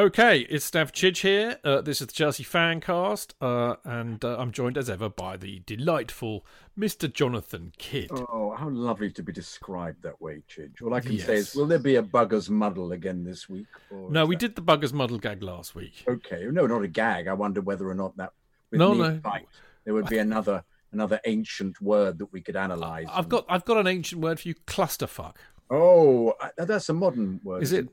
[0.00, 1.58] Okay, it's Stamford Chidge here.
[1.64, 5.62] Uh, this is the Chelsea Fancast, uh, and uh, I'm joined as ever by the
[5.64, 6.44] delightful
[6.78, 7.10] Mr.
[7.10, 8.08] Jonathan Kydd.
[8.12, 10.82] Oh, how lovely to be described that way, Chidge.
[10.82, 11.24] All I can Yes.
[11.24, 13.68] say is, will there be a bugger's muddle again this week?
[13.90, 16.04] or No, we that- did the Buggers Muddle gag last week.
[16.06, 17.26] Okay, no, not a gag.
[17.26, 18.34] I wonder whether or not that.
[18.70, 19.18] With No, no.
[19.24, 19.46] Right,
[19.86, 23.06] there would be another another ancient word that we could analyze.
[23.10, 25.36] I've got I've got an ancient word for you, clusterfuck.
[25.70, 27.62] Oh, that's a modern word.
[27.62, 27.88] Is it?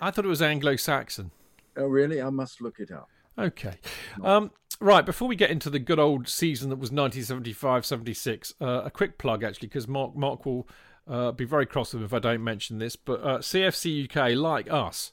[0.00, 1.30] I thought it was Anglo-Saxon.
[1.76, 2.20] Oh, really?
[2.20, 3.08] I must look it up.
[3.38, 3.74] Okay.
[4.22, 4.50] Um,
[4.80, 9.18] right, before we get into the good old season that was 1975-76, uh, a quick
[9.18, 10.66] plug actually, because Mark Mark will
[11.06, 12.96] uh, be very cross with me if I don't mention this.
[12.96, 15.12] But uh, CFC UK, like us,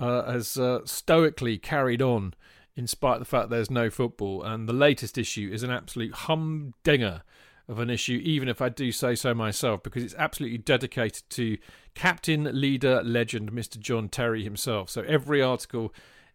[0.00, 2.34] uh, has uh, stoically carried on
[2.76, 4.42] in spite of the fact there's no football.
[4.42, 7.22] And the latest issue is an absolute humdinger
[7.68, 11.58] of an issue, even if I do say so myself, because it's absolutely dedicated to
[11.98, 13.78] captain, leader, legend, Mr.
[13.78, 14.88] John Terry himself.
[14.88, 15.92] So every article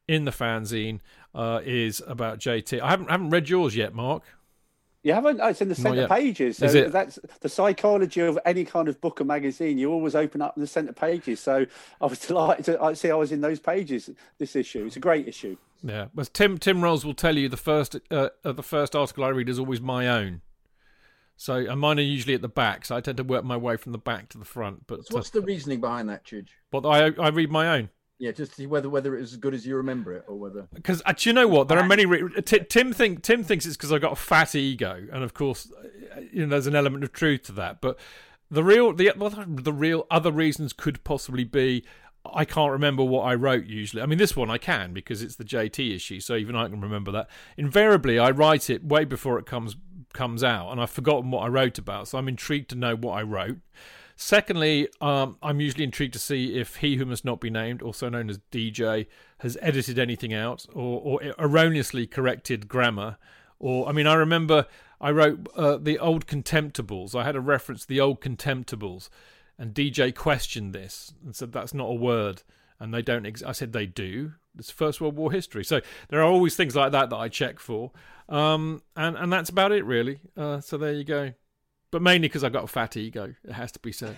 [0.08, 1.00] in the fanzine
[1.34, 2.82] uh, is about JT.
[2.82, 4.24] I haven't haven't read yours yet, Mark.
[5.04, 5.40] You haven't?
[5.42, 6.58] Oh, it's in the centre pages.
[6.58, 6.92] So Is it?
[6.92, 9.78] that's the psychology of any kind of book or magazine.
[9.78, 11.42] You always open up the centre pages.
[11.42, 11.66] So
[12.02, 14.86] I was delighted to I see I was in those pages this issue.
[14.86, 15.58] It's a great issue.
[15.82, 19.24] Yeah, but Tim Tim Rolls will tell you the first uh, uh, the first article
[19.24, 20.42] I read is always my own.
[21.44, 23.76] So and mine are usually at the back, so I tend to work my way
[23.76, 24.88] from the back to the front.
[24.88, 26.48] But So what's the reasoning behind that, Chidge?
[26.72, 27.90] but I I read my own.
[28.18, 30.70] Yeah, just to see whether whether it's as good as you remember it or whether.
[30.74, 31.68] Because uh, do you know what?
[31.68, 32.06] There are many.
[32.06, 35.34] Re- Ti- Tim think Tim thinks it's because I've got a fat ego, and of
[35.34, 35.70] course,
[36.16, 37.82] uh, you know, there's an element of truth to that.
[37.82, 38.00] But
[38.50, 39.12] the real, the
[39.46, 41.84] the real other reasons could possibly be
[42.26, 43.66] I can't remember what I wrote.
[43.66, 46.70] Usually, I mean, this one I can because it's the JT issue, so even I
[46.70, 47.30] can remember that.
[47.58, 49.76] Invariably, I write it way before it comes
[50.14, 52.08] comes out, and I've forgotten what I wrote about.
[52.08, 53.58] So I'm intrigued to know what I wrote.
[54.16, 58.10] Secondly, um, I'm usually intrigued to see if he who must not be named, also
[58.10, 59.08] known as DJ,
[59.40, 63.18] has edited anything out or, or erroneously corrected grammar.
[63.60, 64.68] Or, I mean, I remember
[65.02, 67.16] I wrote uh, the old Contemptibles.
[67.16, 69.10] I had a reference to the old Contemptibles,
[69.58, 72.44] and DJ questioned this and said that's not a word,
[72.80, 73.26] and they don't.
[73.26, 73.44] Ex-.
[73.44, 74.34] I said they do.
[74.58, 75.66] It's First World War history.
[75.66, 77.92] So there are always things like that that I check for,
[78.30, 80.20] um, and and that's about it really.
[80.36, 81.34] Uh, so there you go
[81.94, 83.36] but mainly because I've got a fat ego.
[83.48, 84.18] It has to be said.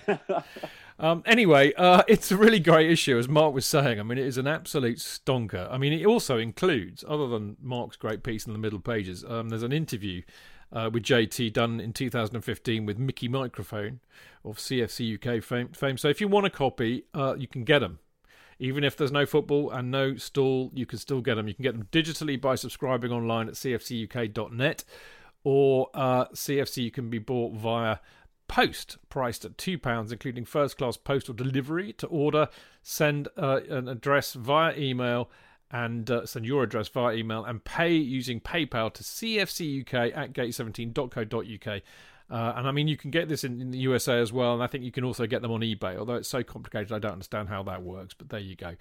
[0.98, 4.00] um, anyway, uh, it's a really great issue, as Mark was saying.
[4.00, 5.70] I mean, it is an absolute stonker.
[5.70, 9.50] I mean, it also includes, other than Mark's great piece in the middle pages, um,
[9.50, 10.22] there's an interview
[10.72, 14.00] uh, with JT done in 2015 with Mickey Microphone
[14.42, 15.68] of CFC UK fame.
[15.68, 15.98] fame.
[15.98, 17.98] So if you want a copy, uh, you can get them.
[18.58, 21.48] Even if there's no football and no stall, you can still get them.
[21.48, 24.84] You can get them digitally by subscribing online at cfcuk.net
[25.44, 27.98] or uh, CFC can be bought via
[28.48, 31.92] post, priced at £2, including first class postal delivery.
[31.94, 32.48] To order,
[32.82, 35.30] send uh, an address via email
[35.70, 41.82] and uh, send your address via email and pay using PayPal to cfcuk at gate17.co.uk.
[42.30, 44.62] Uh, and I mean, you can get this in, in the USA as well, and
[44.62, 45.96] I think you can also get them on eBay.
[45.96, 48.14] Although it's so complicated, I don't understand how that works.
[48.14, 48.74] But there you go.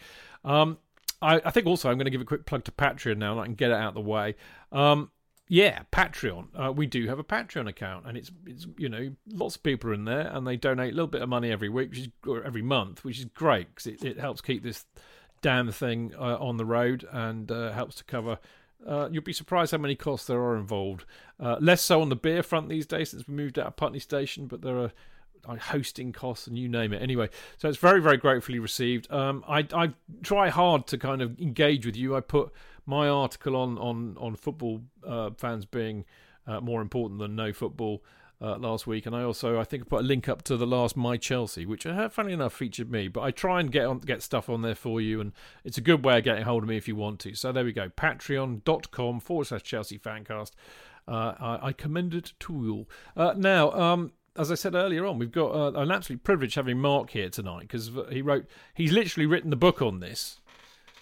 [0.44, 0.78] Um,
[1.22, 3.42] I, I think also I'm going to give a quick plug to Patreon now, and
[3.42, 4.36] I can get it out of the way.
[4.72, 5.12] Um,
[5.48, 6.48] yeah, Patreon.
[6.56, 9.92] Uh, we do have a Patreon account, and it's it's you know lots of people
[9.92, 12.08] are in there, and they donate a little bit of money every week, which is
[12.26, 14.86] or every month, which is great because it, it helps keep this
[15.42, 18.40] damn thing uh, on the road and uh, helps to cover.
[18.86, 21.06] Uh, you'll be surprised how many costs there are involved.
[21.40, 24.00] Uh, less so on the beer front these days since we moved out of Putney
[24.00, 24.92] Station, but there are
[25.58, 27.02] hosting costs and you name it.
[27.02, 29.12] Anyway, so it's very, very gratefully received.
[29.12, 29.94] Um, I, I
[30.24, 32.16] try hard to kind of engage with you.
[32.16, 32.52] I put
[32.86, 36.06] my article on on on football uh, fans being
[36.48, 38.04] uh, more important than no football
[38.42, 40.68] uh, last week, and I also I think I put a link up to the
[40.68, 43.08] last My Chelsea, which uh, funny enough featured me.
[43.08, 45.32] But I try and get on get stuff on there for you, and
[45.64, 47.36] it's a good way of getting hold of me if you want to.
[47.36, 50.52] So there we go, Patreon.com forward slash Chelsea Fancast.
[51.08, 52.88] Uh, I, I commend it to you.
[53.16, 56.80] Uh, now, um, as I said earlier on, we've got uh, an absolute privilege having
[56.80, 60.40] Mark here tonight because he wrote, he's literally written the book on this.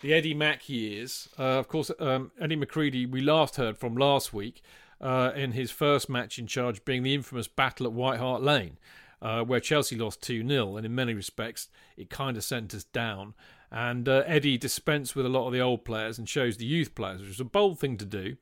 [0.01, 1.29] The Eddie Mack years.
[1.39, 4.61] Uh, of course, um, Eddie McCreadie, we last heard from last week
[5.03, 8.77] uh, in his first match in charge, being the infamous battle at White Hart Lane,
[9.21, 10.77] uh, where Chelsea lost 2 0.
[10.77, 11.67] And in many respects,
[11.97, 13.33] it kind of sent us down.
[13.69, 16.95] And uh, Eddie dispensed with a lot of the old players and chose the youth
[16.95, 18.37] players, which was a bold thing to do.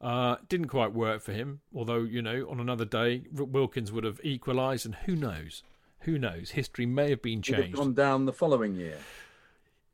[0.00, 4.18] Uh, didn't quite work for him, although, you know, on another day, Wilkins would have
[4.24, 5.62] equalised, and who knows?
[6.00, 6.52] Who knows?
[6.52, 7.76] History may have been Would have changed.
[7.76, 8.98] gone down the following year.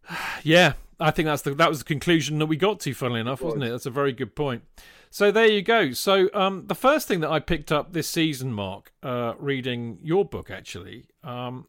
[0.45, 2.95] Yeah, I think that's the that was the conclusion that we got to.
[2.95, 3.71] Funnily enough, wasn't it?
[3.71, 4.63] That's a very good point.
[5.11, 5.93] So there you go.
[5.93, 10.25] So um, the first thing that I picked up this season, Mark, uh, reading your
[10.25, 11.67] book actually, um,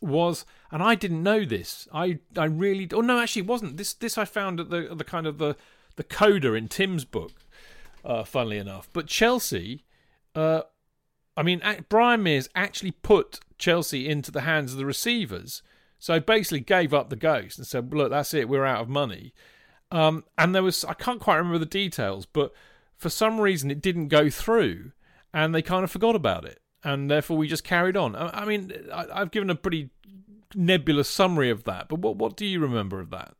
[0.00, 1.86] was, and I didn't know this.
[1.92, 2.88] I I really.
[2.92, 3.76] Oh no, actually, it wasn't.
[3.76, 5.56] This this I found at the the kind of the
[5.96, 7.32] the coda in Tim's book.
[8.02, 9.84] Uh, funnily enough, but Chelsea.
[10.34, 10.62] Uh,
[11.36, 15.62] I mean, Brian Mears actually put Chelsea into the hands of the receivers.
[15.98, 18.48] So basically gave up the ghost and said, "Look, that's it.
[18.48, 19.34] We're out of money."
[19.92, 22.52] Um, and there was I can't quite remember the details, but
[23.00, 24.92] for some reason it didn't go through,
[25.32, 28.14] and they kind of forgot about it, and therefore we just carried on.
[28.14, 29.88] I, I mean, I, I've given a pretty
[30.54, 33.34] nebulous summary of that, but what what do you remember of that?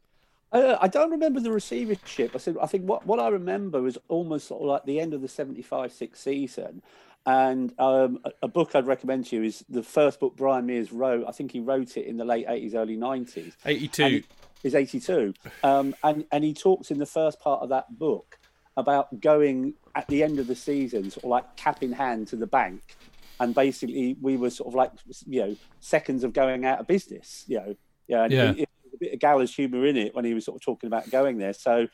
[0.50, 2.32] Uh, I don't remember the receivership.
[2.34, 5.14] I said I think what, what I remember was almost sort of like the end
[5.14, 6.82] of the 75-6 season.
[7.26, 10.90] And um, a, a, book I'd recommend to you is the first book Brian Mears
[10.90, 11.26] wrote.
[11.28, 13.52] I think he wrote it in the late 80s, early 90s.
[13.64, 14.22] 82.
[14.62, 15.34] Is 82.
[15.62, 18.39] Um, and, and he talks in the first part of that book
[18.76, 22.36] about going at the end of the season, sort of like cap in hand to
[22.36, 22.96] the bank.
[23.38, 24.92] And basically, we were sort of like,
[25.26, 27.74] you know, seconds of going out of business, you know.
[28.06, 28.26] Yeah.
[28.28, 28.52] yeah.
[28.56, 31.08] It, a bit of gallows humour in it when he was sort of talking about
[31.10, 31.52] going there.
[31.52, 31.86] So,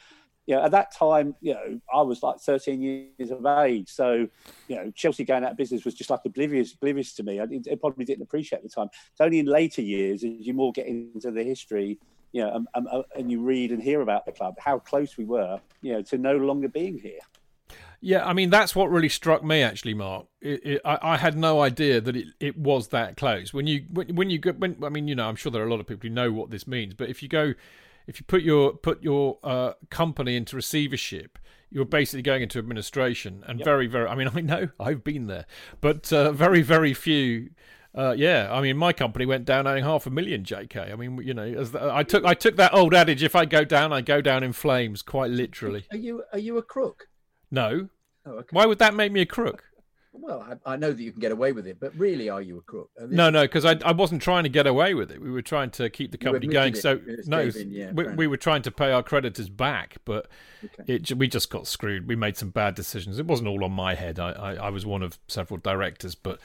[0.46, 3.88] you know, at that time, you know, I was like 13 years of age.
[3.88, 4.28] So,
[4.68, 7.40] you know, Chelsea going out of business was just like oblivious, oblivious to me.
[7.40, 8.88] I, I probably didn't appreciate the time.
[9.10, 11.98] It's only in later years, as you more get into the history,
[12.32, 15.24] you know, and, and, and you read and hear about the club, how close we
[15.24, 17.20] were, you know, to no longer being here.
[18.00, 20.26] Yeah, I mean that's what really struck me actually, Mark.
[20.40, 23.54] It, it, I, I, had no idea that it, it was that close.
[23.54, 25.66] When you when, when you go, when I mean, you know, I'm sure there are
[25.66, 27.54] a lot of people who know what this means, but if you go
[28.06, 31.38] if you put your put your uh, company into receivership,
[31.70, 33.44] you're basically going into administration.
[33.46, 33.64] And yep.
[33.64, 35.46] very, very, I mean, I know I've been there,
[35.80, 37.50] but uh, very, very few.
[37.96, 40.44] Uh, yeah, I mean, my company went down owing half a million.
[40.44, 43.34] Jk, I mean, you know, as the, I took I took that old adage: if
[43.34, 45.00] I go down, I go down in flames.
[45.00, 45.86] Quite literally.
[45.90, 47.08] Are you are you a crook?
[47.50, 47.88] No.
[48.26, 48.48] Oh, okay.
[48.50, 49.64] Why would that make me a crook?
[50.18, 52.58] Well, I, I, know that you can get away with it, but really, are you
[52.58, 52.90] a crook?
[52.98, 55.20] No, no, because I, I wasn't trying to get away with it.
[55.20, 56.74] We were trying to keep the company going.
[56.74, 56.78] It.
[56.78, 60.28] So no, yeah, we, we, were trying to pay our creditors back, but
[60.64, 60.94] okay.
[60.94, 62.08] it we just got screwed.
[62.08, 63.18] We made some bad decisions.
[63.18, 64.18] It wasn't all on my head.
[64.18, 66.40] I, I, I was one of several directors, but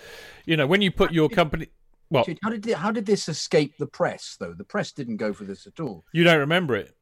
[0.45, 1.67] you know, when you put your company.
[2.09, 4.53] Well, how did how did this escape the press though?
[4.53, 6.03] The press didn't go for this at all.
[6.11, 6.93] You don't remember it?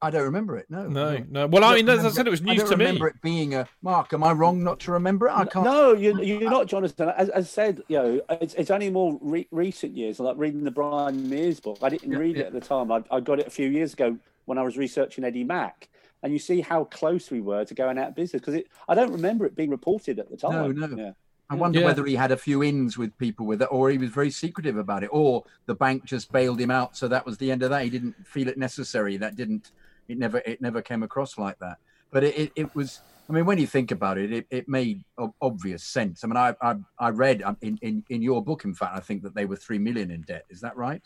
[0.00, 0.66] I don't remember it.
[0.70, 1.46] No, no, no.
[1.46, 2.84] Well, I, mean, as I said, it was news to me.
[2.84, 4.12] I remember it being a Mark.
[4.12, 5.32] Am I wrong not to remember it?
[5.32, 5.64] I can't.
[5.64, 7.10] No, you're, you're not, Jonathan.
[7.16, 10.64] As, as I said, you know, it's, it's only more re- recent years, like reading
[10.64, 11.78] the Brian Mears book.
[11.82, 12.44] I didn't yeah, read yeah.
[12.44, 12.90] it at the time.
[12.90, 14.16] I, I got it a few years ago
[14.46, 15.88] when I was researching Eddie Mack,
[16.22, 19.12] and you see how close we were to going out of business because I don't
[19.12, 20.74] remember it being reported at the time.
[20.74, 20.96] No, no.
[20.96, 21.12] Yeah.
[21.50, 21.84] I wonder yeah.
[21.86, 24.78] whether he had a few ins with people with it, or he was very secretive
[24.78, 27.70] about it, or the bank just bailed him out, so that was the end of
[27.70, 27.84] that.
[27.84, 29.16] He didn't feel it necessary.
[29.18, 29.70] That didn't
[30.08, 31.78] it never it never came across like that.
[32.10, 33.00] But it, it, it was.
[33.28, 35.02] I mean, when you think about it, it, it made
[35.40, 36.24] obvious sense.
[36.24, 39.00] I mean, I, I, I read um, in, in, in your book, in fact, I
[39.00, 40.44] think that they were three million in debt.
[40.50, 41.02] Is that right?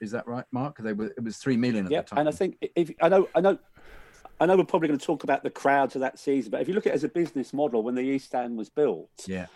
[0.00, 0.78] Is that right, Mark?
[0.78, 1.06] They were.
[1.06, 2.20] It was three million at the time.
[2.20, 3.58] and I think if I know, I know,
[4.38, 6.50] I know, we're probably going to talk about the crowds of that season.
[6.50, 8.68] But if you look at it as a business model, when the East End was
[8.68, 9.46] built, yeah,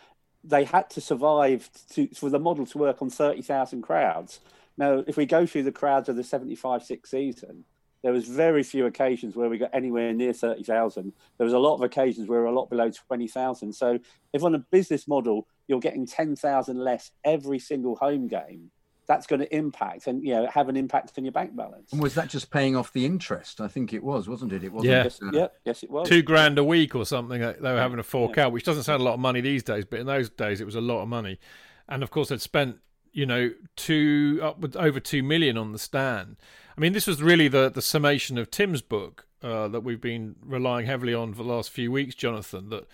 [0.43, 4.41] they had to survive to, for the model to work on thirty thousand crowds.
[4.79, 7.65] Now, if we go through the crowds of the 75-6 season,
[8.03, 11.13] there was very few occasions where we got anywhere near 30,000.
[11.37, 13.75] There was a lot of occasions where we were a lot below 20,000.
[13.75, 13.99] So
[14.33, 18.71] if on a business model, you're getting 10,000 less every single home game,
[19.11, 21.91] that's going to impact and you know have an impact on your bank balance.
[21.93, 23.61] And was that just paying off the interest?
[23.61, 24.63] I think it was, wasn't it?
[24.63, 24.93] It wasn't.
[24.93, 26.09] Yeah, yes, yeah, yes, it was.
[26.09, 27.41] Two grand a week or something.
[27.41, 28.47] They were having to fork yeah.
[28.47, 30.65] out, which doesn't sound a lot of money these days, but in those days it
[30.65, 31.41] was a lot of money.
[31.89, 32.77] And of course, they'd spent
[33.13, 36.37] you know two upwards over two million on the stand.
[36.79, 40.37] I mean, this was really the the summation of Tim's book uh, that we've been
[40.41, 42.69] relying heavily on for the last few weeks, Jonathan.
[42.69, 42.87] That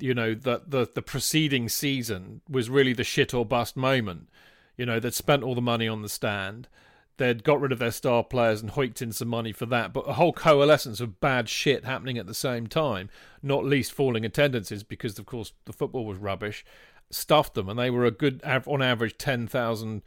[0.00, 4.28] you know that the the preceding season was really the shit or bust moment.
[4.82, 6.66] You know, they'd spent all the money on the stand.
[7.16, 10.08] They'd got rid of their star players and hoiked in some money for that, but
[10.08, 13.08] a whole coalescence of bad shit happening at the same time,
[13.44, 16.64] not least falling attendances because, of course, the football was rubbish,
[17.10, 20.02] stuffed them, and they were a good, on average, 10,000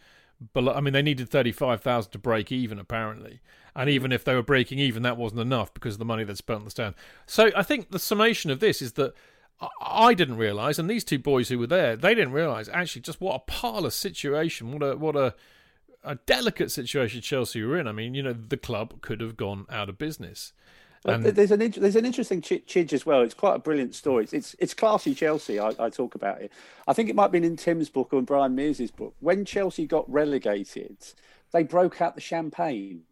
[0.53, 0.73] below.
[0.73, 3.39] I mean, they needed thirty-five thousand to break even, apparently.
[3.77, 6.35] And even if they were breaking even, that wasn't enough because of the money they'd
[6.35, 6.95] spent on the stand.
[7.27, 9.13] So I think the summation of this is that
[9.81, 13.21] I didn't realise, and these two boys who were there, they didn't realise actually just
[13.21, 15.33] what a parlous situation, what a what a
[16.03, 17.87] a delicate situation Chelsea were in.
[17.87, 20.53] I mean, you know, the club could have gone out of business.
[21.03, 21.23] And...
[21.23, 23.21] There's an there's an interesting chidge as well.
[23.21, 24.23] It's quite a brilliant story.
[24.23, 25.59] It's it's, it's classy Chelsea.
[25.59, 26.51] I, I, talk about it.
[26.87, 29.13] I think it might have been in Tim's book or in Brian Mears' book.
[29.19, 30.97] When Chelsea got relegated,
[31.51, 33.03] they broke out the champagne.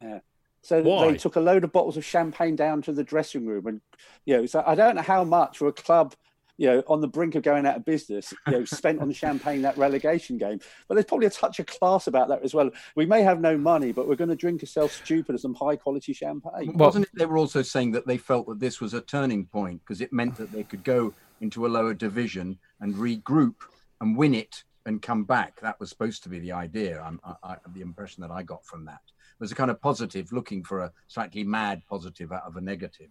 [0.00, 0.20] Yeah.
[0.66, 1.12] So Why?
[1.12, 3.80] they took a load of bottles of champagne down to the dressing room, and
[4.24, 6.14] you know, so I don't know how much for a club
[6.58, 9.62] you know, on the brink of going out of business, you know, spent on champagne
[9.62, 10.58] that relegation game.
[10.88, 12.70] But there's probably a touch of class about that as well.
[12.94, 15.76] We may have no money, but we're going to drink ourselves stupid of some high
[15.76, 16.68] quality champagne.
[16.68, 17.10] Well, Wasn't it?
[17.14, 20.12] They were also saying that they felt that this was a turning point because it
[20.14, 23.56] meant that they could go into a lower division and regroup
[24.00, 25.60] and win it and come back.
[25.60, 27.06] That was supposed to be the idea.
[27.22, 30.32] I, I, the impression that I got from that it was a kind of positive,
[30.32, 33.10] looking for a slightly mad positive out of a negative.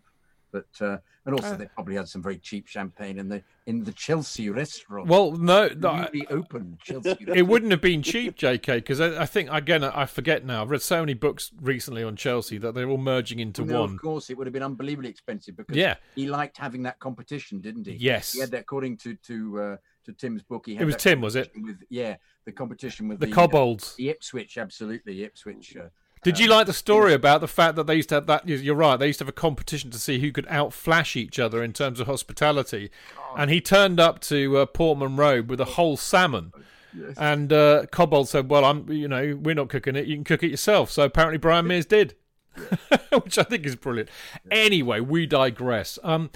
[0.51, 3.83] But uh, and also uh, they probably had some very cheap champagne in the in
[3.83, 5.09] the Chelsea restaurant.
[5.09, 7.17] Well, no, no open Chelsea.
[7.27, 8.77] it wouldn't have been cheap, J.K.
[8.77, 10.61] Because I, I, think again I forget now.
[10.61, 13.95] I've read so many books recently on Chelsea that they're all merging into no, one.
[13.95, 15.95] Of course, it would have been unbelievably expensive because yeah.
[16.15, 17.95] he liked having that competition, didn't he?
[17.95, 19.61] Yes, he had that according to to.
[19.61, 20.67] Uh, to Tim's book.
[20.67, 21.51] He it was Tim, was it?
[21.59, 25.75] With yeah, the competition with the, the Cobbolds, uh, the Ipswich, absolutely Ipswich.
[25.75, 25.87] Uh,
[26.25, 28.47] did you like the story about the fact that they used to have that?
[28.47, 28.97] You're right.
[28.97, 31.99] They used to have a competition to see who could outflash each other in terms
[31.99, 32.89] of hospitality.
[33.37, 36.51] And he turned up to uh, Portman Road with a whole salmon.
[36.97, 37.13] Yes.
[37.17, 40.07] And uh, Cobbold said, "Well, I'm, you know, we're not cooking it.
[40.07, 42.15] You can cook it yourself." So apparently, Brian Mears did,
[43.11, 44.09] which I think is brilliant.
[44.49, 45.99] Anyway, we digress.
[46.03, 46.31] Um,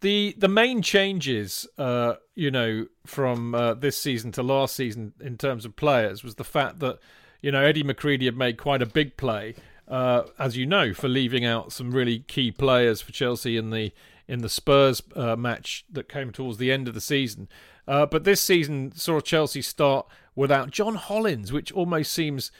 [0.00, 5.36] the the main changes, uh, you know, from uh, this season to last season in
[5.36, 6.98] terms of players was the fact that
[7.40, 9.54] you know, Eddie McCreadie had made quite a big play,
[9.86, 13.92] uh, as you know, for leaving out some really key players for Chelsea in the
[14.26, 17.48] in the Spurs uh, match that came towards the end of the season.
[17.86, 22.52] Uh, but this season saw Chelsea start without John Hollins, which almost seems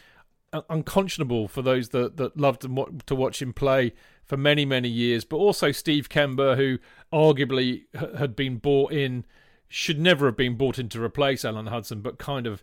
[0.70, 3.92] unconscionable for those that, that loved to watch him play
[4.24, 5.24] for many, many years.
[5.24, 6.78] But also Steve Kember, who
[7.12, 7.82] arguably
[8.18, 9.26] had been bought in,
[9.68, 12.62] should never have been bought in to replace Alan Hudson, but kind of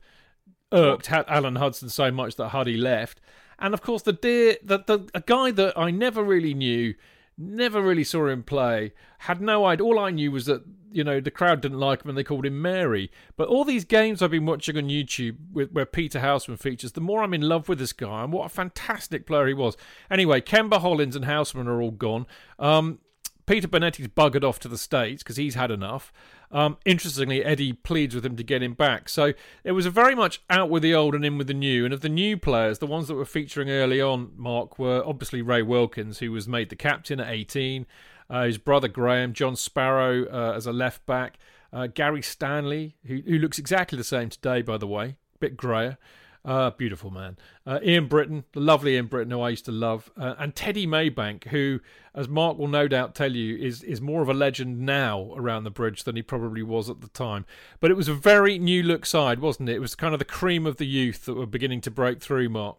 [0.72, 3.22] irked Alan Hudson so much that Huddy left.
[3.60, 6.95] And of course, the dear, the, the a guy that I never really knew,
[7.38, 9.86] never really saw him play, had no idea.
[9.86, 12.45] All I knew was that you know the crowd didn't like him and they called
[12.45, 13.12] him Mary.
[13.38, 17.01] But all these games I've been watching on YouTube with, where Peter Houseman features, the
[17.01, 19.77] more I'm in love with this guy and what a fantastic player he was.
[20.10, 22.25] Anyway, Kember Hollins and Houseman are all gone.
[22.60, 23.00] Um,
[23.45, 26.11] Peter Bonetti's buggered off to the States because he's had enough.
[26.51, 29.09] Um, interestingly, Eddie pleads with him to get him back.
[29.09, 29.33] So
[29.63, 31.85] it was very much out with the old and in with the new.
[31.85, 35.41] And of the new players, the ones that were featuring early on, Mark, were obviously
[35.41, 37.85] Ray Wilkins, who was made the captain at 18,
[38.29, 41.37] uh, his brother Graham, John Sparrow uh, as a left back,
[41.71, 45.57] uh, Gary Stanley, who, who looks exactly the same today, by the way, a bit
[45.57, 45.97] greyer.
[46.45, 47.37] Uh, beautiful man.
[47.65, 50.85] Uh, Ian Britton, the lovely Ian Britton, who I used to love, uh, and Teddy
[50.85, 51.79] Maybank, who,
[52.13, 55.63] as Mark will no doubt tell you, is is more of a legend now around
[55.63, 57.45] the bridge than he probably was at the time.
[57.79, 59.77] But it was a very new look side, wasn't it?
[59.77, 62.49] It was kind of the cream of the youth that were beginning to break through.
[62.49, 62.77] Mark,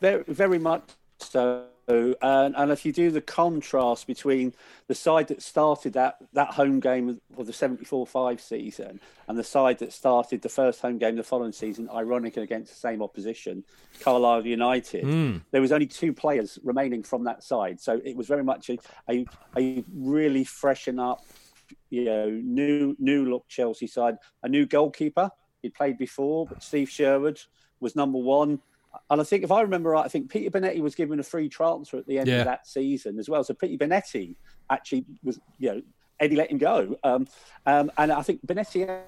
[0.00, 0.90] very, very much
[1.22, 1.66] so.
[1.88, 4.54] And, and if you do the contrast between
[4.86, 9.42] the side that started that, that home game for the 74 5 season and the
[9.42, 13.64] side that started the first home game the following season, ironically against the same opposition,
[13.98, 15.42] Carlisle United, mm.
[15.50, 17.80] there was only two players remaining from that side.
[17.80, 21.24] So it was very much a, a, a really freshen up,
[21.88, 25.28] you know, new new look Chelsea side, a new goalkeeper.
[25.62, 27.40] He'd played before, but Steve Sherwood
[27.80, 28.60] was number one.
[29.08, 31.48] And I think, if I remember right, I think Peter Bonetti was given a free
[31.48, 32.38] transfer at the end yeah.
[32.38, 33.44] of that season as well.
[33.44, 34.36] So Peter Bonetti
[34.68, 35.82] actually was, you know,
[36.18, 36.96] Eddie let him go.
[37.02, 37.26] Um,
[37.66, 39.02] um, and I think Bonetti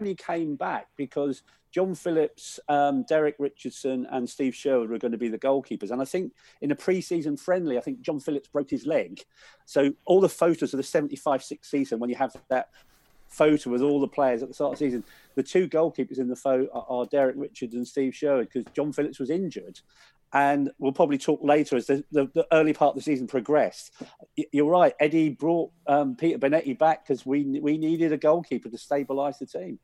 [0.00, 5.18] only came back because John Phillips, um, Derek Richardson, and Steve Sherwood were going to
[5.18, 5.90] be the goalkeepers.
[5.90, 9.24] And I think in a pre-season friendly, I think John Phillips broke his leg.
[9.64, 12.68] So all the photos of the 75-6 season, when you have that
[13.34, 15.04] photo with all the players at the start of the season.
[15.34, 18.92] The two goalkeepers in the photo are, are Derek Richards and Steve Sherwood because John
[18.92, 19.80] Phillips was injured.
[20.32, 23.92] And we'll probably talk later as the, the, the, early part of the season progressed.
[24.52, 24.92] You're right.
[24.98, 29.46] Eddie brought um, Peter Bonetti back because we we needed a goalkeeper to stabilise the
[29.46, 29.78] team.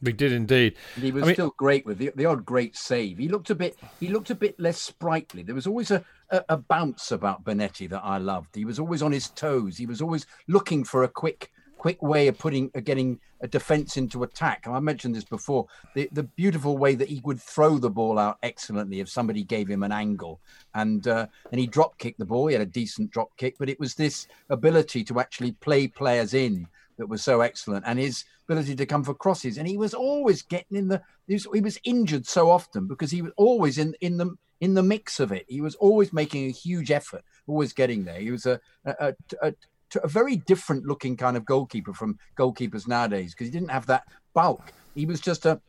[0.00, 0.76] We did indeed.
[0.94, 3.18] And he was I mean, still great with the, the odd great save.
[3.18, 5.42] He looked a bit he looked a bit less sprightly.
[5.42, 8.54] There was always a, a, a bounce about Bonetti that I loved.
[8.54, 9.76] He was always on his toes.
[9.76, 13.96] He was always looking for a quick quick way of putting uh, getting a defense
[13.96, 14.66] into attack.
[14.66, 15.66] And I mentioned this before.
[15.94, 19.68] The the beautiful way that he would throw the ball out excellently if somebody gave
[19.68, 20.40] him an angle,
[20.74, 22.48] and uh, and he drop kicked the ball.
[22.48, 26.34] He had a decent drop kick, but it was this ability to actually play players
[26.34, 26.66] in
[26.98, 29.56] that was so excellent, and his ability to come for crosses.
[29.56, 31.00] And he was always getting in the.
[31.26, 34.74] He was, he was injured so often because he was always in in the in
[34.74, 35.46] the mix of it.
[35.48, 38.20] He was always making a huge effort, always getting there.
[38.20, 39.54] He was a, a, a,
[39.96, 44.04] a very different looking kind of goalkeeper from goalkeepers nowadays because he didn't have that
[44.34, 44.72] bulk.
[44.94, 45.60] He was just a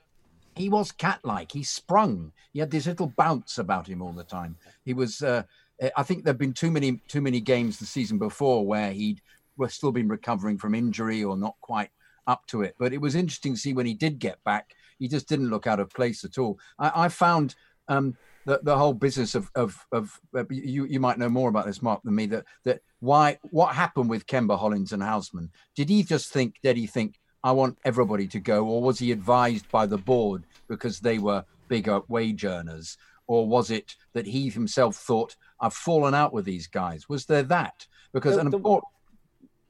[0.56, 1.52] he was cat like.
[1.52, 2.34] He sprung.
[2.52, 4.58] He had this little bounce about him all the time.
[4.84, 5.22] He was.
[5.22, 5.44] Uh,
[5.96, 9.22] I think there've been too many too many games the season before where he'd
[9.58, 11.90] was still been recovering from injury or not quite
[12.28, 12.76] up to it.
[12.78, 15.68] But it was interesting to see when he did get back, he just didn't look
[15.68, 16.60] out of place at all.
[16.78, 17.56] I, I found
[17.88, 18.18] um,
[18.50, 21.84] the, the whole business of, of, of uh, you, you might know more about this,
[21.84, 25.52] Mark, than me, that, that why, what happened with Kember Hollins and Houseman?
[25.76, 29.12] Did he just think, did he think, I want everybody to go, or was he
[29.12, 32.98] advised by the board because they were bigger wage earners?
[33.28, 37.08] Or was it that he himself thought, I've fallen out with these guys?
[37.08, 37.86] Was there that?
[38.14, 38.88] Because, The- and the-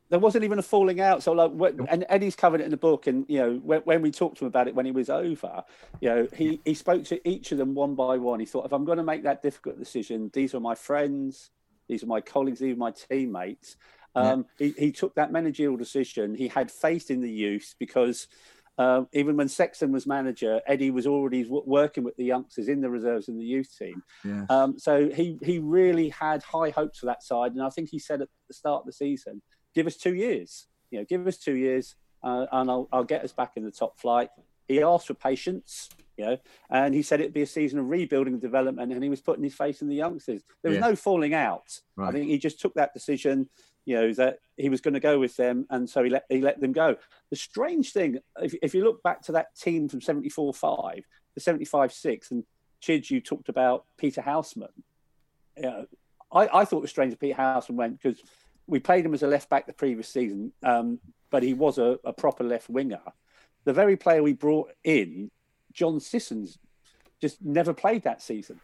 [0.09, 1.23] there wasn't even a falling out.
[1.23, 4.01] So like, when, and Eddie's covered it in the book, and you know, when, when
[4.01, 5.63] we talked to him about it when he was over,
[6.01, 8.39] you know, he he spoke to each of them one by one.
[8.39, 11.51] He thought, if I'm going to make that difficult decision, these are my friends,
[11.87, 13.75] these are my colleagues, these are my teammates.
[14.15, 16.35] Um, he, he took that managerial decision.
[16.35, 18.27] He had faith in the youth because
[18.79, 22.79] um, even when Sexton was manager, Eddie was already w- working with the youngsters in
[22.81, 24.01] the reserves and the youth team.
[24.23, 24.45] yeah.
[24.49, 27.99] Um, so he he really had high hopes for that side, and I think he
[27.99, 29.41] said at the start of the season,
[29.75, 33.23] "Give us two years, you know, give us two years, uh, and I'll I'll get
[33.23, 34.29] us back in the top flight."
[34.67, 36.37] He asked for patience, you know,
[36.69, 39.43] and he said it'd be a season of rebuilding and development, and he was putting
[39.43, 40.43] his faith in the youngsters.
[40.61, 40.89] There was Yeah.
[40.89, 41.79] no falling out.
[41.97, 43.49] I think he just took that decision,
[43.85, 46.41] you know, that he was going to go with them, and so he let he
[46.41, 46.97] let them go.
[47.31, 51.39] The strange thing, if, if you look back to that team from 74 5 to
[51.39, 52.43] 75 6, and
[52.81, 54.69] Chidge, you talked about Peter Houseman.
[55.57, 55.83] Yeah,
[56.31, 58.21] I, I thought it was strange that Peter Houseman went because
[58.69, 60.99] we played him as a left back the previous season, um,
[61.29, 63.01] but he was a, a proper left winger.
[63.65, 65.31] The very player we brought in,
[65.73, 66.57] John Sissons,
[67.21, 68.59] just never played that season.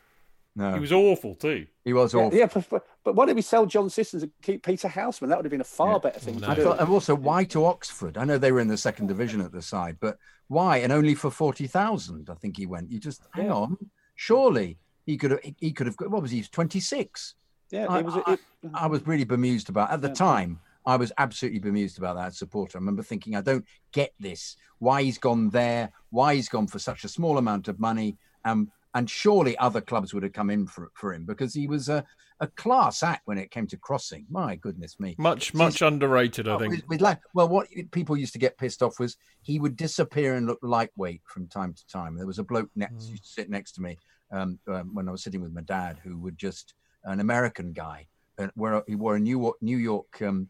[0.57, 1.67] No, He was awful too.
[1.83, 2.37] he was Yeah, awful.
[2.39, 5.29] yeah but, but, but why did we sell John Sissons and keep Peter Houseman?
[5.29, 5.97] That would have been a far Yeah.
[5.99, 6.47] better thing No.
[6.47, 6.63] to I do.
[6.63, 8.17] thought, and also, why to Oxford?
[8.17, 10.77] I know they were in the second division at the side, but why?
[10.77, 12.89] And only for forty thousand, I think he went.
[12.89, 13.53] You just hang Yeah.
[13.53, 13.77] on.
[14.15, 15.41] Surely he could have.
[15.59, 15.95] He could have.
[15.99, 16.41] What was he?
[16.43, 17.35] Twenty six.
[17.75, 18.15] Yeah, I- it was.
[18.25, 18.39] I- it,
[18.73, 19.91] I was really bemused about.
[19.91, 20.13] At the Yeah.
[20.15, 22.77] time, I was absolutely bemused about that supporter.
[22.77, 24.55] I remember thinking, I don't get this.
[24.79, 25.91] Why he's gone there?
[26.09, 28.17] Why he's gone for such a small amount of money?
[28.43, 31.89] Um, and surely other clubs would have come in for for him because he was
[31.89, 32.03] a,
[32.39, 34.25] a class act when it came to crossing.
[34.29, 35.15] My goodness me.
[35.17, 36.71] Much, much underrated, I think.
[36.71, 40.35] with, with like, well, what people used to get pissed off was he would disappear
[40.35, 42.15] and look lightweight from time to time.
[42.15, 43.11] There was a bloke next, Mm.
[43.11, 43.97] used to sit next to me
[44.31, 46.73] um, um, when I was sitting with my dad, who would just
[47.05, 48.07] an American guy,
[48.55, 50.47] where he wore a New York, New York, um,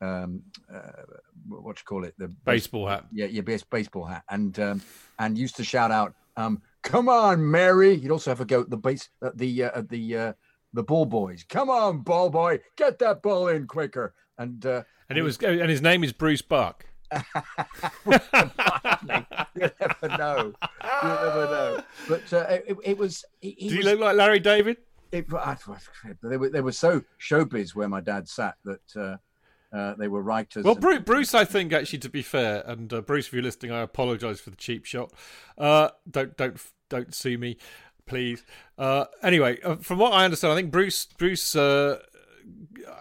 [0.00, 0.42] um,
[0.72, 0.80] uh,
[1.48, 3.04] what you call it, the Baseball hat.
[3.12, 4.82] yeah, yeah, base, baseball hat, and um,
[5.18, 8.70] and used to shout out, um, "Come on, Mary!" He'd also have a go at
[8.70, 10.32] the base, at the uh, at the uh,
[10.72, 11.44] the ball boys.
[11.48, 14.14] Come on, ball boy, get that ball in quicker.
[14.38, 16.84] And uh, And it was, and his name is Bruce Buck.
[18.06, 18.12] you
[19.56, 20.52] never know,
[21.02, 21.82] you never know.
[22.08, 23.24] But uh, it, it was.
[23.40, 24.76] He, he Did he was- look like Larry David?
[25.12, 25.56] It, I,
[26.22, 29.16] they were they were so showbiz where my dad sat that uh,
[29.76, 30.64] uh, they were writers.
[30.64, 33.42] Well, and- Bruce, Bruce, I think actually, to be fair, and uh, Bruce, if you're
[33.42, 35.12] listening, I apologise for the cheap shot.
[35.56, 37.58] Uh, don't don't don't sue me,
[38.06, 38.42] please.
[38.76, 41.54] Uh, anyway, uh, from what I understand, I think Bruce Bruce.
[41.54, 42.00] Uh,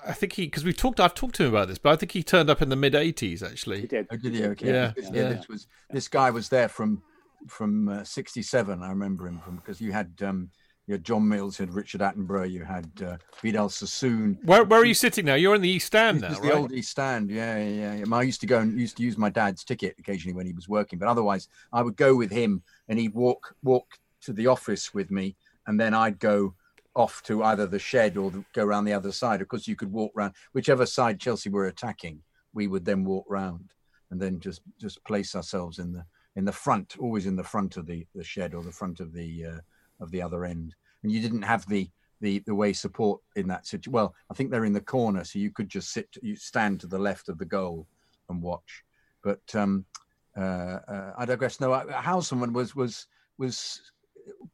[0.06, 1.00] I think he because we've talked.
[1.00, 2.93] I've talked to him about this, but I think he turned up in the mid
[2.93, 3.39] '80s.
[3.39, 4.08] he Actually, did.
[4.12, 4.43] Oh, did he?
[4.43, 4.67] Okay.
[4.67, 5.30] Yeah, This, yeah.
[5.30, 7.02] This was this guy was there from
[7.48, 8.84] from uh, '67.
[8.84, 10.50] I remember him from because you had um,
[10.88, 14.39] you had John Mills, you had Richard Attenborough, you had uh, Vidal Sassoon.
[14.43, 15.36] where where are you sitting now?
[15.36, 17.30] You're in the East Stand now, was the old East Stand.
[17.30, 18.15] Yeah, yeah, yeah.
[18.15, 20.69] I used to go and used to use my dad's ticket occasionally when he was
[20.69, 24.93] working, but otherwise I would go with him and he'd walk walk to the office
[24.93, 25.36] with me,
[25.67, 26.56] and then I'd go
[26.95, 29.41] off to either the shed or the, go around the other side.
[29.41, 32.21] Of course, you could walk round whichever side Chelsea were attacking.
[32.54, 33.73] We would then walk round
[34.10, 36.06] and then just just place ourselves in the
[36.38, 39.12] in the front, always in the front of the the shed or the front of
[39.12, 39.60] the uh,
[40.00, 40.76] of the other end.
[41.04, 41.90] And you didn't have the
[42.22, 43.92] the the way support in that situation.
[43.92, 46.88] Well, I think they're in the corner, so you could just sit, you stand to
[46.88, 47.88] the left of the goal
[48.30, 48.84] and watch.
[49.24, 49.86] But um,
[50.36, 51.60] uh, uh, I digress.
[51.60, 53.08] No, uh, Houseman was was
[53.38, 53.82] was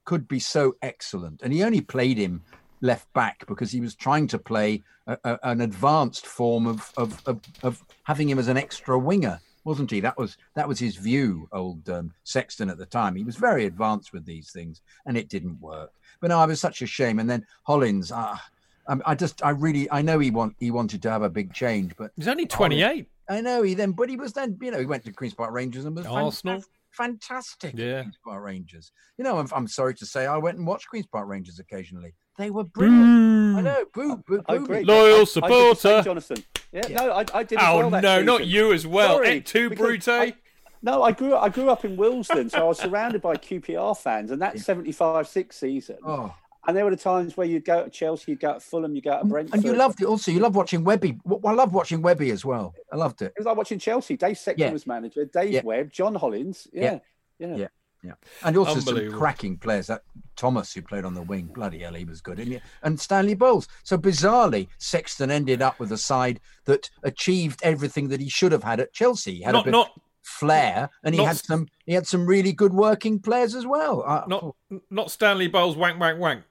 [0.06, 2.42] could be so excellent, and he only played him
[2.82, 7.22] left back because he was trying to play a, a, an advanced form of, of
[7.26, 10.00] of of having him as an extra winger, wasn't he?
[10.00, 13.16] That was that was his view, old um, Sexton at the time.
[13.16, 15.92] He was very advanced with these things, and it didn't work.
[16.20, 17.20] But no, I was such a shame.
[17.20, 18.42] And then Hollins, ah,
[18.88, 21.54] um, I just, I really, I know he want he wanted to have a big
[21.54, 23.08] change, but He's only 28.
[23.30, 25.52] I know he then, but he was then, you know, he went to Queens Park
[25.52, 26.62] Rangers and was Arsenal.
[26.92, 27.74] fantastic, fantastic.
[27.78, 28.02] Yeah.
[28.02, 28.92] Queens Park Rangers.
[29.18, 32.14] You know, I'm, I'm sorry to say, I went and watched Queens Park Rangers occasionally.
[32.38, 33.58] They were brilliant.
[33.58, 34.80] I know, boo, boo, I boo agree.
[34.80, 34.86] me.
[34.86, 36.02] Loyal I- I did supporter.
[36.04, 36.44] Jonathan.
[36.74, 36.96] Yeah, Yeah.
[36.98, 37.60] no, I, I did.
[37.62, 39.16] Oh well that no, not you as well.
[39.18, 40.08] Sorry, Et tu, Brute.
[40.08, 40.34] I-
[40.82, 41.44] No, I grew up.
[41.44, 45.54] I grew up in Willesden, so I was surrounded by QPR fans, and that 75-6
[45.54, 45.98] season.
[46.06, 46.34] Oh,
[46.68, 49.02] And there were the times where you'd go to Chelsea, you'd go to Fulham, you
[49.02, 49.56] go to Brentford.
[49.56, 50.32] And you loved it also.
[50.32, 51.20] You love watching Webby.
[51.46, 52.74] I love watching Webby as well.
[52.92, 53.28] I loved it.
[53.28, 54.18] It was like watching Chelsea.
[54.18, 54.74] Dave Sexton Yeah.
[54.74, 55.24] was manager.
[55.26, 55.62] Dave Yeah.
[55.64, 56.68] Webb, John Hollins.
[56.74, 57.00] Yeah.
[57.40, 57.56] Yeah.
[57.56, 57.68] Yeah.
[58.04, 58.14] Yeah,
[58.44, 59.88] and also some cracking players.
[59.88, 60.04] That
[60.36, 62.40] Thomas, who played on the wing, bloody hell, he was good.
[62.40, 63.68] And, and Stanley Bowles.
[63.84, 68.64] So bizarrely, Sexton ended up with a side that achieved everything that he should have
[68.64, 69.36] had at Chelsea.
[69.36, 71.68] He had a bit not of flair, and he not- had some.
[71.86, 74.04] He had some really good working players as well.
[74.06, 74.56] Uh, not
[74.90, 76.44] not Stanley Bowles wank wank wank.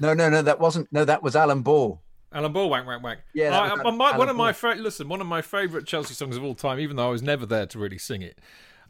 [0.00, 0.88] no, no, no, that wasn't.
[0.92, 2.00] No, that was Alan Ball.
[2.32, 3.20] Alan Ball, wank, wank, wank.
[3.34, 6.12] Yeah, I, I- my- Alan one of my fa- listen, one of my favourite Chelsea
[6.14, 6.78] songs of all time.
[6.80, 8.38] Even though I was never there to really sing it,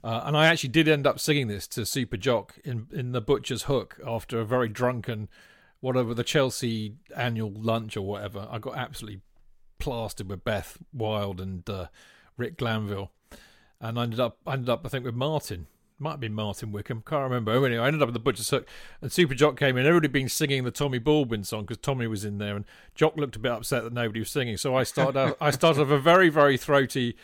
[0.04, 3.20] uh, and I actually did end up singing this to Super Jock in in the
[3.20, 5.28] Butcher's Hook after a very drunken,
[5.80, 8.46] whatever the Chelsea annual lunch or whatever.
[8.50, 9.22] I got absolutely
[9.78, 11.86] plastered with Beth Wild and uh,
[12.36, 13.10] Rick Glanville,
[13.80, 15.66] and I ended up I ended up I think with Martin.
[16.00, 17.50] Might have been Martin Wickham, can't remember.
[17.50, 18.68] Anyway, I ended up at the Butcher's Hook,
[19.02, 19.84] and Super Jock came in.
[19.84, 23.16] Everybody had been singing the Tommy Baldwin song because Tommy was in there, and Jock
[23.16, 24.56] looked a bit upset that nobody was singing.
[24.58, 27.16] So I started, out, I started off a very, very throaty.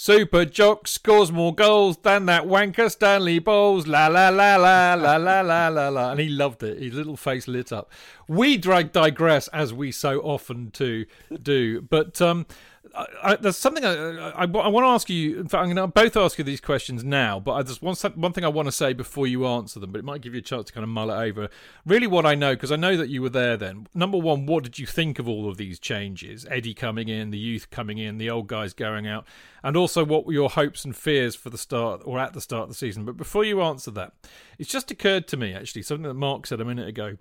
[0.00, 3.88] Super Jock scores more goals than that wanker Stanley Bowles.
[3.88, 6.80] La la la la la la la la la, and he loved it.
[6.80, 7.90] His little face lit up.
[8.28, 11.04] We drag digress as we so often to
[11.42, 12.46] do, but um,
[12.94, 13.92] I, I, there's something I,
[14.30, 15.38] I, want to ask you.
[15.40, 17.94] In fact, I'm going to both ask you these questions now, but I just one
[18.14, 20.40] one thing I want to say before you answer them, but it might give you
[20.40, 21.48] a chance to kind of mull it over.
[21.86, 23.86] Really, what I know because I know that you were there then.
[23.94, 26.46] Number one, what did you think of all of these changes?
[26.50, 29.24] Eddie coming in, the youth coming in, the old guys going out,
[29.62, 32.64] and also what were your hopes and fears for the start or at the start
[32.64, 33.04] of the season?
[33.04, 34.12] But before you answer that,
[34.58, 37.16] it's just occurred to me actually something that Mark said a minute ago.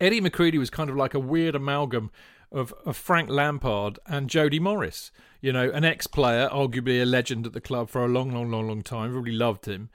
[0.00, 2.10] Eddie McCreadie was kind of like a weird amalgam
[2.52, 5.10] of, of Frank Lampard and Jody Morris.
[5.40, 8.50] You know, an ex player, arguably a legend at the club for a long, long,
[8.50, 9.12] long, long time.
[9.14, 9.90] Really loved him.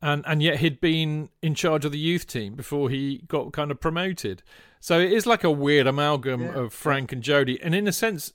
[0.00, 3.70] And and yet he'd been in charge of the youth team before he got kind
[3.70, 4.42] of promoted.
[4.80, 6.54] So it is like a weird amalgam Yeah.
[6.54, 7.60] of Frank and Jody.
[7.62, 8.32] And in a sense,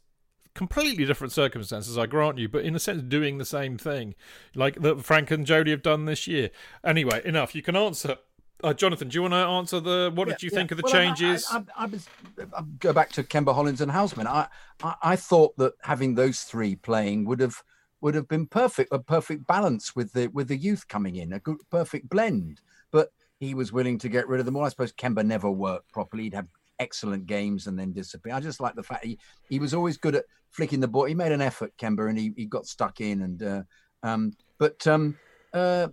[0.53, 4.15] completely different circumstances, I grant you, but in a sense doing the same thing.
[4.53, 6.49] Like that Frank and Jody have done this year.
[6.83, 7.55] Anyway, enough.
[7.55, 8.17] You can answer
[8.63, 10.11] uh, Jonathan, do you want to answer the?
[10.13, 11.47] What did you Yeah, think of the well, changes?
[11.49, 12.07] I, I, I was
[12.39, 14.27] I go back to Kember Hollins and Houseman.
[14.27, 14.47] I,
[14.83, 17.55] I I thought that having those three playing would have
[18.01, 21.39] would have been perfect, a perfect balance with the with the youth coming in, a
[21.39, 22.61] good perfect blend.
[22.91, 24.65] But he was willing to get rid of them all.
[24.65, 26.23] I suppose Kember never worked properly.
[26.23, 26.47] He'd have
[26.79, 28.33] excellent games and then disappear.
[28.33, 29.19] I just like the fact he
[29.49, 31.05] he was always good at flicking the ball.
[31.05, 33.21] He made an effort, Kember, and he, he got stuck in.
[33.21, 33.63] And uh,
[34.03, 35.17] um, but um,
[35.53, 35.87] uh,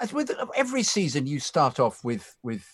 [0.00, 2.66] as with every season, you start off with with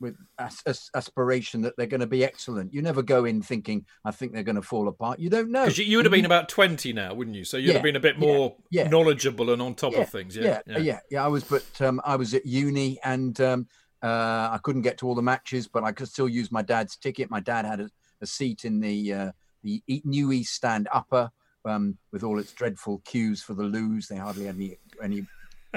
[0.00, 2.72] with as, as, aspiration that they're going to be excellent.
[2.72, 5.18] You never go in thinking, I think they're going to fall apart.
[5.18, 5.64] You don't know.
[5.64, 7.44] You, you would have been about twenty now, wouldn't you?
[7.44, 8.88] So you'd Yeah, have been a bit more yeah.
[8.88, 10.36] knowledgeable and on top yeah, of things.
[10.36, 11.24] Yeah, yeah, yeah, yeah.
[11.24, 13.66] I was, but um, I was at uni and um,
[14.02, 16.96] uh, I couldn't get to all the matches, but I could still use my dad's
[16.96, 17.30] ticket.
[17.30, 17.90] My dad had a,
[18.22, 21.30] a seat in the uh, the new East Stand upper
[21.66, 24.08] um, with all its dreadful queues for the loos.
[24.08, 25.26] They hardly had any any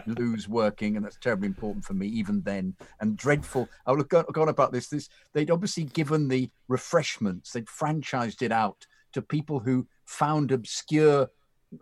[0.06, 2.76] loos working, and that's terribly important for me even then.
[3.00, 3.70] And dreadful.
[3.86, 4.88] I would have gone about this.
[4.88, 7.52] This they'd obviously given the refreshments.
[7.52, 11.30] They'd franchised it out to people who found obscure,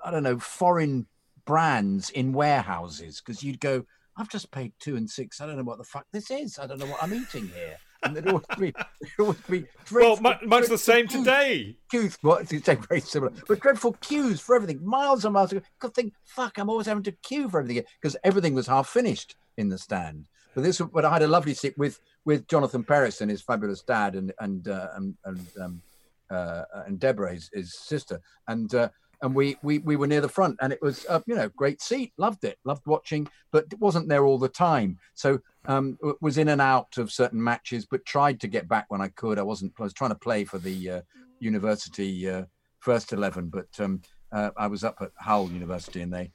[0.04, 1.08] I don't know, foreign
[1.46, 3.86] brands in warehouses because you'd go,
[4.18, 5.42] I've just paid two and six.
[5.42, 6.60] I don't know what the fuck this is.
[6.60, 7.78] I don't know what I'm eating here.
[8.04, 11.78] And there'd always be, there'd always be Well, dreadful, mu- much the same queues- today.
[12.22, 15.54] What you say, very similar, but dreadful queues for everything, miles and miles.
[15.54, 18.88] I could think, fuck, I'm always having to queue for everything because everything was half
[18.90, 20.26] finished in the stand.
[20.56, 23.82] But this, but I had a lovely sit with with Jonathan Paris and his fabulous
[23.84, 25.82] dad and and uh, and and, um,
[26.30, 28.90] uh, and Deborah, his, his sister, and uh,
[29.22, 31.82] and we, we we were near the front, and it was uh, you know great
[31.82, 34.98] seat, loved it, loved watching, but it wasn't there all the time.
[35.14, 39.02] So um, was in and out of certain matches, but tried to get back when
[39.02, 39.38] I could.
[39.38, 39.74] I wasn't.
[39.80, 41.02] I was trying to play for the uh,
[41.40, 42.46] university uh,
[42.80, 46.32] first eleven, but um, uh, I was up at Hull University, and they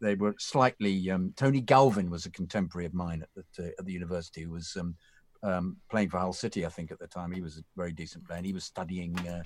[0.00, 1.10] they were slightly.
[1.10, 4.76] Um, Tony Galvin was a contemporary of mine at the at the university, who was
[4.78, 4.94] um,
[5.42, 7.32] um, playing for Hull City, I think, at the time.
[7.32, 9.18] He was a very decent player, and he was studying.
[9.26, 9.42] Uh,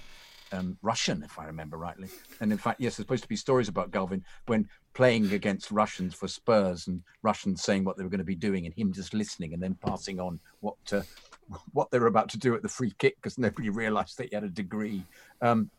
[0.54, 2.08] um, Russian, if I remember rightly.
[2.40, 6.14] And in fact, yes, there's supposed to be stories about Galvin when playing against Russians
[6.14, 9.12] for Spurs and Russians saying what they were going to be doing and him just
[9.12, 11.02] listening and then passing on what uh,
[11.72, 14.34] what they were about to do at the free kick because nobody realised that he
[14.34, 15.02] had a degree.
[15.42, 15.70] Um,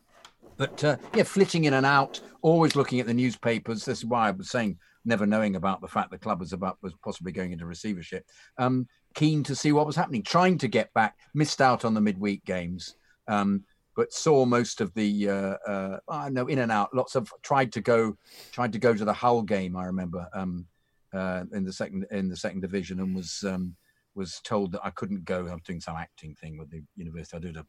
[0.58, 3.86] but uh, yeah, flitting in and out, always looking at the newspapers.
[3.86, 6.78] This is why I was saying never knowing about the fact the club was about
[6.82, 8.26] was possibly going into receivership.
[8.58, 12.02] Um, keen to see what was happening, trying to get back, missed out on the
[12.02, 12.96] midweek games.
[13.28, 13.64] Um,
[13.96, 16.94] but saw most of the uh, uh, I know in and out.
[16.94, 18.18] Lots of tried to go,
[18.52, 19.76] tried to go to the Hull game.
[19.76, 20.66] I remember um,
[21.14, 23.76] uh, in the second in the second division and was um,
[24.14, 25.48] was told that I couldn't go.
[25.48, 27.38] I was doing some acting thing with the university.
[27.38, 27.66] I did a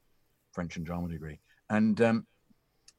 [0.52, 1.38] French and drama degree,
[1.70, 2.26] and um,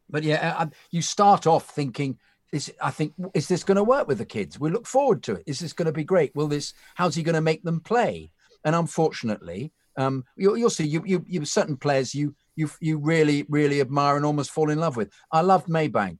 [0.09, 2.17] but yeah, I, you start off thinking.
[2.53, 4.57] Is, I think is this going to work with the kids?
[4.57, 5.43] We look forward to it.
[5.45, 6.33] Is this going to be great?
[6.33, 6.73] Will this?
[6.95, 8.31] How's he going to make them play?
[8.63, 13.45] And unfortunately, um, you'll, you'll see you, you you certain players you you you really
[13.47, 15.09] really admire and almost fall in love with.
[15.31, 16.19] I loved Maybank.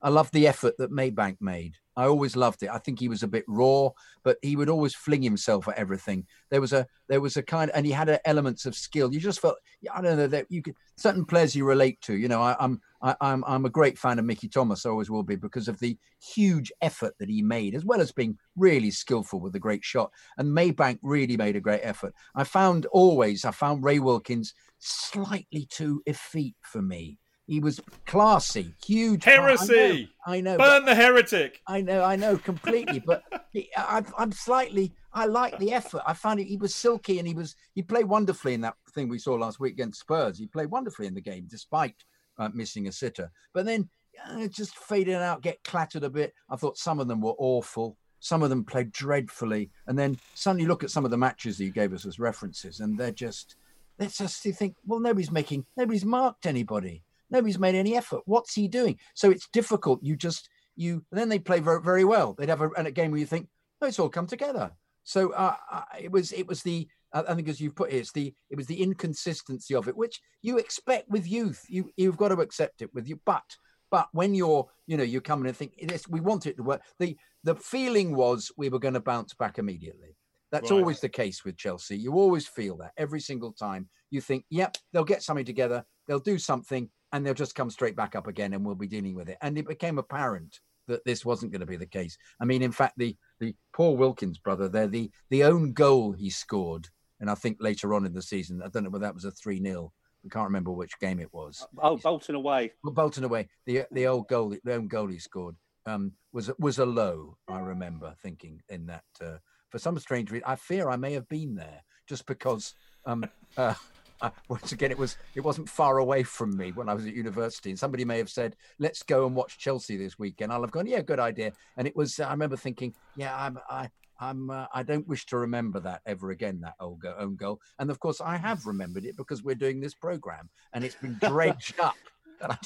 [0.00, 1.76] I loved the effort that Maybank made.
[1.96, 2.70] I always loved it.
[2.70, 3.90] I think he was a bit raw,
[4.22, 6.26] but he would always fling himself at everything.
[6.50, 9.14] There was a there was a kind, and he had a, elements of skill.
[9.14, 9.56] You just felt,
[9.92, 12.14] I don't know that you could certain players you relate to.
[12.14, 14.84] You know, I, I'm I, I'm I'm a great fan of Mickey Thomas.
[14.84, 18.12] I always will be because of the huge effort that he made, as well as
[18.12, 20.10] being really skillful with a great shot.
[20.36, 22.12] And Maybank really made a great effort.
[22.34, 24.52] I found always I found Ray Wilkins
[24.84, 27.18] slightly too effete for me.
[27.46, 29.24] He was classy, huge.
[29.24, 30.10] Heresy.
[30.26, 30.52] I know.
[30.52, 31.60] I know Burn the heretic.
[31.66, 32.02] I know.
[32.02, 33.00] I know completely.
[33.00, 34.92] but he, I, I'm slightly.
[35.12, 36.02] I like the effort.
[36.06, 36.46] I found it.
[36.46, 37.54] He was silky and he was.
[37.74, 40.38] He played wonderfully in that thing we saw last week against Spurs.
[40.38, 41.96] He played wonderfully in the game despite
[42.38, 43.30] uh, missing a sitter.
[43.52, 43.90] But then
[44.26, 46.32] uh, just faded out, get clattered a bit.
[46.48, 47.98] I thought some of them were awful.
[48.20, 49.70] Some of them played dreadfully.
[49.86, 52.80] And then suddenly look at some of the matches that you gave us as references,
[52.80, 53.56] and they're just.
[53.98, 54.76] Let's just think.
[54.84, 55.66] Well, nobody's making.
[55.76, 57.04] Nobody's marked anybody.
[57.30, 58.22] Nobody's made any effort.
[58.26, 58.98] What's he doing?
[59.14, 60.00] So it's difficult.
[60.02, 61.04] You just you.
[61.12, 62.34] then they play very, very well.
[62.34, 63.48] They'd have a, a game where you think,
[63.80, 64.72] oh, it's all come together.
[65.04, 65.54] So uh,
[66.00, 68.66] it was it was the I think as you've put it, it's the it was
[68.66, 71.64] the inconsistency of it, which you expect with youth.
[71.68, 73.44] You you've got to accept it with you, but
[73.90, 76.64] but when you're you know you come in and think this, we want it to
[76.64, 76.82] work.
[76.98, 80.16] The the feeling was we were going to bounce back immediately.
[80.54, 80.78] That's right.
[80.78, 81.96] always the case with Chelsea.
[81.96, 83.88] You always feel that every single time.
[84.10, 87.96] You think, yep, they'll get something together, they'll do something, and they'll just come straight
[87.96, 89.36] back up again and we'll be dealing with it.
[89.42, 92.16] And it became apparent that this wasn't going to be the case.
[92.40, 96.30] I mean, in fact, the the Paul Wilkins brother there, the the own goal he
[96.30, 96.88] scored,
[97.18, 99.32] and I think later on in the season, I don't know whether that was a
[99.32, 99.92] 3 0.
[100.24, 101.66] I can't remember which game it was.
[101.78, 102.70] Oh, Bolton away.
[102.84, 103.48] Well, Bolton away.
[103.66, 107.36] The the old goal, the own goal he scored um, was was a low.
[107.48, 109.04] I remember thinking in that.
[109.20, 109.38] Uh,
[109.70, 112.74] for some strange reason, I fear I may have been there just because
[113.06, 113.24] um,
[113.56, 113.74] uh,
[114.20, 117.14] uh, once again, it was it wasn't far away from me when I was at
[117.14, 120.70] university, and somebody may have said, "Let's go and watch Chelsea this weekend." I'll have
[120.70, 122.18] gone, "Yeah, good idea." And it was.
[122.20, 126.30] I remember thinking, "Yeah, I'm, I, I'm, uh, I don't wish to remember that ever
[126.30, 126.60] again.
[126.60, 129.80] That old go, own goal." And of course, I have remembered it because we're doing
[129.80, 131.96] this program, and it's been dredged up.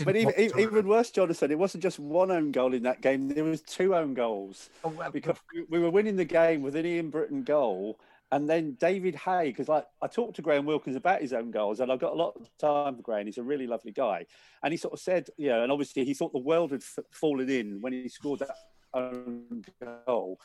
[0.05, 3.29] But even, even worse, Jonathan, it wasn't just one own goal in that game.
[3.29, 5.37] There was two own goals oh, well, because
[5.69, 7.99] we were winning the game with an Ian Britton goal,
[8.31, 11.81] and then David Hay, because like I talked to Graham Wilkins about his own goals,
[11.81, 13.27] and I've got a lot of time for Graham.
[13.27, 14.27] He's a really lovely guy,
[14.63, 17.05] and he sort of said, you know, and obviously he thought the world had f-
[17.11, 18.57] fallen in when he scored that
[18.95, 19.65] own
[20.07, 20.39] goal,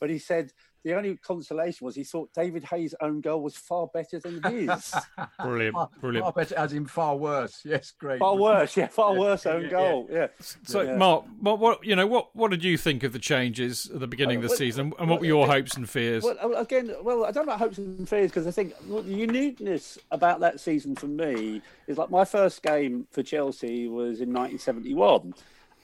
[0.00, 0.52] but he said
[0.84, 4.94] the only consolation was he thought David Hay's own goal was far better than his.
[5.42, 6.24] brilliant, brilliant.
[6.24, 7.62] Far better, as in far worse.
[7.64, 8.20] Yes, great.
[8.20, 10.08] Far worse, yeah, far yeah, worse own yeah, goal.
[10.10, 10.28] Yeah.
[10.64, 10.96] So, yeah.
[10.96, 14.06] Mark, what, what, you know, what, what did you think of the changes at the
[14.06, 16.22] beginning uh, of the well, season, and what were your hopes and fears?
[16.22, 19.14] Well, again, well, I don't know about hopes and fears because I think well, the
[19.14, 24.32] uniqueness about that season for me is like my first game for Chelsea was in
[24.32, 25.34] 1971.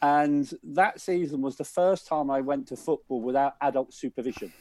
[0.03, 4.53] And that season was the first time I went to football without adult supervision.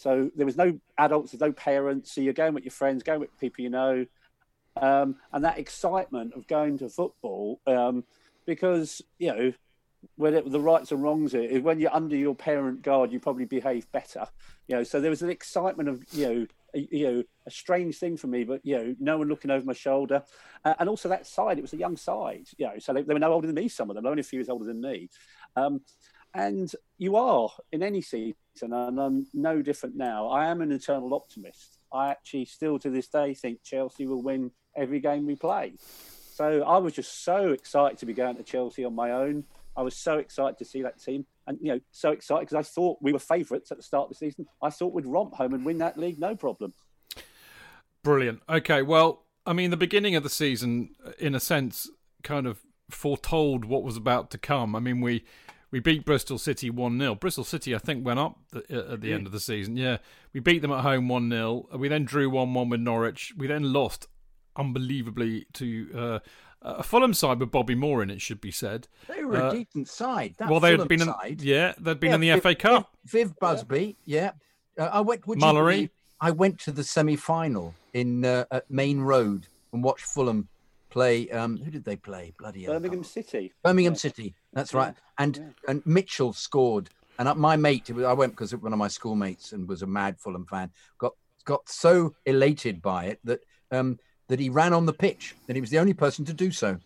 [0.00, 2.14] So there was no adults, there's no parents.
[2.14, 4.06] So you're going with your friends, going with people you know.
[4.80, 8.04] Um, and that excitement of going to football, um,
[8.46, 9.52] because, you know,
[10.16, 13.44] when it, the rights and wrongs it, when you're under your parent guard, you probably
[13.44, 14.26] behave better.
[14.68, 17.98] You know, so there was an excitement of, you know, a, you know, a strange
[17.98, 20.22] thing for me, but you know, no one looking over my shoulder,
[20.64, 23.12] uh, and also that side, it was a young side, you know, so they, they,
[23.12, 23.68] were no older than me.
[23.68, 25.10] Some of them, only a few years older than me,
[25.56, 25.82] um,
[26.34, 30.28] and you are in any season, and I'm no different now.
[30.28, 31.78] I am an eternal optimist.
[31.92, 35.74] I actually still to this day think Chelsea will win every game we play.
[36.34, 39.44] So I was just so excited to be going to Chelsea on my own.
[39.76, 42.68] I was so excited to see that team, and you know, so excited because I
[42.68, 44.46] thought we were favourites at the start of the season.
[44.62, 46.72] I thought we'd romp home and win that league, no problem.
[48.02, 48.42] Brilliant.
[48.48, 51.88] Okay, well, I mean, the beginning of the season, uh, in a sense,
[52.22, 54.74] kind of foretold what was about to come.
[54.74, 55.24] I mean, we
[55.70, 57.14] we beat Bristol City 1 0.
[57.14, 59.76] Bristol City, I think, went up the, uh, at the end of the season.
[59.76, 59.98] Yeah.
[60.32, 61.68] We beat them at home 1 0.
[61.76, 63.32] We then drew 1 1 with Norwich.
[63.36, 64.08] We then lost
[64.56, 66.18] unbelievably to uh,
[66.62, 68.88] a Fulham side with Bobby Moore in it, should be said.
[69.08, 70.34] They were uh, a decent side.
[70.38, 72.96] That well, they had been, in, yeah, they'd been yeah, in the Viv, FA Cup.
[73.04, 74.32] Viv, Viv Busby, yeah.
[74.76, 74.84] yeah.
[74.84, 75.22] Uh, I went.
[75.22, 75.90] Mullery.
[76.22, 80.48] I went to the semi-final in uh, at Maine Road and watched Fulham
[80.90, 81.30] play.
[81.30, 82.34] Um, who did they play?
[82.38, 83.52] Bloody Birmingham City.
[83.62, 83.98] Birmingham yeah.
[83.98, 84.34] City.
[84.52, 84.94] That's right.
[85.18, 85.70] And yeah.
[85.70, 86.90] and Mitchell scored.
[87.18, 90.46] And my mate, I went because one of my schoolmates and was a mad Fulham
[90.46, 91.12] fan, got
[91.44, 95.60] got so elated by it that um, that he ran on the pitch, and he
[95.60, 96.78] was the only person to do so,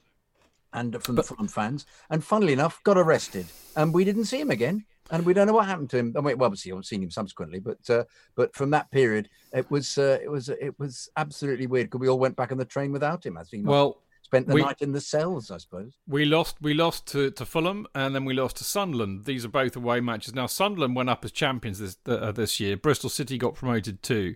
[0.72, 1.86] and from but, the Fulham fans.
[2.10, 3.46] And funnily enough, got arrested,
[3.76, 6.14] and we didn't see him again, and we don't know what happened to him.
[6.16, 9.70] I mean, well, obviously, I've seen him subsequently, but uh, but from that period, it
[9.70, 12.64] was uh, it was it was absolutely weird because we all went back on the
[12.64, 13.38] train without him.
[13.38, 13.66] I think.
[13.68, 13.98] Well,
[14.34, 15.92] spent the we, night in the cells, I suppose.
[16.06, 16.56] We lost.
[16.60, 19.24] We lost to, to Fulham, and then we lost to Sunderland.
[19.24, 20.34] These are both away matches.
[20.34, 22.76] Now Sunderland went up as champions this uh, this year.
[22.76, 24.34] Bristol City got promoted too,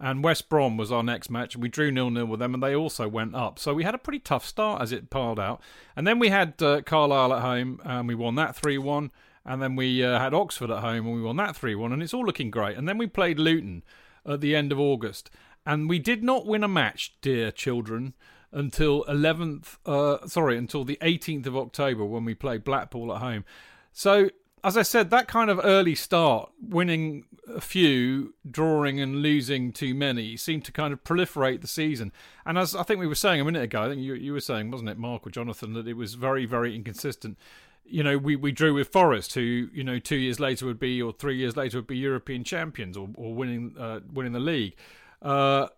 [0.00, 1.54] and West Brom was our next match.
[1.54, 3.58] And we drew nil nil with them, and they also went up.
[3.58, 5.60] So we had a pretty tough start as it piled out.
[5.94, 9.10] And then we had uh, Carlisle at home, and we won that three one.
[9.44, 11.92] And then we uh, had Oxford at home, and we won that three one.
[11.92, 12.76] And it's all looking great.
[12.76, 13.84] And then we played Luton
[14.26, 15.30] at the end of August,
[15.64, 18.14] and we did not win a match, dear children
[18.52, 23.44] until 11th, uh, sorry, until the 18th of October when we play Blackpool at home.
[23.92, 24.30] So,
[24.64, 29.94] as I said, that kind of early start, winning a few, drawing and losing too
[29.94, 32.12] many, seemed to kind of proliferate the season.
[32.44, 34.40] And as I think we were saying a minute ago, I think you, you were
[34.40, 37.38] saying, wasn't it, Mark or Jonathan, that it was very, very inconsistent.
[37.84, 41.00] You know, we, we drew with Forest, who you know two years later would be,
[41.00, 44.74] or three years later would be European champions or, or winning uh, winning the league.
[45.22, 45.68] Uh,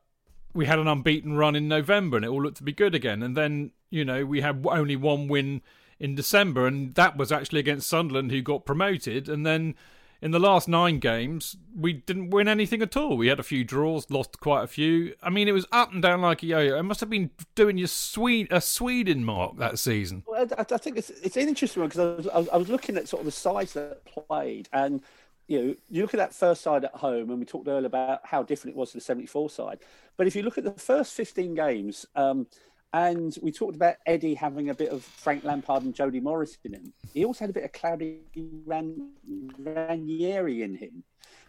[0.58, 3.22] we had an unbeaten run in November and it all looked to be good again.
[3.22, 5.62] And then, you know, we had only one win
[6.00, 9.28] in December, and that was actually against Sunderland, who got promoted.
[9.28, 9.76] And then
[10.20, 13.16] in the last nine games, we didn't win anything at all.
[13.16, 15.14] We had a few draws, lost quite a few.
[15.22, 16.76] I mean, it was up and down like a yo-yo.
[16.76, 20.24] It must have been doing your Swede, a Sweden mark that season.
[20.26, 22.96] Well, I, I think it's it's an interesting one because I was, I was looking
[22.96, 25.02] at sort of the sides that played, and
[25.48, 28.20] you know, you look at that first side at home, and we talked earlier about
[28.22, 29.78] how different it was to the 74 side.
[30.16, 32.46] But if you look at the first 15 games, um,
[32.92, 36.74] and we talked about Eddie having a bit of Frank Lampard and Jody Morris in
[36.74, 38.18] him, he also had a bit of Claudio
[38.66, 39.12] Ran-
[39.58, 41.02] Ranieri in him.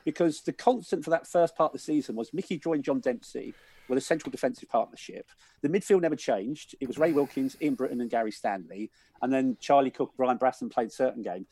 [0.06, 3.54] Because the constant for that first part of the season was Mickey joined John Dempsey
[3.90, 5.30] with a central defensive partnership.
[5.62, 6.74] The midfield never changed.
[6.80, 8.92] It was Ray Wilkins, Ian Britton, and Gary Stanley.
[9.22, 11.48] And then Charlie Cooke, Brian Braston played certain games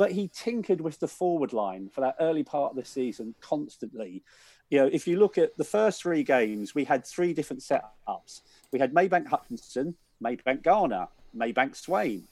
[0.00, 4.22] but he tinkered with the forward line for that early part of the season constantly.
[4.70, 8.40] You know, if you look at the first three games, we had three different setups.
[8.72, 12.26] We had Maybank Hutchinson, Maybank Garner, Maybank Swain.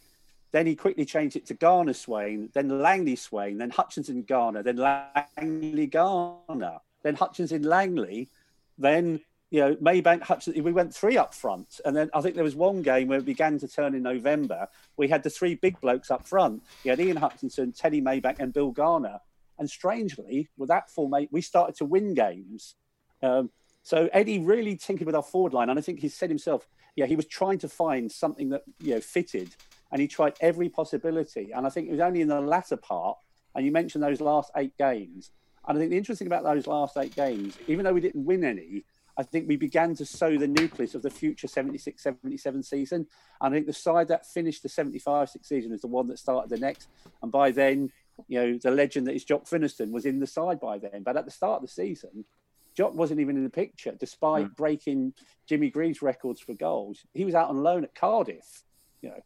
[0.50, 4.78] Then he quickly changed it to Garner Swain, then Langley Swain, then Hutchinson Garner, then
[4.78, 8.30] Langley Garner, then Hutchinson Langley,
[8.78, 11.80] then you know, Maybank, Hutchinson, we went three up front.
[11.84, 14.68] And then I think there was one game where it began to turn in November.
[14.96, 16.62] We had the three big blokes up front.
[16.84, 19.20] You had Ian Hutchinson, Teddy Maybank, and Bill Garner.
[19.58, 22.74] And strangely, with that format, we started to win games.
[23.22, 23.50] Um,
[23.82, 25.70] so Eddie really tinkered with our forward line.
[25.70, 28.94] And I think he said himself, yeah, he was trying to find something that, you
[28.94, 29.56] know, fitted.
[29.90, 31.52] And he tried every possibility.
[31.52, 33.16] And I think it was only in the latter part,
[33.54, 35.30] and you mentioned those last eight games.
[35.66, 38.44] And I think the interesting about those last eight games, even though we didn't win
[38.44, 38.84] any,
[39.18, 43.06] I think we began to sow the nucleus of the future 76 77 season.
[43.40, 46.20] And I think the side that finished the 75 6 season is the one that
[46.20, 46.88] started the next.
[47.20, 47.90] And by then,
[48.28, 51.02] you know, the legend that is Jock Finnieston was in the side by then.
[51.02, 52.24] But at the start of the season,
[52.76, 54.56] Jock wasn't even in the picture, despite mm.
[54.56, 55.14] breaking
[55.48, 57.04] Jimmy Greaves' records for goals.
[57.12, 58.62] He was out on loan at Cardiff,
[59.02, 59.20] you know.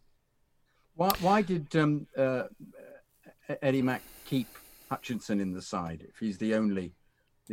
[0.95, 2.45] Why, why did um, uh,
[3.61, 4.47] Eddie Mac keep
[4.89, 6.93] Hutchinson in the side if he's the only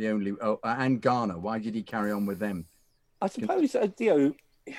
[0.00, 1.38] the only oh, and Garner.
[1.38, 2.66] Why did he carry on with them?
[3.20, 4.74] I suppose uh, you know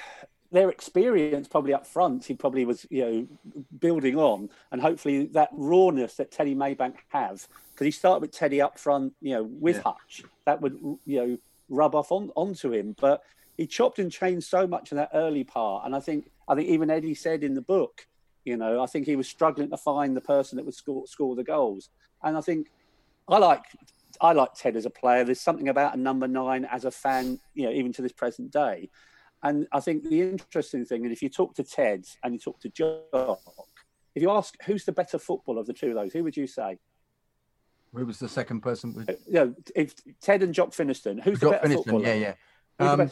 [0.52, 2.26] their experience probably up front.
[2.26, 3.28] He probably was you know
[3.80, 8.62] building on, and hopefully that rawness that Teddy Maybank has because he started with Teddy
[8.62, 9.84] up front, you know, with yeah.
[9.84, 10.24] Hutch.
[10.46, 10.74] That would
[11.06, 11.38] you know
[11.70, 13.24] rub off on onto him, but
[13.58, 16.68] he chopped and changed so much in that early part, and I think I think
[16.68, 18.08] even Eddie said in the book,
[18.44, 21.36] you know, I think he was struggling to find the person that would score score
[21.36, 21.90] the goals,
[22.24, 22.72] and I think
[23.28, 23.64] I like
[24.20, 25.24] I like Ted as a player.
[25.24, 28.52] There's something about a number nine as a fan, you know, even to this present
[28.52, 28.90] day.
[29.44, 32.60] And I think the interesting thing, and if you talk to Ted and you talk
[32.62, 33.40] to Jock,
[34.14, 36.48] if you ask who's the better footballer of the two of those, who would you
[36.48, 36.78] say?
[37.94, 38.94] Who was the second person?
[38.94, 39.10] With...
[39.10, 42.06] Uh, you know, if Ted and Jock Finnieston, who's Jock the better Finnieston, footballer?
[42.06, 42.36] Yeah,
[42.80, 42.92] yeah.
[42.92, 43.12] Um,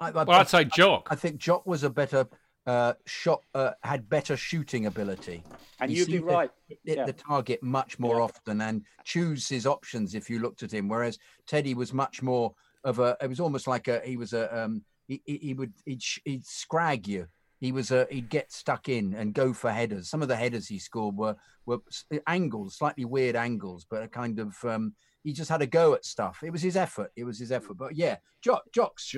[0.00, 1.08] I, I, well, I'd say Jock.
[1.10, 2.26] I think Jock was a better
[2.66, 5.42] uh, shot uh, had better shooting ability.
[5.80, 6.50] And you'd be right.
[6.68, 7.04] Hit yeah.
[7.04, 8.22] the target much more yeah.
[8.22, 10.88] often and choose his options if you looked at him.
[10.88, 12.54] Whereas Teddy was much more
[12.84, 13.16] of a.
[13.20, 14.00] It was almost like a.
[14.04, 14.56] He was a.
[14.56, 17.26] Um, he, he would he'd, he'd scrag you.
[17.60, 18.06] He was a.
[18.10, 20.08] He'd get stuck in and go for headers.
[20.08, 21.36] Some of the headers he scored were
[21.66, 21.80] were
[22.26, 24.56] angles, slightly weird angles, but a kind of.
[24.64, 24.94] Um,
[25.24, 26.40] he just had a go at stuff.
[26.42, 27.12] It was his effort.
[27.14, 27.74] It was his effort.
[27.74, 29.14] But yeah, Jock, Jock's.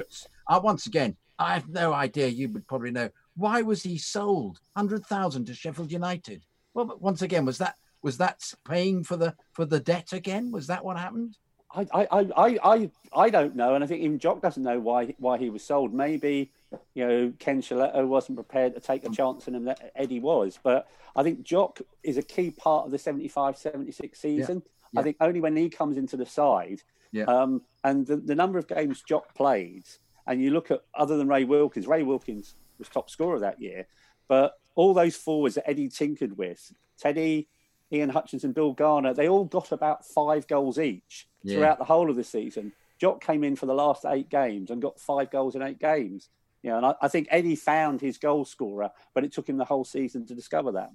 [0.47, 2.29] Uh, once again, I have no idea.
[2.29, 4.61] You would probably know why was he sold?
[4.77, 6.45] Hundred thousand to Sheffield United.
[6.73, 10.51] Well, but once again, was that was that paying for the for the debt again?
[10.51, 11.37] Was that what happened?
[11.77, 15.15] I, I, I, I, I don't know, and I think even Jock doesn't know why
[15.19, 15.93] why he was sold.
[15.93, 16.53] Maybe
[16.95, 20.59] you know Ken Shellito wasn't prepared to take a chance on him that Eddie was,
[20.63, 24.63] but I think Jock is a key part of the 75-76 season.
[24.65, 24.71] Yeah.
[24.93, 25.01] Yeah.
[25.01, 26.83] I think only when he comes into the side,
[27.13, 27.25] yeah.
[27.25, 29.85] um, and the, the number of games Jock played,
[30.27, 33.87] and you look at other than Ray Wilkins, Ray Wilkins was top scorer that year,
[34.29, 37.49] but all those forwards that Eddie tinkered with, Teddy,
[37.93, 41.57] Ian Hutchinson, Bill Garner, they all got about five goals each yeah.
[41.57, 42.73] throughout the whole of the season.
[42.99, 46.29] Jock came in for the last eight games and got five goals in eight games.
[46.63, 49.59] You know, and I, I think Eddie found his goal scorer, but it took him
[49.59, 50.91] the whole season to discover that.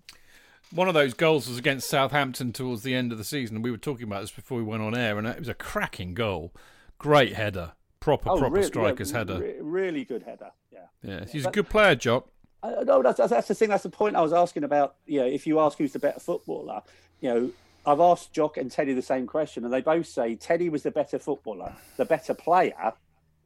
[0.71, 3.61] One of those goals was against Southampton towards the end of the season.
[3.61, 6.13] We were talking about this before we went on air, and it was a cracking
[6.13, 6.53] goal.
[6.97, 9.53] Great header, proper, oh, proper really, striker's yeah, header.
[9.61, 10.51] really good header.
[10.71, 11.25] Yeah, yeah.
[11.31, 12.29] He's a good player, Jock.
[12.63, 13.69] No, that's, that's the thing.
[13.69, 14.95] That's the point I was asking about.
[15.05, 16.81] You know, if you ask who's the better footballer,
[17.21, 17.51] you know,
[17.85, 20.91] I've asked Jock and Teddy the same question, and they both say Teddy was the
[20.91, 22.93] better footballer, the better player.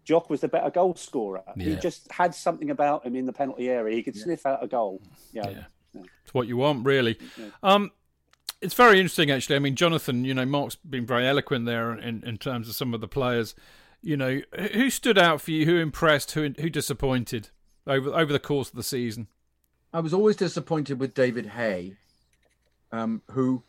[0.03, 1.43] Jock was the better goal scorer.
[1.55, 1.65] Yeah.
[1.65, 3.95] He just had something about him in the penalty area.
[3.95, 4.23] He could yeah.
[4.23, 5.01] sniff out a goal.
[5.31, 5.49] Yeah.
[5.49, 6.01] yeah.
[6.23, 7.17] It's what you want, really.
[7.61, 7.91] Um,
[8.61, 9.55] it's very interesting, actually.
[9.55, 12.93] I mean, Jonathan, you know, Mark's been very eloquent there in, in terms of some
[12.93, 13.55] of the players.
[14.03, 14.41] You know,
[14.73, 15.65] who stood out for you?
[15.65, 16.31] Who impressed?
[16.33, 17.49] Who who disappointed
[17.87, 19.27] over over the course of the season?
[19.93, 21.93] I was always disappointed with David Hay,
[22.91, 23.63] um, who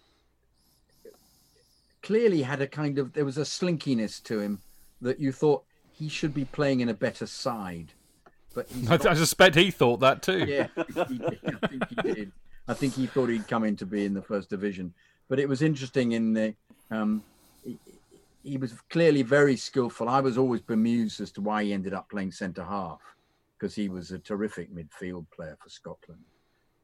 [2.02, 4.60] clearly had a kind of there was a slinkiness to him
[5.00, 7.92] that you thought he should be playing in a better side.
[8.54, 10.44] But I, I, suspect he thought that too.
[10.46, 10.68] Yeah,
[11.08, 11.40] he did.
[11.62, 12.32] I think he did.
[12.66, 14.94] I think he thought he'd come in to be in the first division.
[15.28, 16.54] But it was interesting in the
[16.90, 17.22] um,
[18.44, 20.08] he, was clearly very skillful.
[20.08, 23.00] I was always bemused as to why he ended up playing centre half
[23.58, 26.20] because he was a terrific midfield player for Scotland.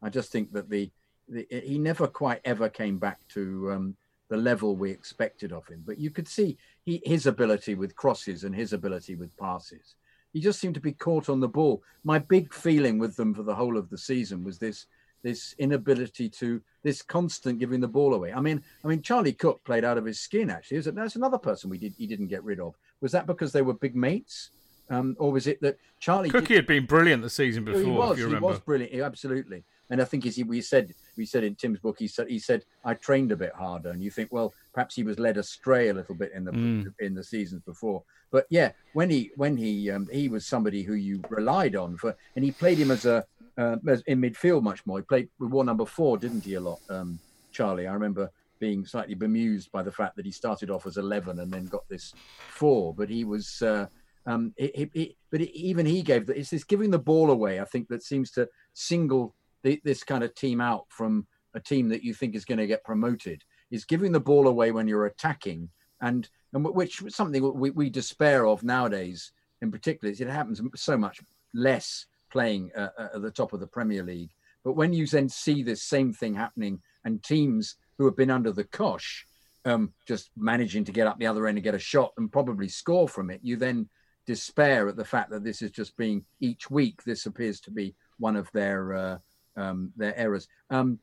[0.03, 0.91] I just think that the,
[1.29, 3.97] the he never quite ever came back to um,
[4.29, 5.83] the level we expected of him.
[5.87, 9.97] But you could see he, his ability with crosses and his ability with passes.
[10.33, 11.83] He just seemed to be caught on the ball.
[12.05, 14.87] My big feeling with them for the whole of the season was this
[15.23, 18.33] this inability to this constant giving the ball away.
[18.33, 20.51] I mean, I mean, Charlie Cooke played out of his skin.
[20.51, 22.75] Actually, was it, that's another person we did he didn't get rid of.
[23.01, 24.51] Was that because they were big mates,
[24.89, 26.57] um, or was it that Charlie Cookie did...
[26.57, 27.81] had been brilliant the season before?
[27.81, 28.19] He was.
[28.19, 28.95] he was brilliant.
[29.01, 29.65] Absolutely.
[29.91, 32.39] And I think as he, we said, we said in Tim's book, he said he
[32.39, 35.89] said I trained a bit harder, and you think, well, perhaps he was led astray
[35.89, 36.95] a little bit in the mm.
[37.01, 38.03] in the seasons before.
[38.31, 42.17] But yeah, when he when he um, he was somebody who you relied on for,
[42.37, 43.25] and he played him as a
[43.59, 43.77] uh,
[44.07, 44.99] in midfield much more.
[44.99, 46.55] He played with war number four, didn't he?
[46.55, 47.19] A lot, um,
[47.53, 47.87] Charlie.
[47.87, 51.53] I remember being slightly bemused by the fact that he started off as eleven and
[51.53, 52.13] then got this
[52.51, 53.63] four, but he was.
[53.63, 53.87] Uh,
[54.27, 56.37] um, it, it, but even he gave that.
[56.37, 57.61] It's this giving the ball away.
[57.61, 61.89] I think that seems to single the, this kind of team out from a team
[61.89, 65.07] that you think is going to get promoted is giving the ball away when you're
[65.07, 65.69] attacking
[66.01, 69.33] and and which is something we, we despair of nowadays
[69.63, 71.21] in particular it happens so much
[71.55, 74.31] less playing uh, uh, at the top of the premier league
[74.65, 78.53] but when you then see this same thing happening and teams who have been under
[78.53, 79.27] the cosh
[79.67, 82.69] um, just managing to get up the other end and get a shot and probably
[82.69, 83.89] score from it you then
[84.27, 87.95] despair at the fact that this is just being each week this appears to be
[88.19, 89.19] one of their uh,
[89.57, 90.49] um, their errors.
[90.71, 90.99] Um,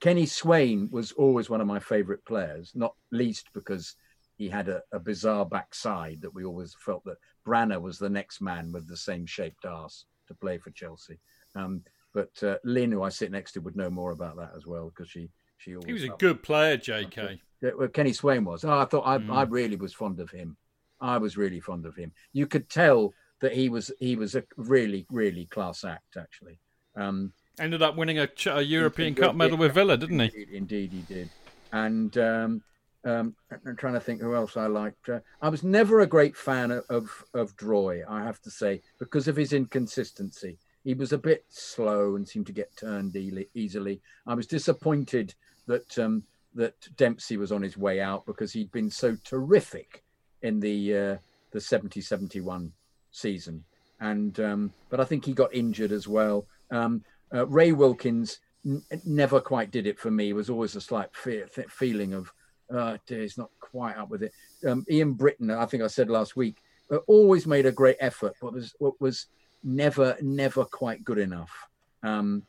[0.00, 3.96] Kenny Swain was always one of my favourite players, not least because
[4.36, 8.40] he had a, a, bizarre backside that we always felt that Branner was the next
[8.40, 11.18] man with the same shaped ass to play for Chelsea.
[11.54, 11.82] Um,
[12.14, 14.88] but uh, Lynn, who I sit next to, would know more about that as well
[14.88, 16.76] because she she always he was a good player.
[16.76, 17.40] J.K.
[17.76, 18.64] Well, Kenny Swain was.
[18.64, 19.34] Oh, I thought I, mm.
[19.34, 20.56] I really was fond of him.
[21.00, 22.12] I was really fond of him.
[22.32, 26.60] You could tell that he was he was a really really class act actually.
[26.96, 30.46] Um, Ended up winning a, a European Cup medal with Villa, didn't he?
[30.52, 31.28] Indeed, he did.
[31.72, 32.62] And um,
[33.04, 35.08] um, I'm trying to think who else I liked.
[35.08, 38.82] Uh, I was never a great fan of, of, of Droy, I have to say,
[38.98, 40.58] because of his inconsistency.
[40.84, 43.16] He was a bit slow and seemed to get turned
[43.54, 44.00] easily.
[44.26, 45.34] I was disappointed
[45.66, 46.22] that um,
[46.54, 50.02] that Dempsey was on his way out because he'd been so terrific
[50.42, 51.16] in the uh,
[51.50, 52.70] the 70-71
[53.10, 53.64] season.
[54.00, 56.46] And um, but I think he got injured as well.
[56.70, 60.30] Um, uh, Ray Wilkins n- never quite did it for me.
[60.30, 62.32] It was always a slight fear, th- feeling of,
[62.70, 64.32] uh, dear, he's not quite up with it.
[64.66, 66.56] Um, Ian Britton, I think I said last week,
[66.90, 69.26] uh, always made a great effort, but was was
[69.62, 71.68] never never quite good enough.
[72.02, 72.42] Um,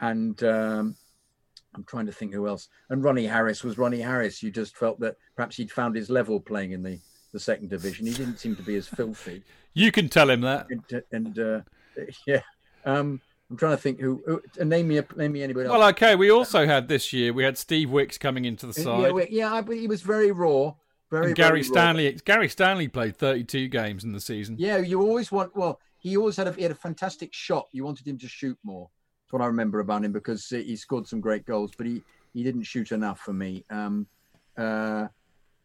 [0.00, 0.96] and um,
[1.74, 2.68] I'm trying to think who else.
[2.90, 4.42] And Ronnie Harris was Ronnie Harris.
[4.42, 6.98] You just felt that perhaps he'd found his level playing in the
[7.32, 8.06] the second division.
[8.06, 9.42] He didn't seem to be as filthy.
[9.74, 10.66] You can tell him that.
[10.68, 11.60] And, and uh,
[12.26, 12.42] yeah.
[12.84, 13.22] Um,
[13.52, 14.22] I'm trying to think who.
[14.24, 15.68] who name me name me anybody.
[15.68, 15.76] Else.
[15.78, 16.16] Well, okay.
[16.16, 17.34] We also had this year.
[17.34, 19.12] We had Steve Wicks coming into the side.
[19.14, 19.52] Yeah, yeah.
[19.52, 20.72] I, he was very raw,
[21.10, 22.10] Very and Gary very Stanley.
[22.10, 22.18] raw.
[22.24, 24.56] Gary Stanley played 32 games in the season.
[24.58, 25.54] Yeah, you always want.
[25.54, 27.68] Well, he always had a he had a fantastic shot.
[27.72, 28.88] You wanted him to shoot more.
[29.26, 32.00] That's what I remember about him because he scored some great goals, but he
[32.32, 33.66] he didn't shoot enough for me.
[33.68, 34.06] Um,
[34.56, 35.08] uh,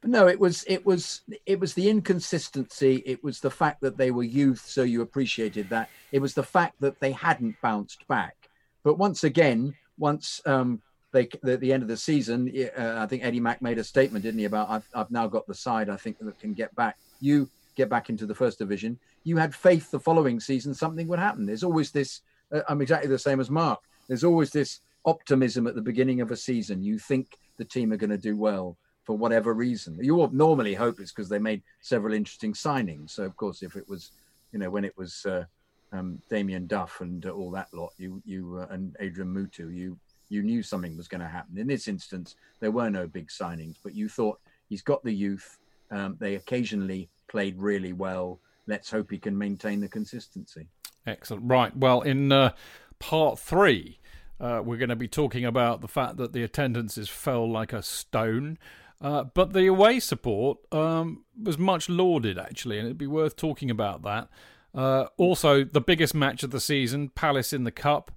[0.07, 3.03] no, it was it was it was the inconsistency.
[3.05, 5.89] It was the fact that they were youth, so you appreciated that.
[6.11, 8.35] It was the fact that they hadn't bounced back.
[8.83, 10.81] But once again, once um,
[11.11, 14.23] they at the end of the season, uh, I think Eddie Mac made a statement,
[14.23, 16.97] didn't he, about I've I've now got the side I think that can get back.
[17.19, 18.97] You get back into the first division.
[19.23, 21.45] You had faith the following season something would happen.
[21.45, 22.21] There's always this.
[22.51, 23.81] Uh, I'm exactly the same as Mark.
[24.07, 26.81] There's always this optimism at the beginning of a season.
[26.81, 28.77] You think the team are going to do well
[29.07, 29.97] for whatever reason.
[30.01, 33.11] You normally hope it's because they made several interesting signings.
[33.11, 34.11] So of course, if it was,
[34.51, 35.45] you know, when it was uh,
[35.93, 39.97] um, Damien Duff and uh, all that lot, you you uh, and Adrian Mutu, you
[40.27, 41.57] you knew something was going to happen.
[41.57, 45.57] In this instance, there were no big signings, but you thought he's got the youth.
[45.89, 48.41] Um, they occasionally played really well.
[48.67, 50.67] Let's hope he can maintain the consistency.
[51.05, 51.43] Excellent.
[51.45, 51.73] Right.
[51.77, 52.51] Well, in uh,
[52.99, 53.99] part three,
[54.41, 57.81] uh, we're going to be talking about the fact that the attendances fell like a
[57.81, 58.57] stone.
[58.99, 63.69] Uh, but the away support um, was much lauded, actually, and it'd be worth talking
[63.69, 64.27] about that.
[64.73, 68.11] Uh, also, the biggest match of the season, Palace in the Cup.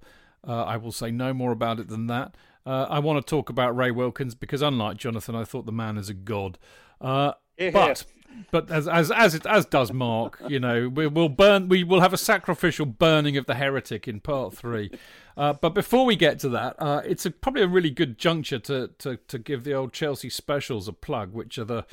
[0.47, 2.35] Uh, I will say no more about it than that.
[2.64, 5.97] Uh, I want to talk about Ray Wilkins because, unlike Jonathan, I thought the man
[5.97, 6.59] is a god.
[7.01, 7.33] Uh,
[7.72, 8.05] but
[8.51, 11.68] but as as as it as does Mark, you know, we will burn.
[11.68, 14.91] We will have a sacrificial burning of the heretic in part three.
[15.37, 18.59] Uh, but before we get to that, uh, it's a, probably a really good juncture
[18.59, 21.87] to, to to give the old Chelsea specials a plug, which are the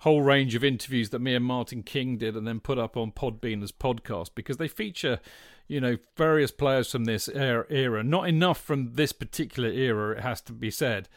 [0.00, 3.10] whole range of interviews that me and Martin King did, and then put up on
[3.10, 5.18] Podbean as podcast because they feature,
[5.66, 7.64] you know, various players from this era.
[7.70, 8.02] era.
[8.04, 11.08] Not enough from this particular era, it has to be said.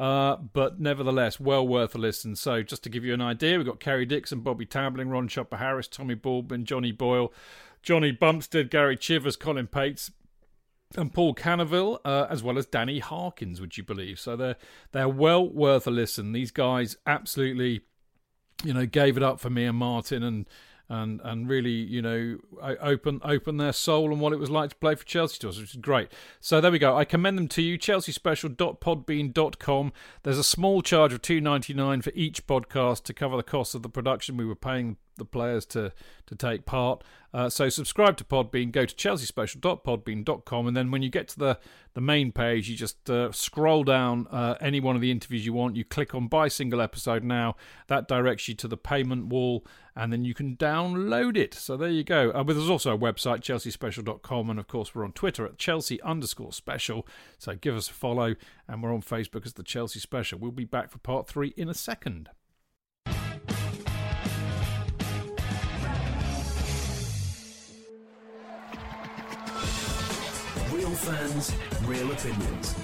[0.00, 2.34] Uh, but nevertheless, well worth a listen.
[2.34, 5.58] So, just to give you an idea, we've got Kerry Dixon, Bobby Tambling, Ron Chopper
[5.58, 7.30] Harris, Tommy Baldwin, Johnny Boyle,
[7.82, 10.10] Johnny Bumstead, Gary Chivers, Colin Pates,
[10.96, 14.18] and Paul Canoville, uh, as well as Danny Harkins, would you believe?
[14.18, 14.56] So they're
[14.92, 16.32] they're well worth a listen.
[16.32, 17.82] These guys absolutely,
[18.64, 20.48] you know, gave it up for me and Martin, and
[20.90, 24.76] and and really, you know, open open their soul and what it was like to
[24.76, 26.08] play for Chelsea to us, which is great.
[26.40, 26.98] So there we go.
[26.98, 27.78] I commend them to you.
[27.78, 29.92] ChelseaSpecial.podbean.com.
[30.24, 33.74] There's a small charge of two ninety nine for each podcast to cover the cost
[33.74, 35.92] of the production we were paying the players to
[36.26, 37.04] to take part.
[37.32, 41.58] Uh, so subscribe to Podbean, go to chelseaspecial.podbean.com, and then when you get to the,
[41.94, 45.52] the main page, you just uh, scroll down uh, any one of the interviews you
[45.52, 45.76] want.
[45.76, 47.54] You click on buy single episode now.
[47.86, 49.64] That directs you to the payment wall,
[49.94, 51.54] and then you can download it.
[51.54, 52.30] So there you go.
[52.30, 56.02] Uh, but there's also a website, chelseaspecial.com, and of course we're on Twitter at Chelsea
[56.02, 57.06] underscore special.
[57.38, 58.34] So give us a follow,
[58.66, 60.38] and we're on Facebook as the Chelsea Special.
[60.38, 62.30] We'll be back for part three in a second.
[70.90, 72.74] Real fans, real opinions.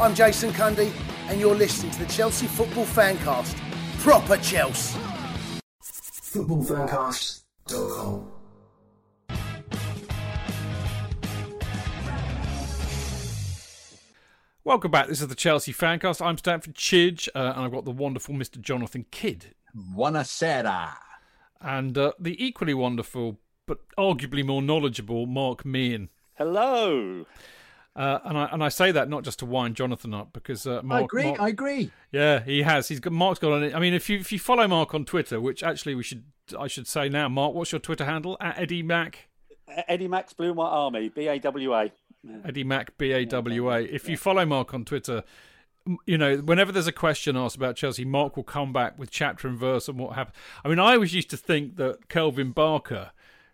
[0.00, 0.90] I'm Jason Cundy,
[1.28, 3.58] and you're listening to the Chelsea Football Fancast.
[3.98, 4.98] Proper Chelsea.
[5.82, 8.32] Footballfancast.com.
[14.64, 15.08] Welcome back.
[15.08, 16.24] This is the Chelsea Fancast.
[16.24, 18.58] I'm Stamford Chidge, uh, and I've got the wonderful Mr.
[18.58, 19.52] Jonathan Kydd.
[19.76, 20.94] Buonasera.
[21.60, 23.36] And uh, the equally wonderful,
[23.70, 26.08] but arguably more knowledgeable, Mark Meehan.
[26.34, 27.24] Hello.
[27.94, 30.80] Uh, and I and I say that not just to wind Jonathan up because uh,
[30.82, 31.02] Mark.
[31.02, 31.24] I agree.
[31.24, 31.92] Mark- I agree.
[32.10, 32.88] yeah, he has.
[32.88, 33.72] He's got Mark's got on it.
[33.72, 36.24] I mean, if you if you follow Mark on Twitter, which actually we should
[36.58, 39.28] I should say now, Mark, what's your Twitter handle at Eddie Mac?
[39.86, 41.92] Eddie Max Blue and White Army, B A W A.
[42.44, 43.82] Eddie Mac B A W A.
[43.82, 45.22] If you follow Mark on Twitter,
[46.06, 49.46] you know whenever there's a question asked about Chelsea, Mark will come back with chapter
[49.46, 50.34] and verse and what happened.
[50.64, 53.12] I mean, I always used to think that Kelvin Barker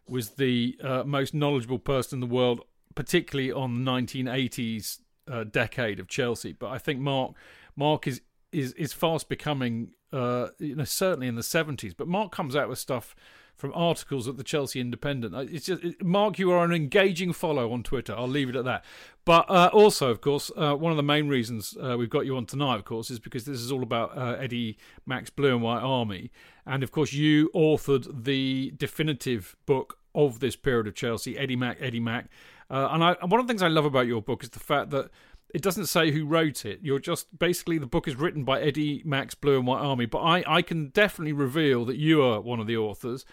[0.09, 2.61] was the uh, most knowledgeable person in the world,
[2.95, 4.99] particularly on the 1980s
[5.31, 6.53] uh, decade of Chelsea.
[6.53, 7.33] But I think Mark
[7.75, 8.21] Mark is
[8.53, 11.95] is is fast becoming, uh, you know, certainly in the 70s.
[11.97, 13.15] But Mark comes out with stuff
[13.57, 15.35] from articles at the Chelsea Independent.
[15.35, 18.15] Uh, It's just Mark, you are an engaging follow on Twitter.
[18.15, 18.85] I'll leave it at that.
[19.25, 22.37] But uh, also, of course, uh, one of the main reasons uh, we've got you
[22.37, 25.63] on tonight, of course, is because this is all about uh, Eddie Max Blue and
[25.63, 26.31] White Army,
[26.65, 31.77] and of course, you authored the definitive book of this period of Chelsea, Eddie Mac,
[31.81, 32.29] Eddie Mac.
[32.71, 34.91] Uh, and, I, one of the things I love about your book is the fact
[34.91, 35.11] that
[35.57, 36.81] it doesn't say who wrote it.
[36.83, 40.19] You're just basically the book is written by Eddie Max Blue and White Army, but
[40.19, 43.25] I, I can definitely reveal that you are one of the authors,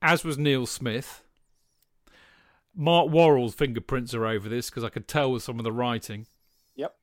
[0.00, 1.24] as was Neil Smith.
[2.72, 6.28] Mark Worrell's fingerprints are over this because I could tell with some of the writing.
[6.76, 6.94] Yep.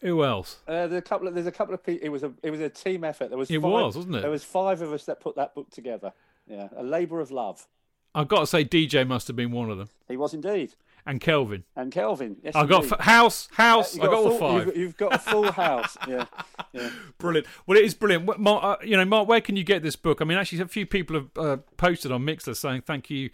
[0.00, 0.60] Who else?
[0.66, 2.06] Uh, there's a couple of there's a couple of people.
[2.06, 3.28] It was a it was a team effort.
[3.28, 4.22] There was It five, was, wasn't it?
[4.22, 6.14] There was five of us that put that book together.
[6.46, 7.66] Yeah, a labour of love.
[8.14, 10.74] I've got to say, DJ must have been one of them, He was indeed,
[11.08, 11.64] and Kelvin.
[11.74, 12.36] and Kelvin.
[12.44, 13.96] Yes, I got f- house, house.
[13.96, 14.66] You've I got a all full- five.
[14.68, 15.96] You've, you've got a full house.
[16.06, 16.26] Yeah,
[16.72, 16.90] yeah.
[17.18, 17.46] Brilliant.
[17.66, 18.38] Well, it is brilliant.
[18.38, 20.20] Mark, uh, you know, Mark, where can you get this book?
[20.20, 23.30] I mean, actually, a few people have uh, posted on Mixlr saying thank you.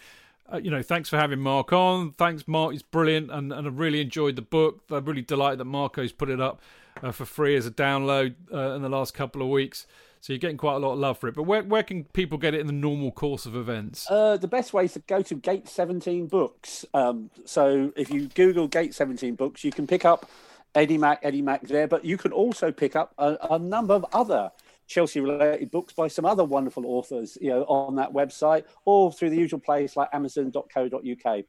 [0.53, 2.13] Uh, you know, thanks for having Mark on.
[2.13, 2.75] Thanks, Mark.
[2.75, 4.83] It's brilliant, and, and I really enjoyed the book.
[4.91, 6.61] I'm really delighted that Marco's put it up
[7.03, 9.87] uh, for free as a download uh, in the last couple of weeks.
[10.25, 11.35] So you're getting quite a lot of love for it.
[11.35, 14.11] But where where can people get it in the normal course of events?
[14.11, 16.87] Uh, the best way is to go to Gate 17 Books.
[16.95, 20.31] Um, so if you Google Gate 17 Books, you can pick up
[20.75, 24.07] Eddie Mac, Eddie Mac there, but you can also pick up a, a number of
[24.15, 24.51] other
[24.87, 29.37] Chelsea-related books by some other wonderful authors, you know, on that website or through the
[29.37, 31.45] usual place like Amazon.co.uk.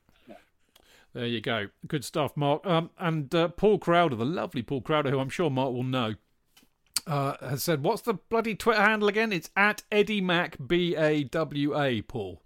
[1.14, 1.70] There you go.
[1.88, 2.68] Good stuff, Mark.
[2.68, 6.16] Um, and uh, Paul Crowder, the lovely Paul Crowder, who I'm sure Mark will know,
[7.08, 9.32] uh, has said, "What's the bloody Twitter handle again?
[9.32, 12.02] It's at Eddie Mac B A W A.
[12.02, 12.42] Paul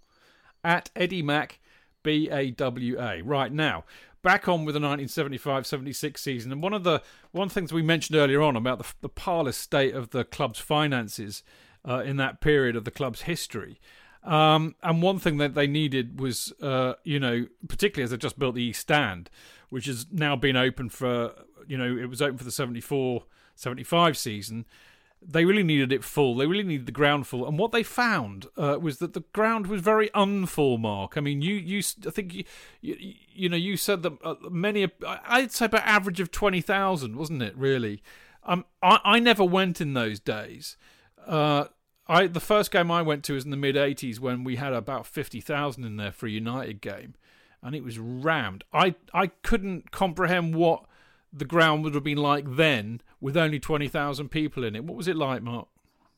[0.62, 1.60] at Eddie Mac
[2.02, 3.22] B A W A.
[3.22, 3.84] Right now,
[4.22, 7.02] back on with the 1975-76 season, and one of the
[7.32, 11.42] one things we mentioned earlier on about the, the parlous state of the club's finances
[11.88, 13.80] uh, in that period of the club's history.
[14.22, 18.38] Um, and one thing that they needed was, uh, you know, particularly as they just
[18.38, 19.30] built the East Stand,
[19.70, 21.32] which has now been open for,
[21.66, 23.24] you know, it was open for the 74
[23.60, 24.66] 75 season.
[25.22, 26.34] They really needed it full.
[26.34, 27.46] They really needed the ground full.
[27.46, 30.80] And what they found uh, was that the ground was very unfull.
[30.80, 32.44] Mark, I mean, you, you, I think you,
[32.80, 37.16] you, you know, you said that uh, many, I'd say about average of twenty thousand,
[37.16, 37.54] wasn't it?
[37.54, 38.02] Really,
[38.44, 40.78] um, I, I never went in those days.
[41.26, 41.66] Uh,
[42.08, 44.72] I the first game I went to was in the mid '80s when we had
[44.72, 47.14] about fifty thousand in there for a United game,
[47.62, 48.64] and it was rammed.
[48.72, 50.86] I I couldn't comprehend what
[51.32, 54.84] the ground would have been like then with only twenty thousand people in it.
[54.84, 55.68] What was it like, Mark?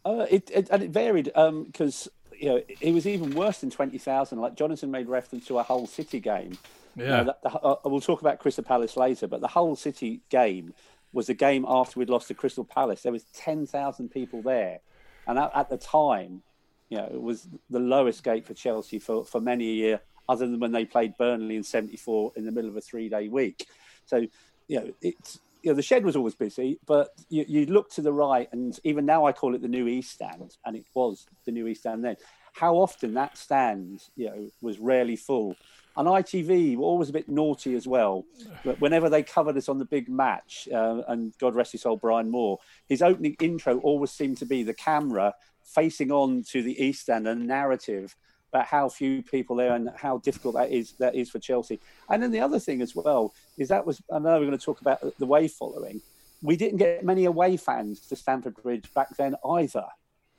[0.05, 1.27] Uh, it, it and it varied
[1.67, 2.09] because
[2.39, 4.41] you know it was even worse than twenty thousand.
[4.41, 6.59] Like Jonathan made reference to a Hull City game.
[6.97, 7.33] You know, Yeah.
[7.43, 10.75] the, uh, we'll talk about Crystal Palace later, but the Hull City game
[11.13, 13.03] was the game after we'd lost to Crystal Palace.
[13.03, 14.81] There was ten thousand people there,
[15.27, 16.43] and at, at the time,
[16.89, 20.47] you know, it was the lowest gate for Chelsea for, for many a year, other
[20.47, 23.67] than when they played Burnley in '74 in the middle of a three-day week.
[24.05, 24.27] So,
[24.69, 28.03] you know, it's you know the shed was always busy, but you, you look to
[28.03, 31.27] the right, and even now I call it the new East Stand, and it was
[31.45, 32.17] the new East Stand then.
[32.55, 35.57] How often that stand, you know, was rarely full.
[35.97, 38.25] And ITV were always a bit naughty as well.
[38.65, 41.97] But whenever they covered us on the big match, uh, and God rest his soul,
[41.97, 42.59] Brian Moore,
[42.89, 45.35] his opening intro always seemed to be the camera
[45.65, 48.17] facing on to the East Stand and narrative
[48.53, 51.81] about how few people there and how difficult that is that is for Chelsea.
[52.11, 54.65] And then the other thing as well is that was I know we're going to
[54.65, 56.01] talk about the way following.
[56.43, 59.87] We didn't get many away fans to Stamford Bridge back then either.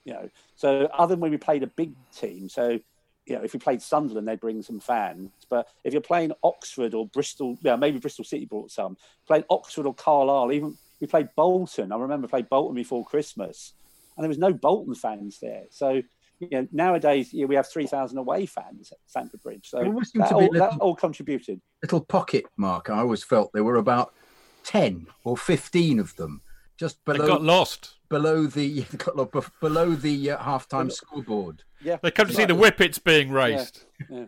[0.06, 2.80] You know, so other than when we played a big team, so
[3.26, 5.32] you know, if we played Sunderland, they'd bring some fans.
[5.50, 8.98] But if you're playing Oxford or Bristol, yeah, maybe Bristol City brought some.
[9.28, 11.92] Playing Oxford or Carlisle, even we played Bolton.
[11.92, 13.74] I remember played Bolton before Christmas,
[14.18, 15.64] and there was no Bolton fans there.
[15.70, 16.02] So
[16.40, 19.70] you know, nowadays you know, we have three thousand away fans at Stamford Bridge.
[19.70, 21.62] So There always seemed that to be all, that all contributed.
[21.82, 22.90] little pocket mark.
[22.90, 24.14] I always felt there were about
[24.64, 26.42] ten or fifteen of them
[26.78, 27.96] just They below got lost.
[28.10, 29.30] below the got lo-
[29.62, 31.64] below the uh, halftime scoreboard.
[31.82, 32.86] Yeah, They come to see the exactly.
[32.88, 33.86] whippets being Yeah, raced.
[34.10, 34.26] yeah.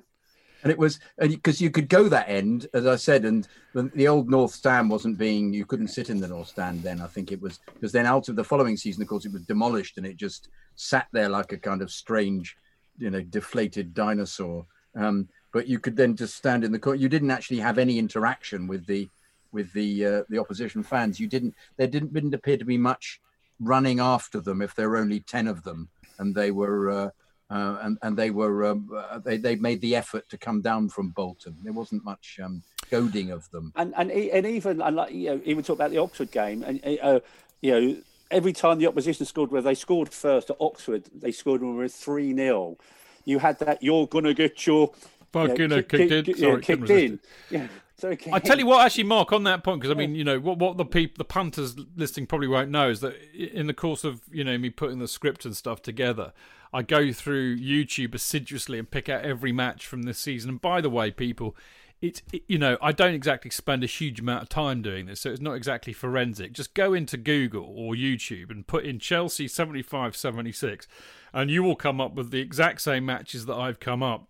[0.66, 4.08] And it was because you could go that end, as I said, and the, the
[4.08, 5.54] old North Stand wasn't being.
[5.54, 7.02] You couldn't sit in the North Stand then.
[7.02, 9.44] I think it was because then out of the following season, of course, it was
[9.44, 12.58] demolished and it just sat there like a kind of strange,
[12.98, 14.66] you know, deflated dinosaur.
[14.96, 16.98] Um, but you could then just stand in the court.
[16.98, 19.08] You didn't actually have any interaction with the
[19.52, 21.20] with the uh, the opposition fans.
[21.20, 21.54] You didn't.
[21.78, 23.22] There didn't didn't appear to be much
[23.60, 26.90] running after them if there were only ten of them, and they were.
[26.90, 27.10] Uh,
[27.56, 30.90] uh, and and they were um, uh, they they made the effort to come down
[30.90, 31.56] from Bolton.
[31.64, 33.72] There wasn't much um, goading of them.
[33.76, 36.64] and and e- and even and like you know, even talk about the Oxford game,
[36.64, 37.20] and uh,
[37.62, 37.98] you know,
[38.30, 41.78] every time the opposition scored, where they scored first at Oxford, they scored when we
[41.78, 42.78] were three 0
[43.24, 43.82] You had that.
[43.82, 44.92] You're gonna get your
[45.32, 46.38] Fucking you know, kicked in.
[46.38, 47.20] Sorry, kicked in.
[47.50, 47.68] Yeah.
[48.04, 50.40] It I tell you what, actually, Mark, on that point, because I mean, you know,
[50.40, 54.04] what what the peop, the punters listening probably won't know is that in the course
[54.04, 56.34] of you know me putting the script and stuff together,
[56.74, 60.50] I go through YouTube assiduously and pick out every match from this season.
[60.50, 61.56] And by the way, people,
[62.02, 65.22] it's it, you know I don't exactly spend a huge amount of time doing this,
[65.22, 66.52] so it's not exactly forensic.
[66.52, 70.88] Just go into Google or YouTube and put in Chelsea 75-76
[71.36, 74.30] and you will come up with the exact same matches that I've come up.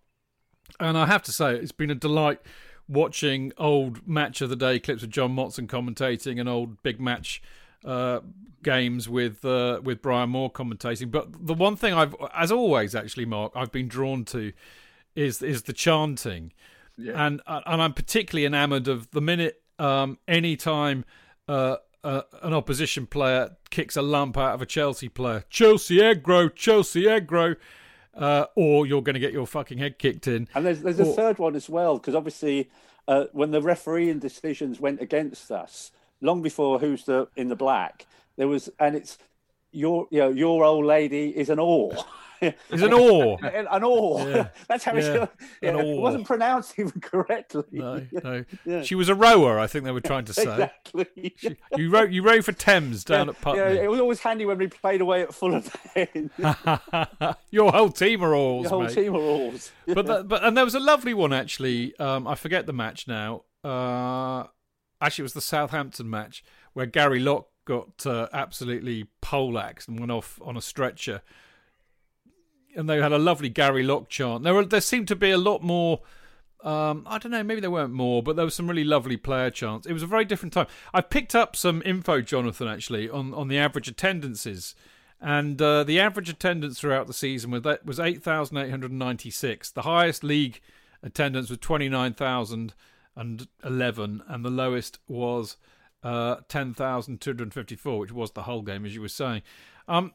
[0.80, 2.40] And I have to say, it's been a delight
[2.88, 7.42] watching old match of the day clips of John Motson commentating and old big match
[7.84, 8.20] uh,
[8.62, 11.10] games with uh, with Brian Moore commentating.
[11.10, 14.52] But the one thing I've, as always, actually, Mark, I've been drawn to
[15.14, 16.52] is is the chanting,
[16.96, 17.26] Yeah.
[17.26, 21.04] and uh, and I'm particularly enamoured of the minute um, any time.
[21.48, 25.42] Uh, uh, an opposition player kicks a lump out of a Chelsea player.
[25.50, 27.56] Chelsea aggro, Chelsea aggro,
[28.16, 30.48] uh, or you're going to get your fucking head kicked in.
[30.54, 32.70] And there's there's a third one as well because obviously
[33.08, 38.06] uh, when the refereeing decisions went against us long before who's the in the black
[38.36, 39.18] there was and it's
[39.70, 41.92] your you know your old lady is an or
[42.70, 43.38] Is an or.
[43.44, 44.48] an or Yeah.
[44.68, 44.98] that's how Yeah.
[45.24, 45.32] it's
[45.62, 48.44] yeah, it wasn't pronounced even correctly No, no.
[48.64, 48.82] Yeah.
[48.82, 49.58] She was a rower.
[49.58, 50.42] I think they were trying to say.
[50.42, 53.60] exactly She- you wrote you rowed for Thames down at Putney.
[53.60, 55.62] yeah, it was always handy when we played away at Fulham.
[57.50, 58.94] Your whole team are alls, Your whole mate.
[58.94, 61.96] team were alls but that, but and there was a lovely one actually.
[61.98, 63.42] Um, I forget the match now.
[63.64, 64.44] Uh,
[65.00, 70.12] actually, it was the Southampton match where Gary Locke got uh, absolutely poleaxed and went
[70.12, 71.22] off on a stretcher.
[72.76, 74.44] And they had a lovely Gary Locke chant.
[74.44, 76.00] There were there seemed to be a lot more.
[76.64, 79.50] Um, I don't know, maybe there weren't more, but there was some really lovely player
[79.50, 79.86] chants.
[79.86, 80.66] It was a very different time.
[80.92, 84.74] I picked up some info, Jonathan, actually, on, on the average attendances.
[85.20, 89.70] And uh, the average attendance throughout the season was, was 8,896.
[89.70, 90.60] The highest league
[91.02, 95.56] attendance was 29,011, and the lowest was
[96.02, 99.42] uh, 10,254, which was the Hull game, as you were saying.
[99.88, 100.12] Um,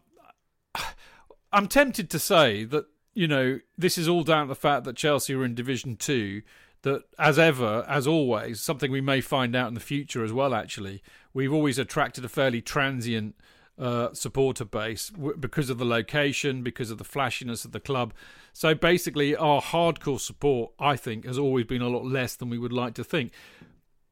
[1.53, 4.95] I'm tempted to say that you know this is all down to the fact that
[4.95, 6.41] Chelsea are in Division Two.
[6.83, 10.55] That, as ever, as always, something we may find out in the future as well.
[10.55, 13.35] Actually, we've always attracted a fairly transient
[13.77, 18.15] uh, supporter base w- because of the location, because of the flashiness of the club.
[18.51, 22.57] So basically, our hardcore support, I think, has always been a lot less than we
[22.57, 23.31] would like to think.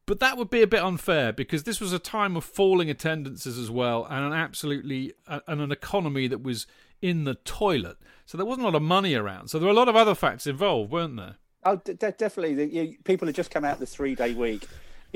[0.05, 3.57] But that would be a bit unfair because this was a time of falling attendances
[3.59, 6.65] as well, and an absolutely and an economy that was
[7.01, 7.97] in the toilet.
[8.25, 9.47] So there wasn't a lot of money around.
[9.47, 11.37] So there were a lot of other facts involved, weren't there?
[11.63, 12.55] Oh, de- de- definitely.
[12.55, 14.67] The, you, people had just come out the three day week,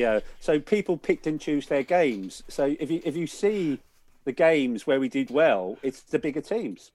[0.05, 2.43] know, so people picked and choose their games.
[2.47, 3.79] So if you if you see
[4.25, 6.91] the games where we did well, it's the bigger teams.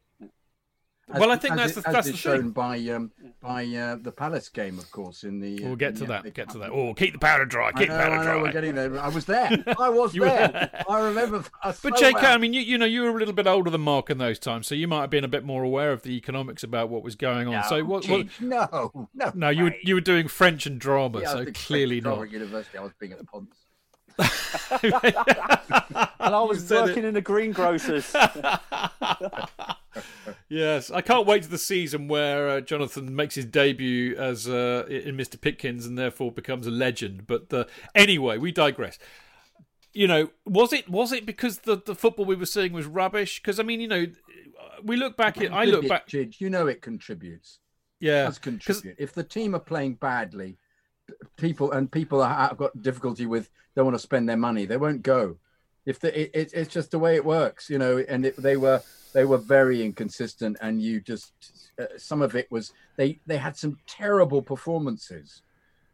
[1.11, 2.51] As- Well, I think as that's it- the- as that's the shown thing.
[2.51, 5.25] by um, by uh, the Palace game, of course.
[5.25, 6.23] In the uh, We'll get to the that.
[6.25, 6.71] FA Get to that.
[6.71, 7.69] Oh, keep the powder dry.
[7.69, 8.43] I Keep know, the powder I know, dry.
[8.43, 8.99] we're getting there.
[9.01, 9.65] I was there.
[9.79, 10.85] I was You there.
[10.89, 11.45] I remember.
[11.63, 12.35] us But so JK, well.
[12.35, 14.39] I mean, you, you know, you were a little bit older than Mark in those
[14.39, 17.03] times, so you might have been a bit more aware of the economics about what
[17.03, 17.65] was going on.
[17.65, 21.21] so, what, what, Chidge, no, no, no, you were you were doing French and drama,
[21.21, 22.25] Yeah, I so was clearly French not.
[22.29, 22.79] Drama University.
[22.79, 23.55] I was being at Ponce.
[26.21, 28.13] And I was said working in the greengrocers.
[30.49, 34.85] Yes, I can't wait to the season where uh, Jonathan makes his debut as uh,
[34.89, 35.39] in Mr.
[35.39, 37.27] Pitkins and therefore becomes a legend.
[37.27, 38.99] But uh, anyway, we digress.
[39.93, 43.41] You know, was it was it because the the football we were seeing was rubbish?
[43.41, 44.07] Because I mean, you know,
[44.83, 47.59] we look back at I look back, you know it contributes.
[48.01, 48.97] yeah, does contribute.
[48.99, 50.59] If the team are playing badly,
[51.37, 54.77] people and people are, have got difficulty with don't want to spend their money, they
[54.77, 55.37] won't go.
[55.87, 57.99] If the, it, it, it's just the way it works, you know.
[58.09, 58.83] And it, they were
[59.13, 61.33] they were very inconsistent, and you just
[61.81, 65.43] uh, some of it was they they had some terrible performances.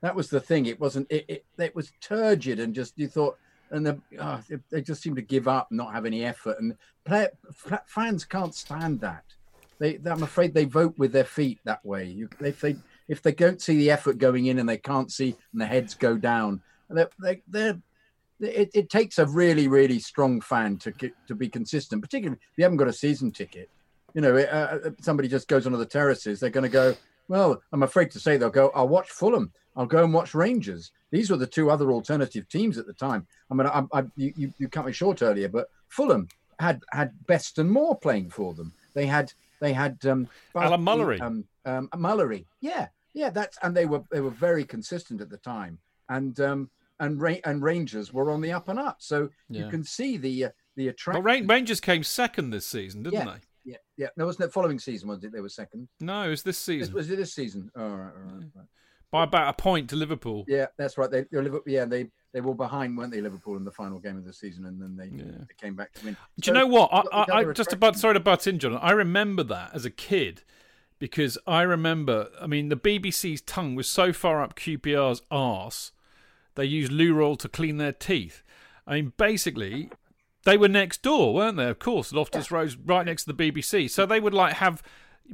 [0.00, 0.66] That was the thing.
[0.66, 1.06] It wasn't.
[1.10, 3.38] It it, it was turgid, and just you thought.
[3.70, 6.76] And the, oh, they, they just seem to give up, not have any effort, and
[7.04, 7.28] play,
[7.86, 9.24] fans can't stand that
[9.78, 12.06] they I'm afraid they vote with their feet that way.
[12.06, 12.76] You, if they
[13.08, 15.94] if they don't see the effort going in and they can't see and the heads
[15.94, 17.80] go down, they they they're,
[18.44, 20.92] it, it takes a really really strong fan to
[21.26, 23.70] to be consistent, particularly if you haven't got a season ticket.
[24.14, 26.94] You know, uh, uh, somebody just goes onto the terraces, they're going to go.
[27.26, 28.70] Well, I'm afraid to say they'll go.
[28.74, 29.52] I'll watch Fulham.
[29.76, 30.92] I'll go and watch Rangers.
[31.10, 33.26] These were the two other alternative teams at the time.
[33.50, 36.28] I mean, I, I, you, you you cut me short earlier, but Fulham
[36.58, 38.72] had had Best and Moore playing for them.
[38.94, 41.20] They had they had um, Alan Mullery.
[41.20, 43.30] Um, um, Mullery, yeah, yeah.
[43.30, 45.78] That's and they were they were very consistent at the time,
[46.08, 46.70] and um,
[47.00, 48.96] and Ra- and Rangers were on the up and up.
[49.00, 49.64] So Yeah.
[49.64, 51.24] you can see the uh, the attraction.
[51.24, 53.24] Ran- Rangers came second this season, didn't Yeah.
[53.34, 53.40] they?
[53.72, 54.08] yeah, yeah.
[54.16, 55.08] No, wasn't it following season?
[55.08, 55.88] Was it they were second?
[56.00, 57.70] No, it was this This, season was it this season?
[57.76, 58.66] All right, all right, right.
[59.10, 60.44] by about a point to Liverpool.
[60.48, 61.10] Yeah, that's right.
[61.10, 61.24] They,
[61.66, 64.66] yeah, they they were behind, weren't they, Liverpool in the final game of the season,
[64.66, 65.38] and then they, Yeah.
[65.48, 66.16] they came back to win.
[66.40, 66.90] Do you know what?
[66.92, 68.76] I, I, I just about sorry to butt in, John.
[68.76, 70.42] I remember that as a kid
[70.98, 72.28] because I remember.
[72.40, 75.92] I mean, the BBC's tongue was so far up QPR's arse,
[76.54, 78.42] they used loo roll to clean their teeth.
[78.86, 79.90] I mean, basically,
[80.44, 81.68] they were next door, weren't they?
[81.68, 84.82] Of course, Loftus Road's right next to the BBC, so they would like have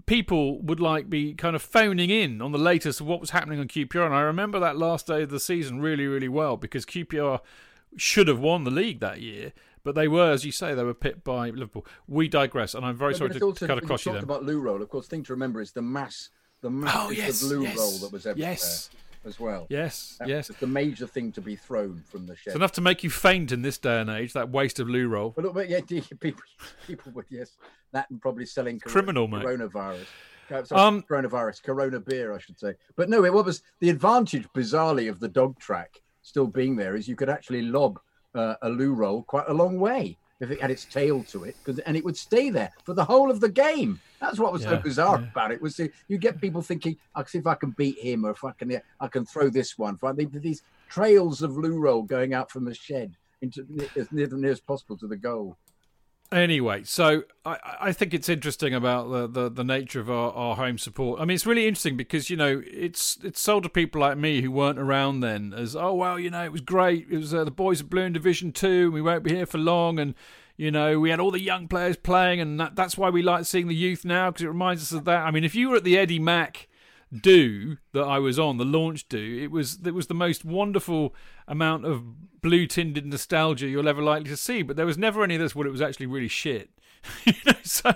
[0.06, 3.58] people would like be kind of phoning in on the latest of what was happening
[3.58, 4.06] on QPR.
[4.06, 7.40] And I remember that last day of the season really, really well because QPR
[7.96, 9.52] should have won the league that year.
[9.82, 11.86] But they were, as you say, they were pipped by Liverpool.
[12.06, 14.24] We digress, and I'm very Yeah, sorry to also- cut across you talked then.
[14.24, 14.80] about loo roll.
[14.82, 16.28] Of course, thing to remember is the mass,
[16.60, 18.90] the mass Oh, yes, of loo yes, roll that was everywhere yes.
[19.24, 19.66] As well.
[19.68, 20.48] Yes, That yes.
[20.48, 22.48] the major thing to be thrown from the shed.
[22.48, 24.32] It's enough to make you faint in this day and age.
[24.32, 25.30] That waste of loo roll.
[25.30, 25.80] But look, but yeah,
[26.20, 26.42] people,
[26.86, 27.56] people would yes,
[27.92, 30.06] that and probably selling Criminal, coronavirus.
[30.64, 32.74] Sorry, Um, coronavirus, Corona beer, I should say.
[32.96, 36.96] But no, it what was the advantage, bizarrely, of the dog track still being there
[36.96, 38.00] is you could actually lob
[38.34, 41.56] uh, a loo roll quite a long way if it had its tail to it,
[41.64, 44.00] 'cause- and it would stay there for the whole of the game.
[44.20, 45.28] That's what was so bizarre yeah.
[45.28, 48.24] about it was the, you get people thinking, "I'll see if I can beat him,
[48.24, 50.16] or if I can, I can throw this one." Right?
[50.16, 53.66] They did these trails of loo roll going out from the shed into
[53.96, 55.56] as near, near as possible to the goal.
[56.32, 60.54] Anyway, so I, I think it's interesting about the, the, the nature of our, our
[60.54, 61.20] home support.
[61.20, 64.40] I mean, it's really interesting because you know it's it's sold to people like me
[64.40, 67.08] who weren't around then as oh well, you know it was great.
[67.10, 68.92] It was uh, the boys of Blue in Division Two.
[68.92, 70.14] We won't be here for long, and
[70.56, 73.44] you know we had all the young players playing, and that, that's why we like
[73.44, 75.26] seeing the youth now because it reminds us of that.
[75.26, 76.68] I mean, if you were at the Eddie Mac
[77.12, 81.14] do that I was on, the launch do, it was it was the most wonderful
[81.48, 84.62] amount of blue tinted nostalgia you'll ever likely to see.
[84.62, 86.70] But there was never any of this when it was actually really shit.
[87.24, 87.94] you know, so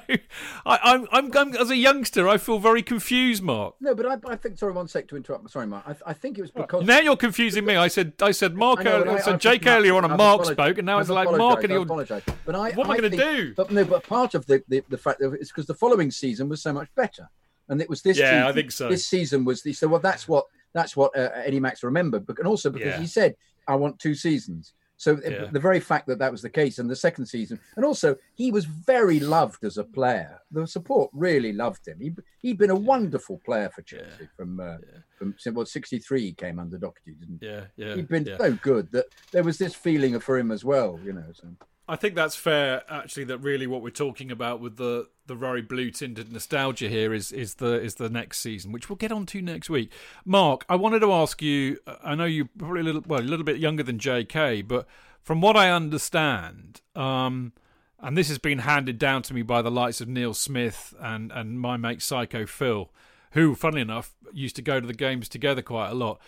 [0.64, 3.74] I, I'm, I'm I'm as a youngster, I feel very confused, Mark.
[3.78, 4.58] No, but I, I think.
[4.58, 5.50] Sorry, one sec to interrupt.
[5.50, 5.84] Sorry, Mark.
[5.86, 6.86] I, I think it was because.
[6.86, 7.76] Now you're confusing me.
[7.76, 10.46] I said I said Mark I know, earlier, I said Jake earlier on, and Mark
[10.46, 11.82] spoke, and now I've it's like Mark and you're.
[11.82, 12.22] apologise.
[12.46, 13.52] But I, What am I gonna do?
[13.54, 16.48] But no, but part of the, the, the fact that it's because the following season
[16.48, 17.28] was so much better,
[17.68, 18.18] and it was this.
[18.18, 18.88] Yeah, season, I think so.
[18.88, 20.00] This season was the so well.
[20.00, 23.00] That's what that's what uh, Eddie Max remembered, but and also because Yeah.
[23.00, 23.36] he said,
[23.68, 25.46] "I want two seasons." So Yeah.
[25.50, 28.52] the very fact that that was the case in the second season, and also he
[28.52, 30.40] was very loved as a player.
[30.52, 32.00] The support really loved him.
[32.00, 34.76] He he'd been a wonderful player for Chelsea from uh,
[35.18, 36.20] from well '63.
[36.20, 37.46] He came under Docherty, didn't he?
[37.46, 37.96] Yeah, yeah.
[37.96, 38.38] He'd been yeah.
[38.38, 41.24] so good that there was this feeling for him as well, you know.
[41.34, 41.48] So.
[41.86, 43.24] I think that's fair, actually.
[43.24, 47.30] That really what we're talking about with the the very blue tinted nostalgia here is
[47.30, 49.92] is the is the next season, which we'll get on to next week.
[50.24, 51.78] Mark, I wanted to ask you.
[52.02, 54.86] I know you're probably a little well, a little bit younger than J.K., but
[55.22, 57.52] from what I understand, um,
[58.00, 61.30] and this has been handed down to me by the likes of Neil Smith and
[61.32, 62.90] and my mate Psycho Phil,
[63.32, 66.18] who, funnily enough, used to go to the games together quite a lot.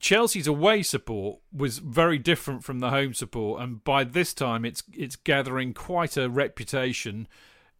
[0.00, 4.82] Chelsea's away support was very different from the home support, and by this time, it's
[4.92, 7.28] it's gathering quite a reputation.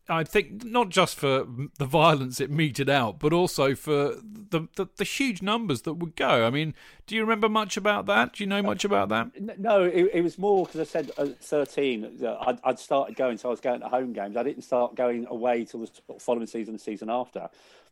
[0.08, 1.46] I think not just for
[1.78, 6.16] the violence it meted out, but also for the, the the huge numbers that would
[6.16, 6.46] go.
[6.46, 6.74] I mean,
[7.06, 8.34] do you remember much about that?
[8.34, 9.58] Do you know much about that?
[9.58, 13.38] No, it, it was more because I said at 13, uh, I'd, I'd started going,
[13.38, 14.36] so I was going to home games.
[14.36, 17.48] I didn't start going away till the following season, the season after.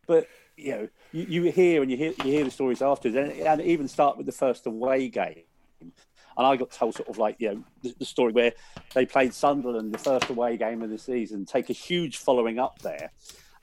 [0.07, 0.26] But
[0.59, 3.61] you know, you, you hear and you hear you hear the stories afterwards, and, and
[3.63, 5.45] even start with the first away game.
[5.81, 8.53] And I got told sort of like you know the, the story where
[8.95, 12.81] they played Sunderland the first away game of the season, take a huge following up
[12.81, 13.13] there.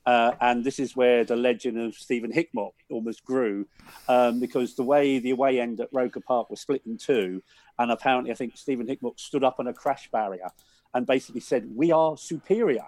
[0.06, 3.66] Uh, and this is where the legend of Stephen Hickmott almost grew,
[4.08, 7.42] um, because the way the away end at Roker Park was split in two,
[7.80, 10.50] and apparently I think Stephen Hickmott stood up on a crash barrier
[10.94, 12.86] and basically said, "We are superior.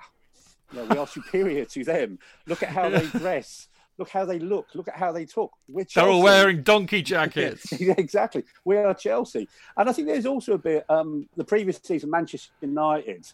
[0.71, 2.19] You know, we are superior to them.
[2.45, 3.67] Look at how they dress.
[3.97, 4.67] Look how they look.
[4.75, 5.51] Look at how they talk.
[5.67, 7.71] We're They're all wearing donkey jackets.
[7.79, 8.43] Yeah, exactly.
[8.63, 9.47] We are Chelsea.
[9.75, 13.27] And I think there's also a bit, um, the previous season, Manchester United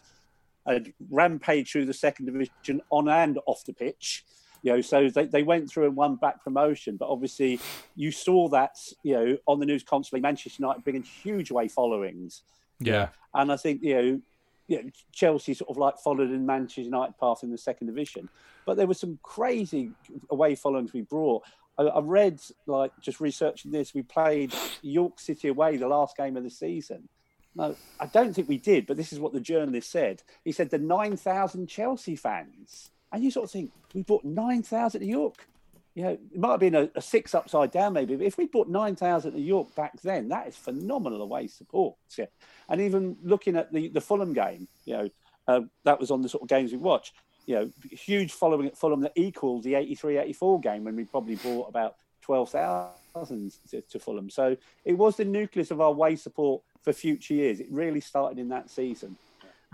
[0.66, 4.24] had rampaged through the second division on and off the pitch.
[4.62, 6.96] You know, so they, they went through and won back promotion.
[6.96, 7.60] But obviously,
[7.96, 12.42] you saw that, you know, on the news constantly, Manchester United bringing huge away followings.
[12.80, 14.20] Yeah, And I think, you know,
[14.66, 18.28] you know, Chelsea sort of like followed in Manchester United path in the second division.
[18.66, 19.90] But there were some crazy
[20.30, 21.42] away followings we brought.
[21.78, 26.36] I, I read, like, just researching this, we played York City away the last game
[26.36, 27.08] of the season.
[27.56, 30.22] No, I don't think we did, but this is what the journalist said.
[30.44, 32.90] He said the 9,000 Chelsea fans.
[33.12, 35.46] And you sort of think, we bought 9,000 to York.
[35.94, 38.16] You know, it might have been a, a six upside down, maybe.
[38.16, 41.96] But if we bought 9,000 to York back then, that is phenomenal away support.
[42.18, 42.26] Yeah.
[42.68, 45.08] And even looking at the, the Fulham game, you know,
[45.46, 47.14] uh, that was on the sort of games we watched.
[47.46, 51.36] You know, huge following at Fulham that equaled the 83 84 game when we probably
[51.36, 54.30] bought about 12,000 to, to Fulham.
[54.30, 57.60] So it was the nucleus of our way support for future years.
[57.60, 59.16] It really started in that season.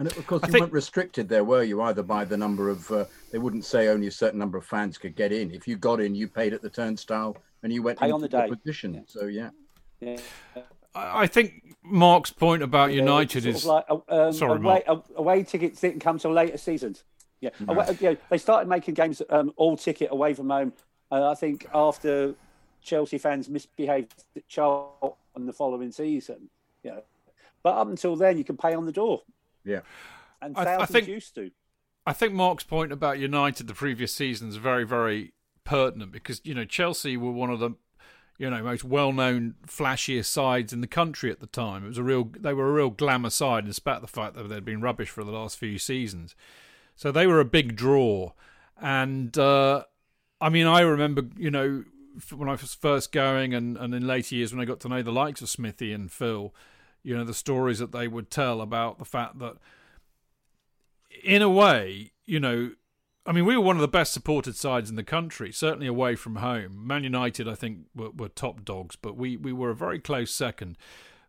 [0.00, 1.82] And of course, I you think- weren't restricted there, were you?
[1.82, 4.96] Either by the number of, uh, they wouldn't say only a certain number of fans
[4.96, 5.50] could get in.
[5.50, 8.20] If you got in, you paid at the turnstile and you went Pay into on
[8.22, 8.54] the your day.
[8.54, 8.94] position.
[8.94, 9.00] Yeah.
[9.06, 9.50] So yeah,
[10.00, 10.16] Yeah.
[10.94, 14.58] I I think Mark's point about Yeah, United sort is of like uh, um, Sorry,
[14.58, 14.82] away,
[15.16, 17.04] away tickets didn't come till later seasons.
[17.42, 20.72] Yeah, Away- you know, they started making games um, all ticket away from home.
[21.12, 22.34] Uh, I think after
[22.82, 25.12] Chelsea fans misbehaved at Charlton
[25.46, 26.48] the following season,
[26.82, 27.02] you know.
[27.62, 29.20] But up until then, you can pay on the door,
[29.64, 29.80] Yeah.
[30.42, 31.50] and I- I think- used to.
[32.06, 35.32] I think Mark's point about United the previous season is very, very
[35.64, 37.72] pertinent because you know Chelsea were one of the
[38.38, 41.84] you know most well-known, flashier sides in the country at the time.
[41.84, 44.34] It was a real, they were a real glamour side, in spite of the fact
[44.34, 46.34] that they'd been rubbish for the last few seasons.
[46.96, 48.32] So they were a big draw,
[48.80, 49.84] and uh,
[50.40, 51.84] I mean, I remember you know
[52.34, 55.02] when I was first going, and, and in later years when I got to know
[55.02, 56.54] the likes of Smithy and Phil,
[57.02, 59.56] you know the stories that they would tell about the fact that
[61.24, 62.72] in a way, you know,
[63.26, 66.16] I mean, we were one of the best supported sides in the country, certainly away
[66.16, 66.86] from home.
[66.86, 70.30] Man United, I think, were, were top dogs, but we, we were a very close
[70.30, 70.78] second.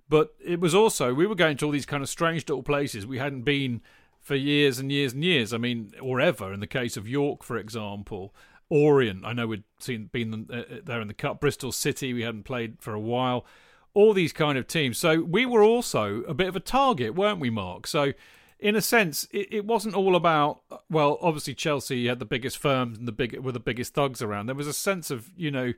[0.07, 3.05] But it was also, we were going to all these kind of strange little places
[3.05, 3.81] we hadn't been
[4.19, 5.53] for years and years and years.
[5.53, 8.33] I mean, or ever, in the case of York, for example.
[8.69, 11.41] Orient, I know we'd seen been uh, there in the cup.
[11.41, 13.45] Bristol City, we hadn't played for a while.
[13.93, 14.97] All these kind of teams.
[14.97, 17.87] So we were also a bit of a target, weren't we, Mark?
[17.87, 18.13] So
[18.61, 20.61] in a sense, it, it wasn't all about.
[20.89, 24.45] Well, obviously Chelsea had the biggest firms and the big were the biggest thugs around.
[24.45, 25.73] There was a sense of you know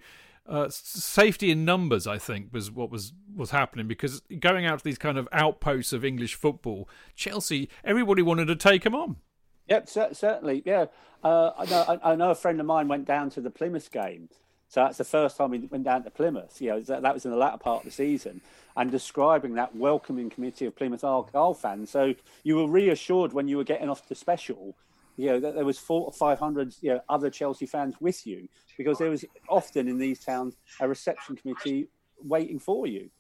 [0.48, 2.06] uh, safety in numbers.
[2.06, 5.94] I think was what was was happening because going out to these kind of outposts
[5.94, 9.16] of English football, Chelsea, everybody wanted to take them on.
[9.70, 10.62] Yep, cer- certainly.
[10.66, 10.86] Yeah,
[11.24, 12.00] uh, I know.
[12.04, 14.28] I know a friend of mine went down to the Plymouth game,
[14.74, 16.60] so that's the first time we went down to Plymouth.
[16.60, 18.42] You know, that, was in the latter part of the season,
[18.76, 21.92] and describing that welcoming committee of Plymouth Argyle fans.
[21.92, 24.76] So you were reassured when you were getting off the special.
[25.16, 28.26] You know that there was four or five hundred you know, other Chelsea fans with
[28.26, 31.88] you because there was often in these towns a reception committee
[32.24, 33.12] waiting for you.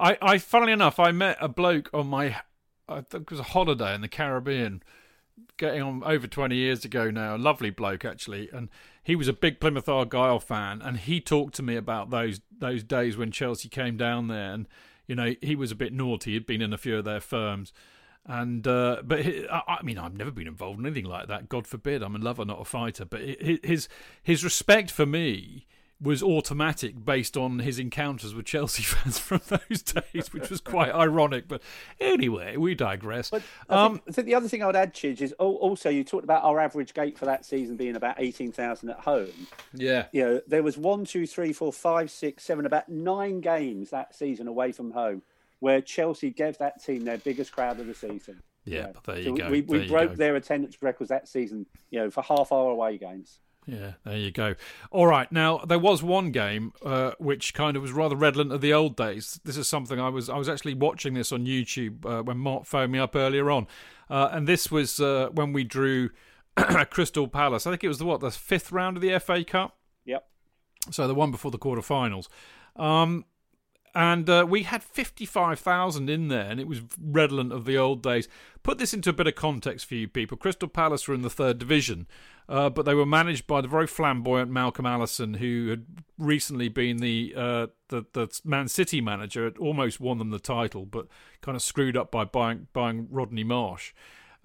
[0.00, 2.40] I, I, funnily enough, I met a bloke on my,
[2.88, 4.82] I think it was a holiday in the Caribbean,
[5.58, 7.36] getting on over 20 years ago now.
[7.36, 8.48] A lovely bloke, actually.
[8.52, 8.68] And
[9.02, 10.80] he was a big Plymouth Argyle fan.
[10.82, 14.52] And he talked to me about those, those days when Chelsea came down there.
[14.52, 14.68] And,
[15.06, 16.32] you know, he was a bit naughty.
[16.32, 17.72] He'd been in a few of their firms.
[18.24, 21.48] And, uh, but he, I, I mean, I've never been involved in anything like that.
[21.48, 22.02] God forbid.
[22.02, 23.04] I'm a lover, not a fighter.
[23.04, 23.88] But his,
[24.22, 25.66] his respect for me
[26.02, 30.90] was automatic based on his encounters with Chelsea fans from those days, which was quite
[30.94, 31.46] ironic.
[31.46, 31.62] But
[32.00, 33.30] anyway, we digress.
[33.30, 35.88] But I, um, think, I think the other thing I would add, Chidge, is also
[35.88, 39.28] you talked about our average gate for that season being about 18,000 at home.
[39.72, 43.90] yeah, You know, there was one, two, three, four, five, six, seven, about nine games
[43.90, 45.22] that season away from home
[45.60, 48.42] where Chelsea gave that team their biggest crowd of the season.
[48.64, 49.48] yeah, but there so you go.
[49.48, 50.16] We, we broke go.
[50.16, 53.38] their attendance records that season, you know, for half our away games.
[53.66, 54.56] Yeah, there you go.
[54.90, 58.60] All right, now there was one game uh, which kind of was rather redolent of
[58.60, 59.38] the old days.
[59.44, 62.66] This is something I was I was actually watching this on YouTube uh, when Mark
[62.66, 63.68] phoned me up earlier on,
[64.10, 66.10] uh, and this was uh, when we drew
[66.90, 67.66] Crystal Palace.
[67.66, 69.76] I think it was the what the fifth round of the FA Cup.
[70.06, 70.26] Yep.
[70.90, 72.26] So the one before the quarterfinals.
[72.74, 73.26] Um,
[73.94, 78.26] and uh, we had 55,000 in there, and it was redolent of the old days.
[78.62, 80.38] Put this into a bit of context for you people.
[80.38, 82.06] Crystal Palace were in the third division,
[82.52, 85.86] uh, but they were managed by the very flamboyant Malcolm Allison, who had
[86.18, 89.44] recently been the, uh, the the Man City manager.
[89.44, 91.06] Had almost won them the title, but
[91.40, 93.94] kind of screwed up by buying buying Rodney Marsh.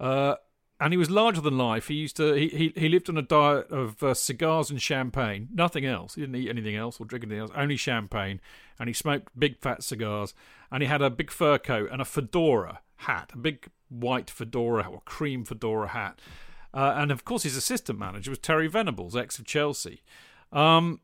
[0.00, 0.36] Uh,
[0.80, 1.88] and he was larger than life.
[1.88, 5.48] He used to he he, he lived on a diet of uh, cigars and champagne,
[5.52, 6.14] nothing else.
[6.14, 8.40] He didn't eat anything else or drink anything else, only champagne.
[8.78, 10.32] And he smoked big fat cigars.
[10.72, 14.88] And he had a big fur coat and a fedora hat, a big white fedora
[14.88, 16.18] or cream fedora hat.
[16.72, 20.02] Uh, and of course, his assistant manager was Terry Venables, ex of Chelsea.
[20.52, 21.00] Um,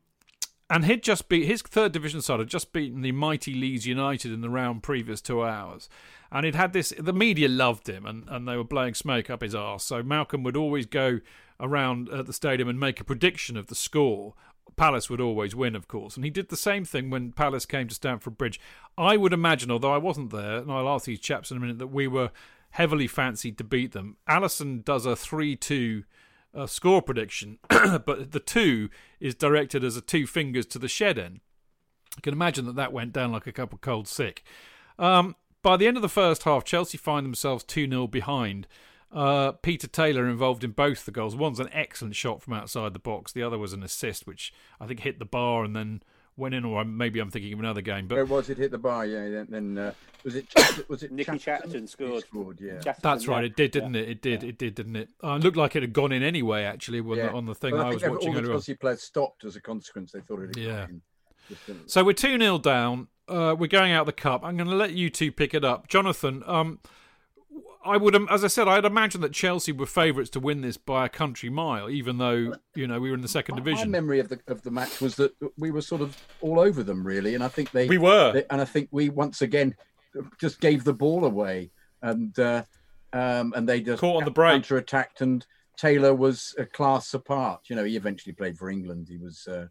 [0.69, 4.31] and he'd just beat his third division side had just beaten the mighty Leeds United
[4.31, 5.89] in the round previous to ours.
[6.31, 9.41] And he'd had this the media loved him and, and they were blowing smoke up
[9.41, 9.83] his arse.
[9.83, 11.19] So Malcolm would always go
[11.59, 14.33] around at the stadium and make a prediction of the score.
[14.75, 16.15] Palace would always win, of course.
[16.15, 18.59] And he did the same thing when Palace came to Stamford Bridge.
[18.97, 21.77] I would imagine, although I wasn't there, and I'll ask these chaps in a minute,
[21.77, 22.31] that we were
[22.75, 24.17] heavily fancied to beat them.
[24.27, 26.03] Allison does a 3 2
[26.53, 28.89] uh, score prediction, but the two
[29.21, 31.39] is directed as a two fingers to the shed end.
[32.17, 34.43] You can imagine that that went down like a cup of cold sick.
[34.99, 38.67] Um, by the end of the first half, Chelsea find themselves 2 0 behind.
[39.09, 41.35] Uh, Peter Taylor involved in both the goals.
[41.35, 44.85] One's an excellent shot from outside the box, the other was an assist, which I
[44.85, 46.03] think hit the bar and then
[46.37, 48.07] went in, or maybe I'm thinking of another game.
[48.07, 48.57] But Where was it?
[48.57, 49.29] Hit the bar, yeah.
[49.29, 50.45] Then, then uh, was it?
[50.89, 51.11] Was it?
[51.11, 52.23] Nicky Chatterton He scored.
[52.23, 52.73] scored, yeah.
[52.79, 53.41] Chatterton, That's right.
[53.41, 53.45] yeah.
[53.47, 54.09] It did, didn't it?
[54.09, 54.43] It did.
[54.43, 55.09] It did, didn't it?
[55.23, 56.63] Uh, it looked like it had gone in anyway.
[56.63, 57.27] Actually, on, yeah.
[57.27, 58.51] the, on the thing Well, I, I was think watching all the earlier.
[58.53, 58.57] on.
[58.57, 60.11] Chelsea players stopped as a consequence.
[60.11, 60.85] They thought it had Yeah.
[60.87, 61.01] gone
[61.67, 61.81] in.
[61.85, 63.07] So we're two 0 down.
[63.27, 64.43] Uh, we're going out the cup.
[64.43, 66.43] I'm going to let you two pick it up, Jonathan.
[66.47, 66.79] Um,
[67.85, 71.05] I would, as I said, I'd imagine that Chelsea were favourites to win this by
[71.05, 73.91] a country mile, even though you know we were in the second division.
[73.91, 76.81] My memory of the of the match was that we were sort of all over
[76.83, 78.31] them, really, and I think they We were.
[78.33, 79.75] they- and I think we once again
[80.39, 81.69] just gave the ball away,
[82.01, 82.63] and uh,
[83.13, 84.53] um, and they just Caught on the break.
[84.53, 85.45] counter attacked, and
[85.77, 87.61] Taylor was a class apart.
[87.69, 89.07] You know, he eventually played for England.
[89.09, 89.67] He was uh,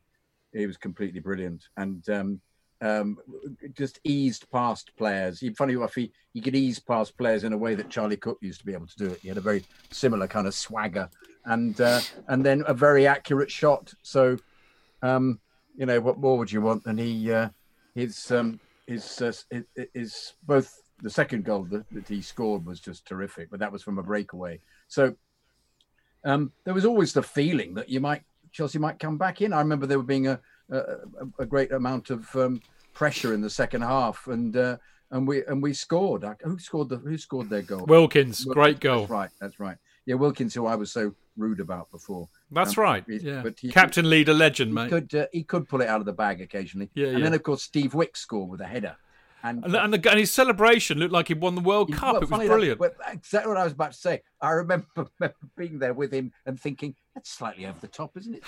[0.53, 2.41] he was completely brilliant, and um,
[2.85, 3.18] um,
[3.76, 5.41] just eased past players.
[5.41, 8.39] He, funny enough, he, he could ease past players in a way that Charlie Cooke
[8.43, 9.20] used to be able to do it.
[9.20, 11.09] He had a very similar kind of swagger,
[11.47, 13.93] and uh, and then a very accurate shot.
[14.03, 14.37] So,
[15.03, 15.41] um,
[15.76, 16.82] you know, what more would you want?
[16.87, 17.49] And he, uh,
[17.95, 19.32] his, um, his, uh,
[20.47, 23.99] both the second goal that, that he scored was just terrific, but that was from
[23.99, 24.61] a breakaway.
[24.89, 25.14] So,
[26.24, 28.22] um, there was always the feeling that you might
[28.53, 29.53] Chelsea might come back in.
[29.53, 30.97] I remember there being a a, a-
[31.41, 32.61] a great amount of um,
[32.95, 34.76] pressure in the second half, and uh,
[35.11, 36.24] and we and we scored.
[36.42, 37.84] Who scored the Who scored their goal?
[37.86, 39.01] Wilkins, Wil- great goal.
[39.01, 39.30] That's right.
[39.40, 39.76] That's right.
[40.07, 42.28] Yeah, Wilkins, who I was so rude about before.
[42.51, 43.05] That's Um, right.
[43.09, 44.88] Yeah, but he- captain, leader, legend, He mate.
[44.90, 46.90] could uh, he could pull it out of the bag occasionally.
[46.95, 47.24] Yeah, and yeah.
[47.24, 48.97] then of course Steve Wicks scored with a header.
[49.45, 52.14] And, And, the, and his celebration looked like he'd won the World He- Cup.
[52.14, 52.80] well, it was enough, brilliant.
[52.80, 54.22] well, exactly what I was about to say.
[54.40, 54.86] I remember,
[55.20, 58.42] remember being there with him and thinking, that's slightly over the top, isn't it,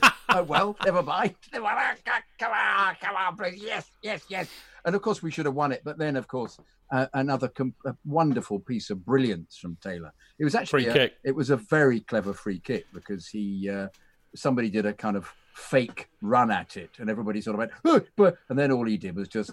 [0.28, 1.34] oh, well, never mind.
[1.52, 3.60] Come on, come on, please.
[3.62, 4.48] Yes, yes, yes.
[4.84, 5.82] And of course, we should have won it.
[5.84, 6.58] But then, of course,
[6.92, 10.12] uh, another com- a wonderful piece of brilliance from Taylor.
[10.38, 11.14] It was actually Free a- kick.
[11.24, 13.88] it was a very clever free kick because he uh,
[14.36, 18.00] somebody did a kind of fake run at it, and everybody sort of went, "Oh,"
[18.16, 19.50] but and then all he did was just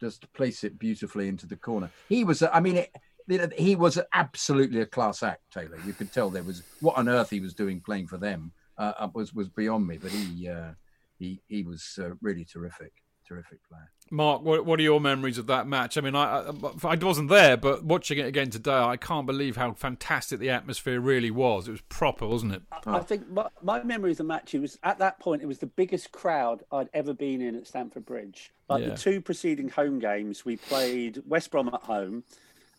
[0.00, 1.90] just place it beautifully into the corner.
[2.08, 5.78] He was, I mean, it, he was absolutely a class act, Taylor.
[5.86, 8.92] You could tell there was what on earth he was doing playing for them uh,
[8.98, 10.72] uh, was was beyond me, but he uh,
[11.18, 12.92] he he was uh, really terrific,
[13.28, 13.90] terrific player.
[14.10, 15.98] Mark, what, what are your memories of that match?
[15.98, 16.50] I mean, I,
[16.82, 20.48] I I wasn't there, but watching it again today, I can't believe how fantastic the
[20.48, 21.68] atmosphere really was.
[21.68, 22.62] It was proper, wasn't it?
[22.72, 23.00] I oh.
[23.00, 25.66] think my, my memory of the match, it was at that point, it was the
[25.66, 28.50] biggest crowd I'd ever been in at Stamford Bridge.
[28.68, 28.90] Like Yeah.
[28.90, 32.24] the two preceding home games, we played West Brom at home,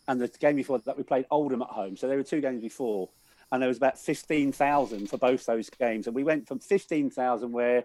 [0.08, 1.96] and the game before that, we played Oldham at home.
[1.96, 3.08] So there were two games before,
[3.52, 6.08] and there was about 15,000 for both those games.
[6.08, 7.84] And we went from 15,000 where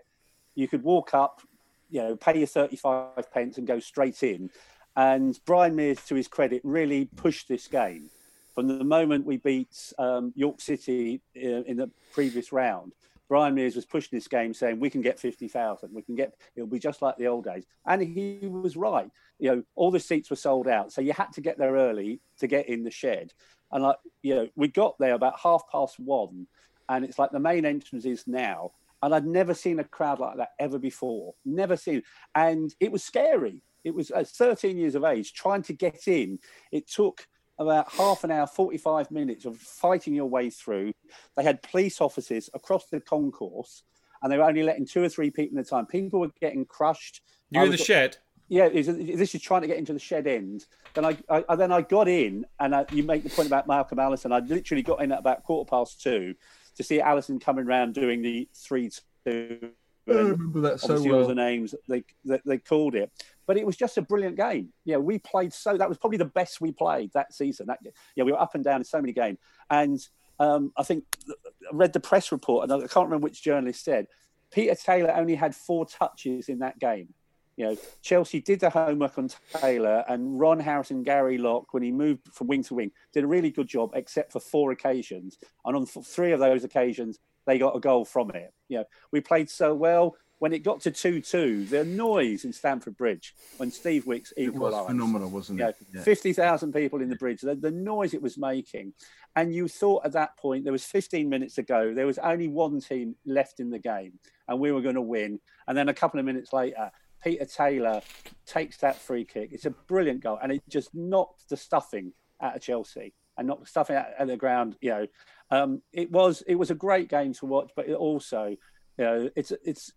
[0.56, 1.42] you could walk up,
[1.90, 4.50] you know, pay your 35 pence and go straight in.
[4.96, 8.10] And Brian Mears, to his credit, really pushed this game
[8.56, 12.94] from the moment we beat um, York City in, in the previous round.
[13.28, 15.94] Brian Mears was pushing this game, saying we can get fifty thousand.
[15.94, 19.10] We can get it'll be just like the old days, and he was right.
[19.40, 22.22] You know, all the seats were sold out, so you had to get there early
[22.40, 23.34] to get in the shed.
[23.72, 26.48] And like you know, we got there about half past one,
[26.88, 28.72] and it's like the main entrance is now.
[29.06, 31.36] And I'd never seen a crowd like that ever before.
[31.46, 32.02] Never seen,
[32.34, 33.62] and it was scary.
[33.84, 36.40] It was at 13 years of age trying to get in.
[36.72, 37.28] It took
[37.60, 40.92] about half an hour, 45 minutes of fighting your way through.
[41.38, 43.84] They had police officers across the concourse
[44.24, 45.86] and they were only letting two or three people at a time.
[45.86, 47.22] People were getting crushed.
[47.52, 48.18] You're in the shed.
[48.48, 50.66] Yeah, was- this is trying to get into the shed end.
[50.96, 53.68] Then I, I I- then I got in, and I, you make the point about
[53.68, 54.32] Malcolm Allison.
[54.32, 56.34] I literally got in at about quarter past two
[56.76, 58.90] to see Allison coming around doing the three
[59.26, 59.72] two.
[60.08, 61.28] I remember that so all well.
[61.28, 63.12] the names they, they they called it.
[63.48, 64.70] But it was just a brilliant game.
[64.84, 67.68] Yeah, we played so that was probably the best we played that season.
[67.68, 67.80] That
[68.16, 69.40] yeah, we were up and down in so many games.
[69.70, 70.00] And
[70.40, 74.08] um, I think I read the press report, and I can't remember which journalist said
[74.52, 77.14] Peter Taylor only had four touches in that game.
[77.58, 81.84] You know, Chelsea did the homework on Taylor, and Ron Harris and Gary Locke, when
[81.84, 85.38] he moved from wing to wing, did a really good job, except for four occasions.
[85.64, 88.54] And on three of those occasions, they got a goal from it.
[88.68, 90.16] You know, we played so well.
[90.40, 94.54] When it got to 2 2, the noise in Stamford Bridge when Steve Wicks It
[94.54, 95.78] was phenomenal, wasn't You know, it?
[95.94, 96.02] Yeah.
[96.02, 98.94] 50,000 people in the bridge, the, the noise it was making.
[99.38, 102.50] And you thought at that point, there was 15 minutes to go, there was only
[102.50, 104.20] one team left in the game,
[104.50, 105.40] and we were going to win.
[105.68, 106.92] And then a couple of minutes later,
[107.26, 108.02] Peter Taylor
[108.46, 109.50] takes that free kick.
[109.52, 113.64] It's a brilliant goal, and it just knocked the stuffing out of Chelsea and knocked
[113.64, 114.78] the stuffing out of the ground.
[114.80, 115.08] You know,
[115.50, 118.50] um, it was it was a great game to watch, but it also,
[118.98, 119.92] you know, it's it's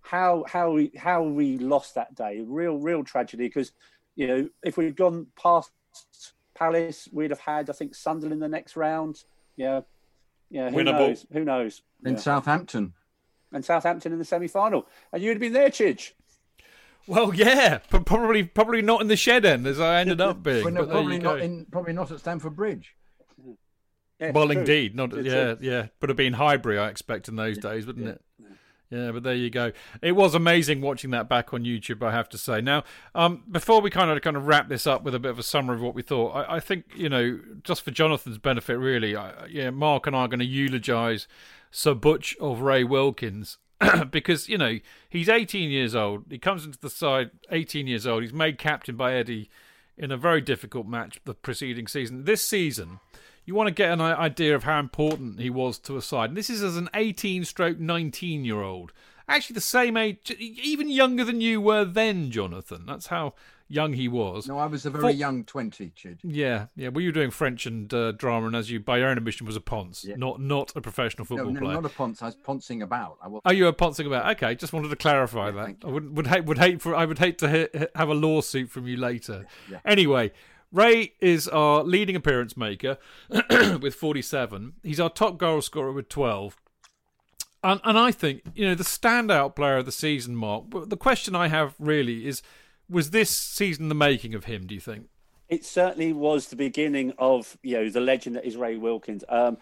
[0.00, 2.42] how how we how we lost that day.
[2.46, 3.72] Real real tragedy because
[4.16, 5.70] you know if we'd gone past
[6.54, 9.22] Palace, we'd have had I think Sunderland in the next round.
[9.56, 9.82] Yeah,
[10.48, 10.70] yeah.
[10.70, 11.08] Who Winnable.
[11.08, 11.26] knows?
[11.30, 11.82] Who knows?
[12.06, 12.18] In Yeah.
[12.18, 12.94] Southampton.
[13.52, 16.12] And Southampton in the semi final, and you'd have been there, Chidge.
[17.10, 20.64] Well, yeah, but probably probably not in the shed end as I ended up being.
[20.64, 21.30] Well, no, but probably you go.
[21.34, 22.94] not in probably not at Stamford Bridge.
[24.20, 24.58] Yeah, Well, true.
[24.58, 25.58] indeed, not It's yeah, true.
[25.60, 25.86] yeah.
[26.00, 28.20] Would have been Highbury, I expect, in those days, wouldn't it?
[28.90, 29.72] Yeah, but there you go.
[30.02, 32.60] It was amazing watching that back on YouTube, I have to say.
[32.60, 32.82] Now,
[33.14, 35.44] um, before we kind of kind of wrap this up with a bit of a
[35.44, 39.14] summary of what we thought, I, I think you know, just for Jonathan's benefit, really,
[39.16, 41.26] I, yeah, Mark and I are going to eulogise
[41.70, 43.58] Sir Butch of Ray Wilkins
[44.10, 44.78] because you know
[45.08, 46.24] he's 18 years old.
[46.30, 48.22] He comes into the side 18 years old.
[48.22, 49.50] He's made captain by Eddie
[49.96, 52.24] in a very difficult match the preceding season.
[52.24, 53.00] This season
[53.44, 56.30] you want to get an idea of how important he was to a side.
[56.30, 58.92] And this is as an 18 stroke 19 year old.
[59.28, 62.84] Actually, the same age, even younger than you were then, Jonathan.
[62.86, 63.34] That's how
[63.70, 64.46] young he was.
[64.48, 65.10] No, I was a very For...
[65.10, 66.20] young 20, Chid.
[66.22, 66.88] Yeah, yeah.
[66.88, 69.46] Well, you were doing French and uh, drama, and as you, by your own admission,
[69.46, 70.16] was a ponce, yeah.
[70.16, 71.74] not not a professional football no, no, player.
[71.74, 72.20] not a ponce.
[72.20, 73.16] I was poncing about.
[73.22, 73.40] I was...
[73.44, 74.30] Oh, you were poncing about.
[74.36, 75.76] Okay, just wanted to clarify yeah, that.
[75.84, 78.86] I would would hate would hate for I would hate to have a lawsuit from
[78.86, 79.46] you later.
[79.70, 79.78] Yeah.
[79.84, 80.32] Anyway,
[80.72, 82.98] Ray is our leading appearance maker
[83.80, 84.74] with 47.
[84.82, 86.56] He's our top goal scorer with 12.
[87.62, 91.34] And, and I think, you know, the standout player of the season, Mark, the question
[91.34, 92.42] I have really is
[92.90, 95.06] was this season the making of him, do you think?
[95.48, 99.24] It certainly was the beginning of you know the legend that is Ray Wilkins.
[99.28, 99.58] Um,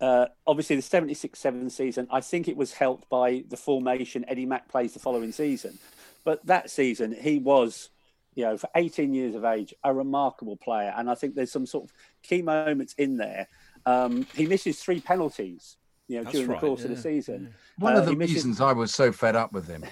[0.00, 4.68] uh, obviously, the 76-7 season, I think it was helped by the formation Eddie Mac
[4.68, 5.78] plays the following season.
[6.24, 7.90] But that season, he was
[8.38, 10.94] you know, for 18 years of age, a remarkable player.
[10.96, 11.92] And I think there's some sort of
[12.22, 13.48] key moments in there.
[13.84, 15.76] Um, he misses three penalties,
[16.06, 17.48] you know, That's during right, the course yeah, of the season.
[17.50, 17.84] Yeah.
[17.84, 18.60] One uh, of the reasons.
[18.60, 19.84] I was so fed up with him,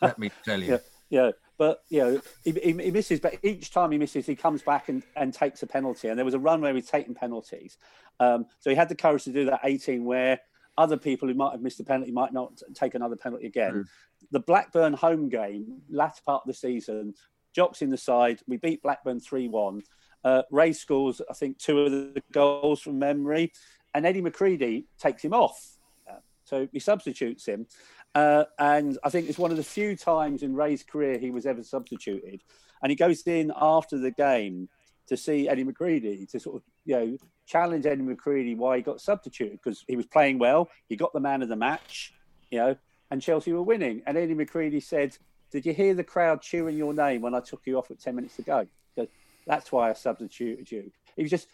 [0.00, 0.78] let me tell you.
[1.10, 4.36] yeah, yeah, but you know, he, he, he, misses, but each time he misses, he
[4.36, 6.08] comes back and, and takes a penalty.
[6.08, 7.76] And there was a run where he's taking penalties.
[8.20, 10.40] Um, so he had the courage to do that 18 where
[10.78, 13.72] other people who might have missed a penalty might not take another penalty again.
[13.72, 13.84] True.
[14.30, 17.14] The Blackburn home game, latter part of the season,
[17.52, 18.40] Jock's in the side.
[18.46, 19.82] We beat Blackburn 3 1.
[20.24, 23.52] Uh, Ray scores, I think, two of the goals from memory.
[23.94, 25.76] And Eddie McCreadie takes him off.
[26.08, 27.66] Uh, so he substitutes him.
[28.14, 31.46] Uh, and I think it's one of the few times in Ray's career he was
[31.46, 32.42] ever substituted.
[32.82, 34.68] And he goes in after the game
[35.08, 39.00] to see Eddie McCreadie to sort of, you know, challenge Eddie McCreadie why he got
[39.00, 40.68] substituted because he was playing well.
[40.88, 42.12] He got the man of the match,
[42.50, 42.76] you know,
[43.10, 44.02] and Chelsea were winning.
[44.06, 45.16] And Eddie McCreadie said,
[45.50, 48.14] did you hear the crowd cheering your name when I took you off at 10
[48.14, 48.66] minutes to go?
[49.48, 50.92] That's why I substituted you.
[51.16, 51.48] He was just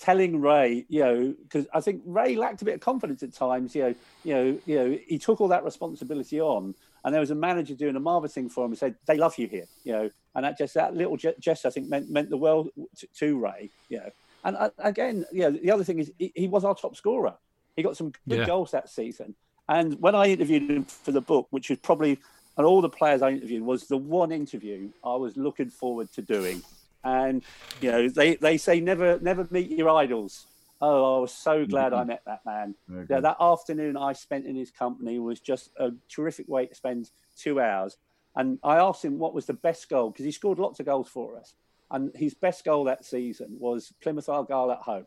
[0.00, 3.74] telling Ray, you know, because I think Ray lacked a bit of confidence at times.
[3.74, 6.74] You know, you know, you know, he took all that responsibility on,
[7.04, 9.38] and there was a manager doing a marvelous thing for him and said, "They love
[9.38, 12.36] you here," you know, and that just that little gesture I think meant meant the
[12.36, 14.10] world to, to Ray, you know.
[14.44, 17.34] And uh, again, you know, the other thing is he, he, was our top scorer.
[17.76, 18.46] He got some good yeah.
[18.46, 19.34] goals that season.
[19.70, 22.18] And when I interviewed him for the book, which was probably
[22.56, 26.22] and all the players I interviewed was the one interview I was looking forward to
[26.22, 26.62] doing.
[27.04, 27.44] And
[27.80, 30.46] you know, they, they say never never meet your idols.
[30.80, 32.00] Oh, I was so glad mm-hmm.
[32.00, 32.74] I met that man.
[33.08, 37.10] Yeah, that afternoon I spent in his company was just a terrific way to spend
[37.36, 37.96] two hours.
[38.36, 41.08] And I asked him what was the best goal because he scored lots of goals
[41.08, 41.54] for us.
[41.90, 45.06] And his best goal that season was Plymouth Argyle at home.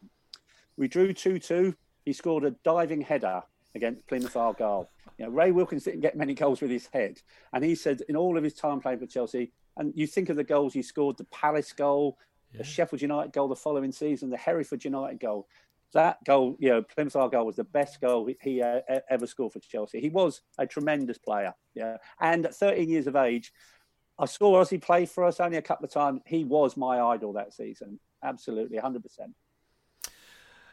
[0.77, 1.75] We drew 2 2.
[2.05, 3.43] He scored a diving header
[3.75, 4.89] against Plymouth Argyle.
[5.17, 7.21] You know, Ray Wilkins didn't get many goals with his head,
[7.51, 10.35] and he said in all of his time playing for Chelsea, and you think of
[10.35, 12.17] the goals you scored: the Palace goal,
[12.51, 12.59] yeah.
[12.59, 15.47] the Sheffield United goal the following season, the Hereford United goal.
[15.93, 19.59] That goal, you know, Plymouth Argyle was the best goal he uh, ever scored for
[19.59, 20.01] Chelsea.
[20.01, 21.97] He was a tremendous player, yeah.
[22.19, 23.53] And at 13 years of age,
[24.19, 26.21] I saw Ossie play for us only a couple of times.
[26.25, 29.01] He was my idol that season, absolutely, 100%.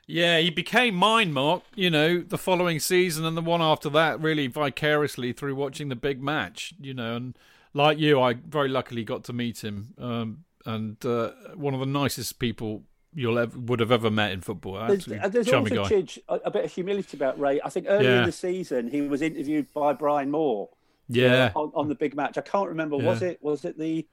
[0.07, 1.63] Yeah, he became mine, Mark.
[1.75, 5.97] You know, the following season and the one after that, really vicariously through watching the
[5.97, 6.75] big match.
[6.79, 7.39] You know, and
[7.75, 11.87] like you, I very luckily got to meet him, um, and uh, one of the
[11.87, 12.85] nicest people
[13.15, 14.87] you'll ever would have ever met in football.
[14.87, 17.61] There's, there's also Chidge, a, a, bit of humility about Ray.
[17.65, 18.19] I think earlier yeah.
[18.21, 20.71] in the season he was interviewed by Brian Moore.
[21.09, 22.39] Yeah, uh, on, on, the big match.
[22.39, 22.97] I can't remember.
[22.97, 23.11] Yeah.
[23.11, 24.07] Was it was it the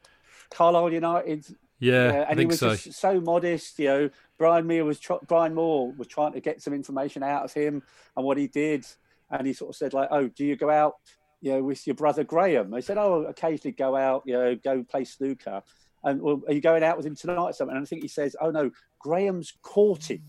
[0.49, 1.45] Carlisle United
[1.81, 2.75] yeah, yeah and he was so.
[2.75, 3.79] just so modest.
[3.79, 7.43] You know, Brian Moore was tr- Brian Moore was trying to get some information out
[7.43, 7.81] of him
[8.15, 8.85] and what he did,
[9.31, 10.97] and he sort of said like, "Oh, do you go out,
[11.41, 14.83] you know, with your brother Graham?" They said, "Oh, occasionally go out, you know, go
[14.83, 15.61] play snooker."
[16.03, 17.75] And well, are you going out with him tonight or something?
[17.75, 20.23] And I think he says, "Oh no, Graham's courting."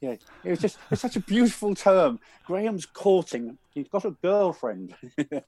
[0.00, 2.20] Yeah, it was just it's such a beautiful term.
[2.46, 3.58] Graham's courting.
[3.70, 4.94] He's got a girlfriend.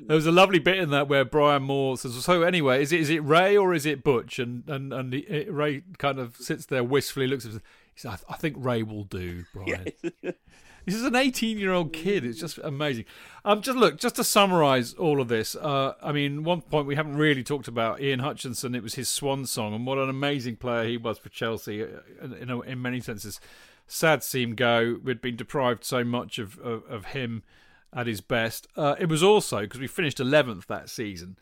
[0.00, 3.00] There was a lovely bit in that where Brian Moore says, "So anyway, is it
[3.00, 6.66] is it Ray or is it Butch?" And and and he, Ray kind of sits
[6.66, 7.62] there wistfully, looks at him.
[7.94, 9.86] He says, "I, think Ray will do, Brian."
[10.84, 12.24] this is an 18 year old kid.
[12.24, 13.04] It's just amazing.
[13.44, 15.56] Um, just look, just to summarise all of this.
[15.56, 18.74] Uh, I mean, one point we haven't really talked about Ian Hutchinson.
[18.74, 21.82] It was his swan song, and what an amazing player he was for Chelsea.
[21.82, 21.86] Uh,
[22.22, 23.40] in, in, in many senses,
[23.86, 24.98] sad to see him go.
[25.02, 27.42] We'd been deprived so much of of, of him
[27.92, 28.66] at his best.
[28.76, 31.36] Uh, it was also because we finished 11th that season.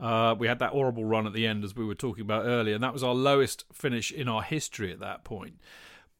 [0.00, 2.74] Uh, we had that horrible run at the end, as we were talking about earlier,
[2.74, 5.58] and that was our lowest finish in our history at that point.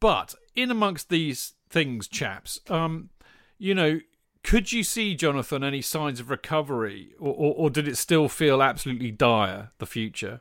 [0.01, 3.11] But in amongst these things, chaps, um,
[3.59, 4.01] you know,
[4.43, 8.63] could you see, Jonathan, any signs of recovery, or, or, or did it still feel
[8.63, 10.41] absolutely dire, the future?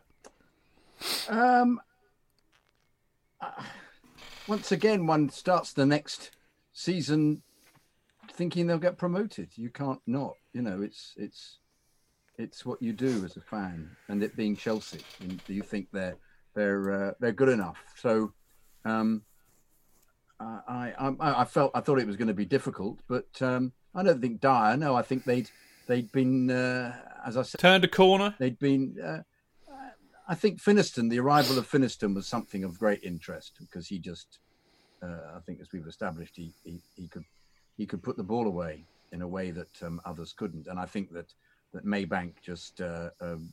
[1.27, 1.81] Um,
[3.41, 3.63] uh,
[4.47, 6.31] once again, one starts the next
[6.73, 7.41] season
[8.31, 9.49] thinking they'll get promoted.
[9.55, 10.35] You can't not.
[10.53, 11.57] You know, it's it's
[12.37, 16.17] it's what you do as a fan, and it being Chelsea, and you think they're
[16.53, 17.77] they're uh, they're good enough.
[17.95, 18.31] So,
[18.85, 19.23] um,
[20.39, 24.03] I, I I felt I thought it was going to be difficult, but um, I
[24.03, 24.77] don't think dire.
[24.77, 25.49] No, I think they'd
[25.87, 26.95] they'd been uh,
[27.25, 28.35] as I said turned a corner.
[28.39, 28.97] They'd been.
[29.03, 29.21] Uh,
[30.27, 34.39] I think Finnieston, the arrival of Finnieston was something of great interest because he just,
[35.01, 37.23] uh, I think, as we've established, he, he, he could
[37.77, 38.83] he could put the ball away
[39.13, 41.33] in a way that um, others couldn't, and I think that
[41.73, 43.49] that Maybank just uh, um,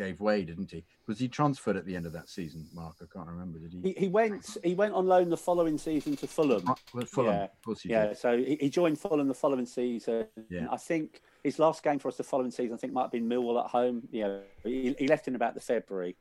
[0.00, 0.82] gave way, didn't he?
[1.06, 2.96] Was he transferred at the end of that season, Mark?
[3.02, 3.58] I can't remember.
[3.58, 3.92] Did he?
[3.92, 4.56] He, he went.
[4.64, 6.62] He went on loan the following season to Fulham.
[6.66, 8.06] Ah, well, Fulham, yeah, of course he yeah.
[8.08, 8.18] did.
[8.18, 10.26] So he, he joined Fulham the following season.
[10.48, 10.66] Yeah.
[10.70, 13.28] I think his last game for us the following season, I think, might have been
[13.28, 14.08] Millwall at home.
[14.10, 16.16] Yeah, he, he left in about the February.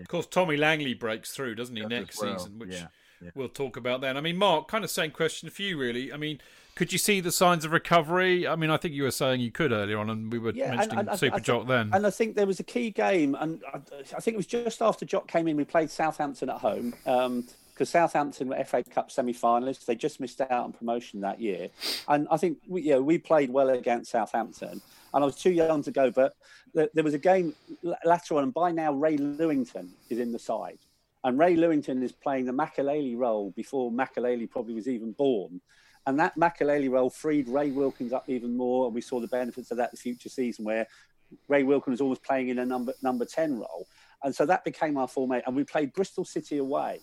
[0.00, 2.86] Of course, Tommy Langley breaks through, doesn't he, Does next well, season, which yeah,
[3.22, 3.30] yeah.
[3.34, 4.16] we'll talk about then.
[4.16, 6.12] I mean, Mark, kind of same question for you, really.
[6.12, 6.40] I mean,
[6.74, 8.46] could you see the signs of recovery?
[8.46, 10.70] I mean, I think you were saying you could earlier on, and we were Yeah,
[10.74, 11.90] mentioning and I- Super I- Jock then.
[11.92, 13.78] And I think there was a key game, and I,
[14.16, 15.56] I think it was just after Jock came in.
[15.56, 19.84] We played Southampton at home um, because Southampton were FA Cup semi-finalists.
[19.84, 21.68] They just missed out on promotion that year,
[22.08, 24.80] and I think we, know, we played well against Southampton.
[25.14, 26.34] And I was too young to go, but
[26.72, 27.54] there was a game
[28.02, 30.78] later on, and by now Ray Lewington is in the side,
[31.24, 35.60] and Ray Lewington is playing the Makelele role before Makelele probably was even born.
[36.06, 39.70] And that Makelele role freed Ray Wilkins up even more, and we saw the benefits
[39.70, 40.86] of that the future season, where
[41.48, 43.86] Ray Wilkins was always playing in a number number ten role,
[44.24, 45.44] and so that became our format.
[45.46, 46.98] And we played Bristol City away,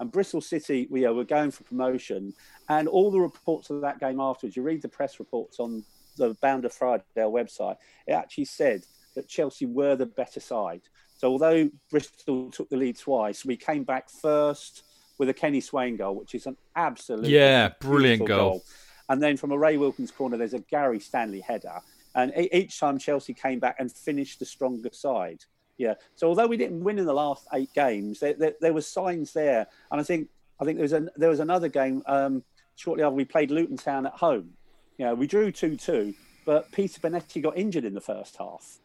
[0.00, 2.32] and Bristol City we uh, were going for promotion,
[2.70, 4.56] and all the reports of that game afterwards.
[4.56, 5.84] You read the press reports on
[6.16, 7.76] the Bounder Friday website.
[8.06, 8.84] It actually said
[9.14, 10.82] that Chelsea were the better side.
[11.18, 14.84] So although Bristol took the lead twice, we came back first
[15.18, 18.64] with a Kenny Swain goal, which is an absolute Yeah, brilliant beautiful goal.
[19.08, 21.80] And then from a Ray Wilkins corner, there's a Gary Stanley header.
[22.14, 25.44] And each time Chelsea came back and finished the stronger side.
[25.76, 25.94] Yeah.
[26.14, 29.32] So although we didn't win in the last eight games, there, there, there were signs
[29.32, 29.66] there.
[29.90, 30.28] And I think
[30.60, 32.42] I think there was an, there was another game um,
[32.76, 34.50] shortly after we played Luton Town at home.
[34.98, 36.14] You know, we drew two two,
[36.44, 38.78] but Peter Bonetti got injured in the first half,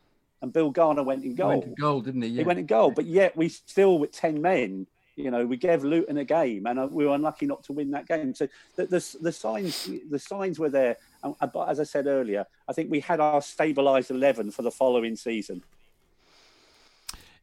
[0.43, 1.47] and Bill Garner went in He goal.
[1.47, 2.35] went to goal, didn't he?
[2.35, 4.85] He went in goal, but yet we still with ten men.
[5.15, 7.91] You know, we gave Luton a game, and uh, we were unlucky not to win
[7.91, 8.35] that game.
[8.35, 10.97] So the the, the signs the signs were there.
[11.23, 14.71] Uh, but as I said earlier, I think we had our stabilised eleven for the
[14.71, 15.63] following season.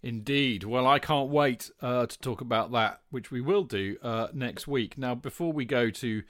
[0.02, 0.64] Indeed.
[0.64, 4.66] Well, I can't wait uh, to talk about that, which we will do uh, next
[4.66, 4.98] week.
[4.98, 6.22] Now, before we go to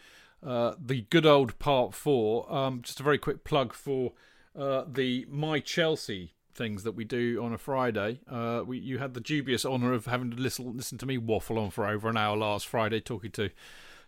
[0.44, 4.12] uh, the good old part four, um, just a very quick plug for
[4.58, 8.20] uh, the My Chelsea things that we do on a Friday.
[8.30, 11.58] Uh, we, you had the dubious honour of having to listen, listen to me waffle
[11.58, 13.48] on for over an hour last Friday talking to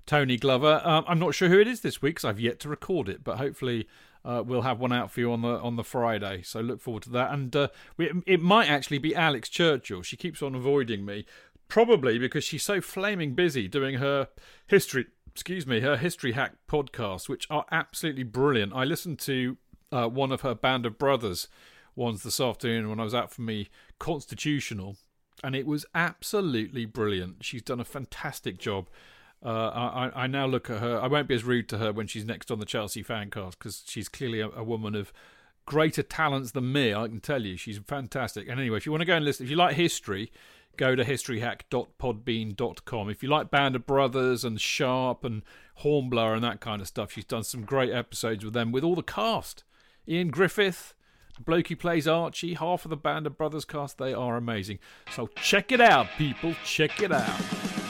[0.05, 0.83] Tony Glover.
[0.85, 3.25] Um, I'm not sure who it is this week because I've yet to record it,
[3.25, 3.89] but hopefully
[4.23, 6.43] uh, we'll have one out for you on the on the Friday.
[6.43, 7.33] So look forward to that.
[7.33, 10.03] And uh, we, it might actually be Alex Churchill.
[10.03, 11.25] She keeps on avoiding me,
[11.69, 14.29] probably because she's so flaming busy doing her
[14.67, 15.07] history.
[15.31, 18.75] Excuse me, her history hack podcasts, which are absolutely brilliant.
[18.75, 19.57] I listened to
[19.91, 21.49] uh, one of her band of brothers
[21.95, 24.97] ones this afternoon when I was out for me constitutional,
[25.43, 27.45] and it was absolutely brilliant.
[27.45, 28.89] She's done a fantastic job.
[29.45, 31.01] Uh, I, I now look at her.
[31.01, 33.83] I won't be as rude to her when she's next on the Chelsea fancast because
[33.87, 35.13] she's clearly a, a woman of
[35.67, 36.95] greater talents than me.
[36.95, 38.49] I can tell you, she's fantastic.
[38.49, 40.31] And anyway, if you want to go and listen, if you like history,
[40.77, 43.11] go to historyhack.podbean.com.
[43.11, 45.43] If you like Band of Brothers and Sharpe and
[45.77, 48.95] Hornblower and that kind of stuff, she's done some great episodes with them with all
[48.95, 49.65] the cast.
[50.09, 50.95] Ioan Gruffudd,
[51.37, 54.79] the bloke who plays Archie, half of the Band of Brothers cast, they are amazing.
[55.15, 56.55] So check it out, people.
[56.65, 57.82] Check it out.